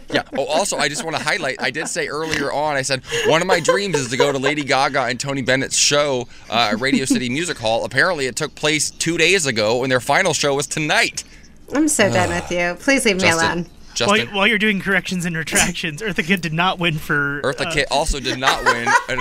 Yeah. 0.09 0.21
Oh, 0.37 0.45
also, 0.45 0.77
I 0.77 0.89
just 0.89 1.03
want 1.03 1.17
to 1.17 1.23
highlight. 1.23 1.59
I 1.59 1.71
did 1.71 1.87
say 1.87 2.07
earlier 2.07 2.51
on. 2.51 2.75
I 2.75 2.83
said 2.83 3.01
one 3.25 3.41
of 3.41 3.47
my 3.47 3.59
dreams 3.59 3.95
is 3.95 4.09
to 4.09 4.17
go 4.17 4.31
to 4.31 4.37
Lady 4.37 4.63
Gaga 4.63 5.05
and 5.05 5.19
Tony 5.19 5.41
Bennett's 5.41 5.75
show 5.75 6.27
uh, 6.51 6.69
at 6.73 6.79
Radio 6.79 7.05
City 7.05 7.29
Music 7.29 7.57
Hall. 7.57 7.83
Apparently, 7.83 8.27
it 8.27 8.35
took 8.35 8.53
place 8.53 8.91
two 8.91 9.17
days 9.17 9.47
ago, 9.47 9.81
and 9.81 9.91
their 9.91 9.99
final 9.99 10.33
show 10.33 10.53
was 10.53 10.67
tonight. 10.67 11.23
I'm 11.73 11.87
so 11.87 12.11
done 12.11 12.29
with 12.29 12.51
you. 12.51 12.75
Please 12.79 13.05
leave 13.05 13.15
me 13.15 13.23
Justin, 13.23 13.45
alone. 13.45 13.57
While, 13.63 14.17
Justin, 14.17 14.35
while 14.35 14.47
you're 14.47 14.59
doing 14.59 14.79
corrections 14.81 15.25
and 15.25 15.35
retractions, 15.35 16.03
Eartha 16.03 16.23
Kitt 16.23 16.41
did 16.41 16.53
not 16.53 16.77
win 16.77 16.99
for. 16.99 17.41
Eartha 17.41 17.65
uh, 17.65 17.71
Kitt 17.71 17.87
also 17.89 18.19
did 18.19 18.37
not 18.37 18.63
win. 18.63 18.87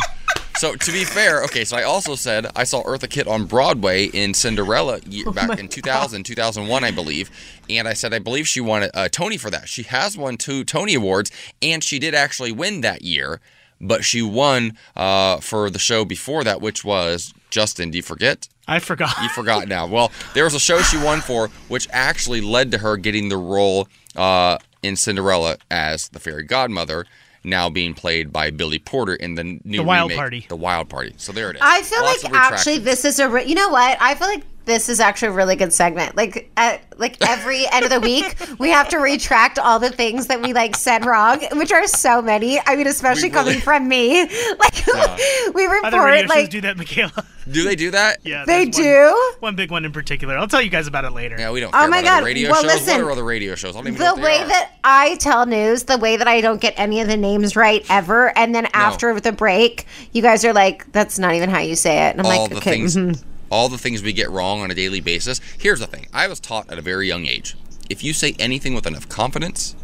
So 0.58 0.76
to 0.76 0.92
be 0.92 1.04
fair, 1.04 1.42
okay, 1.44 1.64
so 1.64 1.76
I 1.76 1.82
also 1.82 2.14
said 2.14 2.46
I 2.54 2.64
saw 2.64 2.82
Eartha 2.84 3.08
Kitt 3.08 3.26
on 3.26 3.46
Broadway 3.46 4.04
in 4.06 4.32
Cinderella 4.32 5.00
year, 5.06 5.30
back 5.32 5.58
in 5.58 5.68
2000, 5.68 6.24
2001, 6.24 6.84
I 6.84 6.90
believe, 6.90 7.30
and 7.68 7.88
I 7.88 7.94
said 7.94 8.14
I 8.14 8.20
believe 8.20 8.46
she 8.46 8.60
won 8.60 8.84
a, 8.84 8.90
a 8.94 9.08
Tony 9.08 9.36
for 9.36 9.50
that. 9.50 9.68
She 9.68 9.82
has 9.84 10.16
won 10.16 10.36
two 10.36 10.62
Tony 10.62 10.94
Awards, 10.94 11.32
and 11.60 11.82
she 11.82 11.98
did 11.98 12.14
actually 12.14 12.52
win 12.52 12.80
that 12.82 13.02
year, 13.02 13.40
but 13.80 14.04
she 14.04 14.22
won 14.22 14.78
uh, 14.94 15.38
for 15.38 15.68
the 15.68 15.80
show 15.80 16.04
before 16.04 16.44
that, 16.44 16.60
which 16.60 16.84
was 16.84 17.34
Justin. 17.50 17.90
Do 17.90 17.96
you 17.96 18.02
forget? 18.02 18.48
I 18.68 18.78
forgot. 18.78 19.20
You 19.20 19.28
forgot 19.30 19.66
now. 19.68 19.86
Well, 19.86 20.12
there 20.34 20.44
was 20.44 20.54
a 20.54 20.60
show 20.60 20.80
she 20.82 20.96
won 20.96 21.20
for, 21.20 21.48
which 21.68 21.88
actually 21.92 22.40
led 22.40 22.70
to 22.70 22.78
her 22.78 22.96
getting 22.96 23.28
the 23.28 23.36
role 23.36 23.88
uh, 24.14 24.58
in 24.82 24.94
Cinderella 24.96 25.56
as 25.70 26.08
the 26.08 26.20
fairy 26.20 26.44
godmother, 26.44 27.06
now 27.44 27.68
being 27.68 27.94
played 27.94 28.32
by 28.32 28.50
Billy 28.50 28.78
Porter 28.78 29.14
in 29.14 29.34
the 29.34 29.44
new 29.64 29.78
The 29.78 29.82
Wild 29.82 30.10
remake, 30.10 30.18
Party. 30.18 30.46
The 30.48 30.56
Wild 30.56 30.88
Party. 30.88 31.14
So 31.16 31.32
there 31.32 31.50
it 31.50 31.56
is. 31.56 31.62
I 31.64 31.82
feel 31.82 32.02
Lots 32.02 32.24
like 32.24 32.34
actually 32.34 32.78
this 32.78 33.04
is 33.04 33.18
a 33.18 33.28
re- 33.28 33.44
you 33.44 33.54
know 33.54 33.68
what 33.68 33.98
I 34.00 34.14
feel 34.14 34.28
like 34.28 34.44
this 34.64 34.88
is 34.88 35.00
actually 35.00 35.28
a 35.28 35.32
really 35.32 35.56
good 35.56 35.72
segment. 35.72 36.16
Like 36.16 36.50
at 36.56 36.82
like 36.98 37.16
every 37.28 37.64
end 37.72 37.84
of 37.84 37.90
the 37.90 38.00
week, 38.00 38.36
we 38.58 38.70
have 38.70 38.88
to 38.90 38.98
retract 38.98 39.58
all 39.58 39.78
the 39.78 39.90
things 39.90 40.26
that 40.28 40.40
we 40.40 40.52
like 40.52 40.76
said 40.76 41.04
wrong, 41.04 41.40
which 41.54 41.72
are 41.72 41.86
so 41.86 42.22
many. 42.22 42.60
I 42.66 42.76
mean, 42.76 42.86
especially 42.86 43.30
really- 43.30 43.32
coming 43.32 43.60
from 43.60 43.88
me. 43.88 44.28
Like 44.58 45.54
we 45.54 45.66
report 45.66 45.92
shows 45.92 46.28
like 46.28 46.50
do 46.50 46.60
that, 46.62 46.76
Michaela. 46.76 47.24
Do 47.50 47.64
they 47.64 47.74
do 47.74 47.90
that? 47.92 48.18
Yeah, 48.24 48.44
they 48.44 48.64
there's 48.66 48.76
one- 48.76 48.84
do. 48.84 49.32
One 49.40 49.56
big 49.56 49.70
one 49.70 49.84
in 49.84 49.92
particular. 49.92 50.36
I'll 50.38 50.46
tell 50.46 50.62
you 50.62 50.70
guys 50.70 50.86
about 50.86 51.04
it 51.04 51.10
later. 51.10 51.36
Yeah, 51.38 51.50
we 51.50 51.60
don't 51.60 51.74
Oh 51.74 51.88
my 51.88 51.98
about 51.98 52.20
God. 52.20 52.24
radio 52.24 52.50
Well, 52.50 52.62
shows. 52.62 52.72
listen, 52.72 52.94
what 52.96 53.04
are 53.08 53.10
other 53.12 53.24
radio 53.24 53.54
shows? 53.56 53.74
I 53.74 53.78
don't 53.80 53.88
even 53.88 53.98
the 53.98 54.04
know 54.04 54.12
what 54.14 54.16
they 54.22 54.22
way 54.22 54.42
are. 54.42 54.48
that 54.48 54.72
I 54.84 55.16
tell 55.16 55.46
news, 55.46 55.84
the 55.84 55.98
way 55.98 56.16
that 56.16 56.28
I 56.28 56.40
don't 56.40 56.60
get 56.60 56.74
any 56.76 57.00
of 57.00 57.08
the 57.08 57.16
names 57.16 57.56
right 57.56 57.84
ever, 57.90 58.36
and 58.38 58.54
then 58.54 58.68
after 58.74 59.18
the 59.18 59.32
break, 59.32 59.86
you 60.12 60.22
guys 60.22 60.44
are 60.44 60.52
like, 60.52 60.90
"That's 60.92 61.18
not 61.18 61.34
even 61.34 61.50
how 61.50 61.58
you 61.60 61.74
say 61.74 62.06
it," 62.08 62.10
and 62.16 62.20
I'm 62.20 62.26
all 62.26 62.42
like, 62.42 62.50
the 62.50 62.56
"Okay." 62.58 62.70
things 62.72 62.96
mhm. 62.96 63.22
all 63.52 63.68
the 63.68 63.78
things 63.78 64.02
we 64.02 64.12
get 64.12 64.30
wrong 64.30 64.60
on 64.62 64.70
a 64.70 64.74
daily 64.74 65.00
basis. 65.00 65.40
Here's 65.58 65.78
the 65.78 65.86
thing. 65.86 66.08
I 66.12 66.26
was 66.26 66.40
taught 66.40 66.70
at 66.72 66.78
a 66.78 66.82
very 66.82 67.06
young 67.06 67.26
age. 67.26 67.54
If 67.90 68.02
you 68.02 68.12
say 68.14 68.34
anything 68.38 68.74
with 68.74 68.86
enough 68.86 69.08
confidence, 69.08 69.76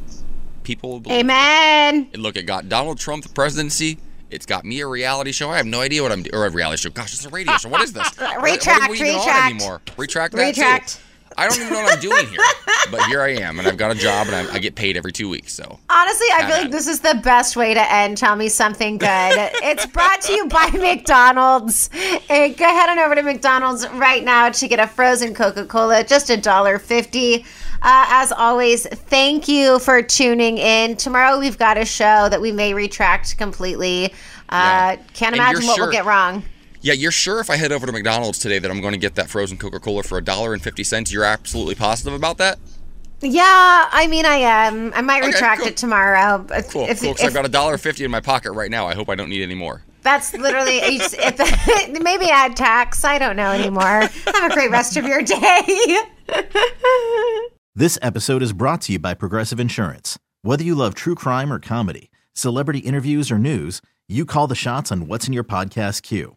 people 0.64 0.90
will 0.90 1.00
believe. 1.00 1.20
Amen. 1.20 2.08
it. 2.12 2.18
Look, 2.18 2.36
it 2.36 2.44
got 2.44 2.68
Donald 2.68 2.98
Trump 2.98 3.22
the 3.24 3.28
presidency. 3.28 3.98
It's 4.30 4.46
got 4.46 4.64
me 4.64 4.80
a 4.80 4.86
reality 4.86 5.32
show. 5.32 5.50
I 5.50 5.56
have 5.58 5.66
no 5.66 5.80
idea 5.80 6.02
what 6.02 6.12
I'm 6.12 6.22
doing. 6.22 6.34
Or 6.34 6.46
a 6.46 6.50
reality 6.50 6.78
show. 6.82 6.90
Gosh, 6.90 7.12
it's 7.14 7.24
a 7.24 7.30
radio 7.30 7.56
show. 7.58 7.68
What 7.68 7.82
is 7.82 7.92
this? 7.92 8.08
What- 8.18 8.28
what 8.28 8.36
are 8.38 8.52
Retract, 8.54 8.90
we 8.90 8.96
even 9.00 9.14
on 9.14 9.20
retract. 9.20 9.44
anymore? 9.54 9.80
Retract 9.96 10.34
that 10.36 10.54
too. 10.54 10.98
I 11.38 11.48
don't 11.48 11.58
even 11.60 11.72
know 11.72 11.82
what 11.82 11.94
I'm 11.94 12.00
doing 12.00 12.26
here. 12.26 12.40
But 12.90 13.02
here 13.02 13.20
I 13.20 13.30
am, 13.32 13.58
and 13.58 13.68
I've 13.68 13.76
got 13.76 13.90
a 13.90 13.94
job, 13.94 14.28
and 14.28 14.34
I, 14.48 14.54
I 14.54 14.58
get 14.60 14.74
paid 14.74 14.96
every 14.96 15.12
two 15.12 15.28
weeks. 15.28 15.52
So 15.52 15.78
Honestly, 15.90 16.26
I 16.32 16.46
feel 16.46 16.56
like 16.62 16.70
this 16.70 16.86
is 16.86 17.00
the 17.00 17.20
best 17.22 17.54
way 17.54 17.74
to 17.74 17.92
end. 17.92 18.16
Tell 18.16 18.34
me 18.34 18.48
something 18.48 18.96
good. 18.96 19.06
it's 19.62 19.84
brought 19.84 20.22
to 20.22 20.32
you 20.32 20.46
by 20.48 20.70
McDonald's. 20.72 21.90
And 22.30 22.56
go 22.56 22.64
ahead 22.64 22.88
on 22.88 22.98
over 22.98 23.14
to 23.14 23.22
McDonald's 23.22 23.86
right 23.90 24.24
now 24.24 24.48
to 24.48 24.68
get 24.68 24.80
a 24.80 24.86
frozen 24.86 25.34
Coca 25.34 25.66
Cola, 25.66 26.02
just 26.02 26.30
a 26.30 26.36
dollar 26.38 26.78
fifty. 26.78 27.44
Uh, 27.82 28.06
as 28.08 28.32
always, 28.32 28.86
thank 28.86 29.48
you 29.48 29.78
for 29.80 30.00
tuning 30.00 30.56
in. 30.56 30.96
Tomorrow 30.96 31.38
we've 31.38 31.58
got 31.58 31.76
a 31.76 31.84
show 31.84 32.28
that 32.30 32.40
we 32.40 32.52
may 32.52 32.72
retract 32.72 33.36
completely. 33.36 34.14
Uh, 34.48 34.96
Can't 35.12 35.34
imagine 35.34 35.66
what 35.66 35.78
we'll 35.78 35.92
get 35.92 36.06
wrong. 36.06 36.42
Yeah, 36.80 36.92
you're 36.94 37.10
sure 37.12 37.40
if 37.40 37.50
I 37.50 37.56
head 37.56 37.72
over 37.72 37.86
to 37.86 37.92
McDonald's 37.92 38.38
today 38.38 38.58
that 38.58 38.70
I'm 38.70 38.80
going 38.80 38.92
to 38.92 38.98
get 38.98 39.14
that 39.16 39.28
frozen 39.28 39.56
Coca-Cola 39.58 40.02
for 40.02 40.18
a 40.18 40.22
dollar 40.24 40.52
and 40.54 40.62
fifty 40.62 40.84
cents? 40.84 41.12
You're 41.12 41.24
absolutely 41.24 41.74
positive 41.74 42.12
about 42.14 42.38
that? 42.38 42.58
Yeah, 43.20 43.42
I 43.90 44.06
mean, 44.08 44.24
I 44.24 44.36
am. 44.36 44.92
I 44.94 45.00
might 45.00 45.22
Okay, 45.24 45.32
retract 45.32 45.60
cool. 45.62 45.68
it 45.68 45.76
tomorrow. 45.76 46.46
If, 46.50 46.70
Cool, 46.70 46.86
if, 46.88 47.00
cool. 47.00 47.10
If- 47.10 47.24
I've 47.24 47.34
got 47.34 47.44
a 47.44 47.48
dollar 47.48 47.76
fifty 47.78 48.04
in 48.04 48.10
my 48.10 48.20
pocket 48.20 48.52
right 48.52 48.70
now. 48.70 48.86
I 48.86 48.94
hope 48.94 49.08
I 49.08 49.14
don't 49.16 49.28
need 49.28 49.42
any 49.42 49.56
more. 49.56 49.82
That's 50.02 50.32
literally 50.34 50.76
it's, 50.82 52.00
maybe 52.02 52.26
add 52.30 52.56
tax. 52.56 53.04
I 53.04 53.18
don't 53.18 53.34
know 53.36 53.50
anymore. 53.50 53.82
Have 54.26 54.50
a 54.50 54.54
great 54.54 54.70
rest 54.70 54.96
of 54.96 55.04
your 55.04 55.22
day. 55.22 55.98
This 57.74 57.98
episode 58.02 58.42
is 58.42 58.52
brought 58.52 58.80
to 58.82 58.92
you 58.92 58.98
by 58.98 59.14
Progressive 59.14 59.60
Insurance. 59.60 60.18
Whether 60.42 60.64
you 60.64 60.74
love 60.74 60.94
true 60.94 61.14
crime 61.14 61.52
or 61.52 61.58
comedy, 61.60 62.10
celebrity 62.32 62.80
interviews 62.80 63.30
or 63.30 63.38
news, 63.38 63.80
you 64.08 64.24
call 64.24 64.46
the 64.46 64.54
shots 64.56 64.90
on 64.90 65.06
what's 65.06 65.26
in 65.26 65.32
your 65.32 65.44
podcast 65.44 66.02
queue. 66.02 66.36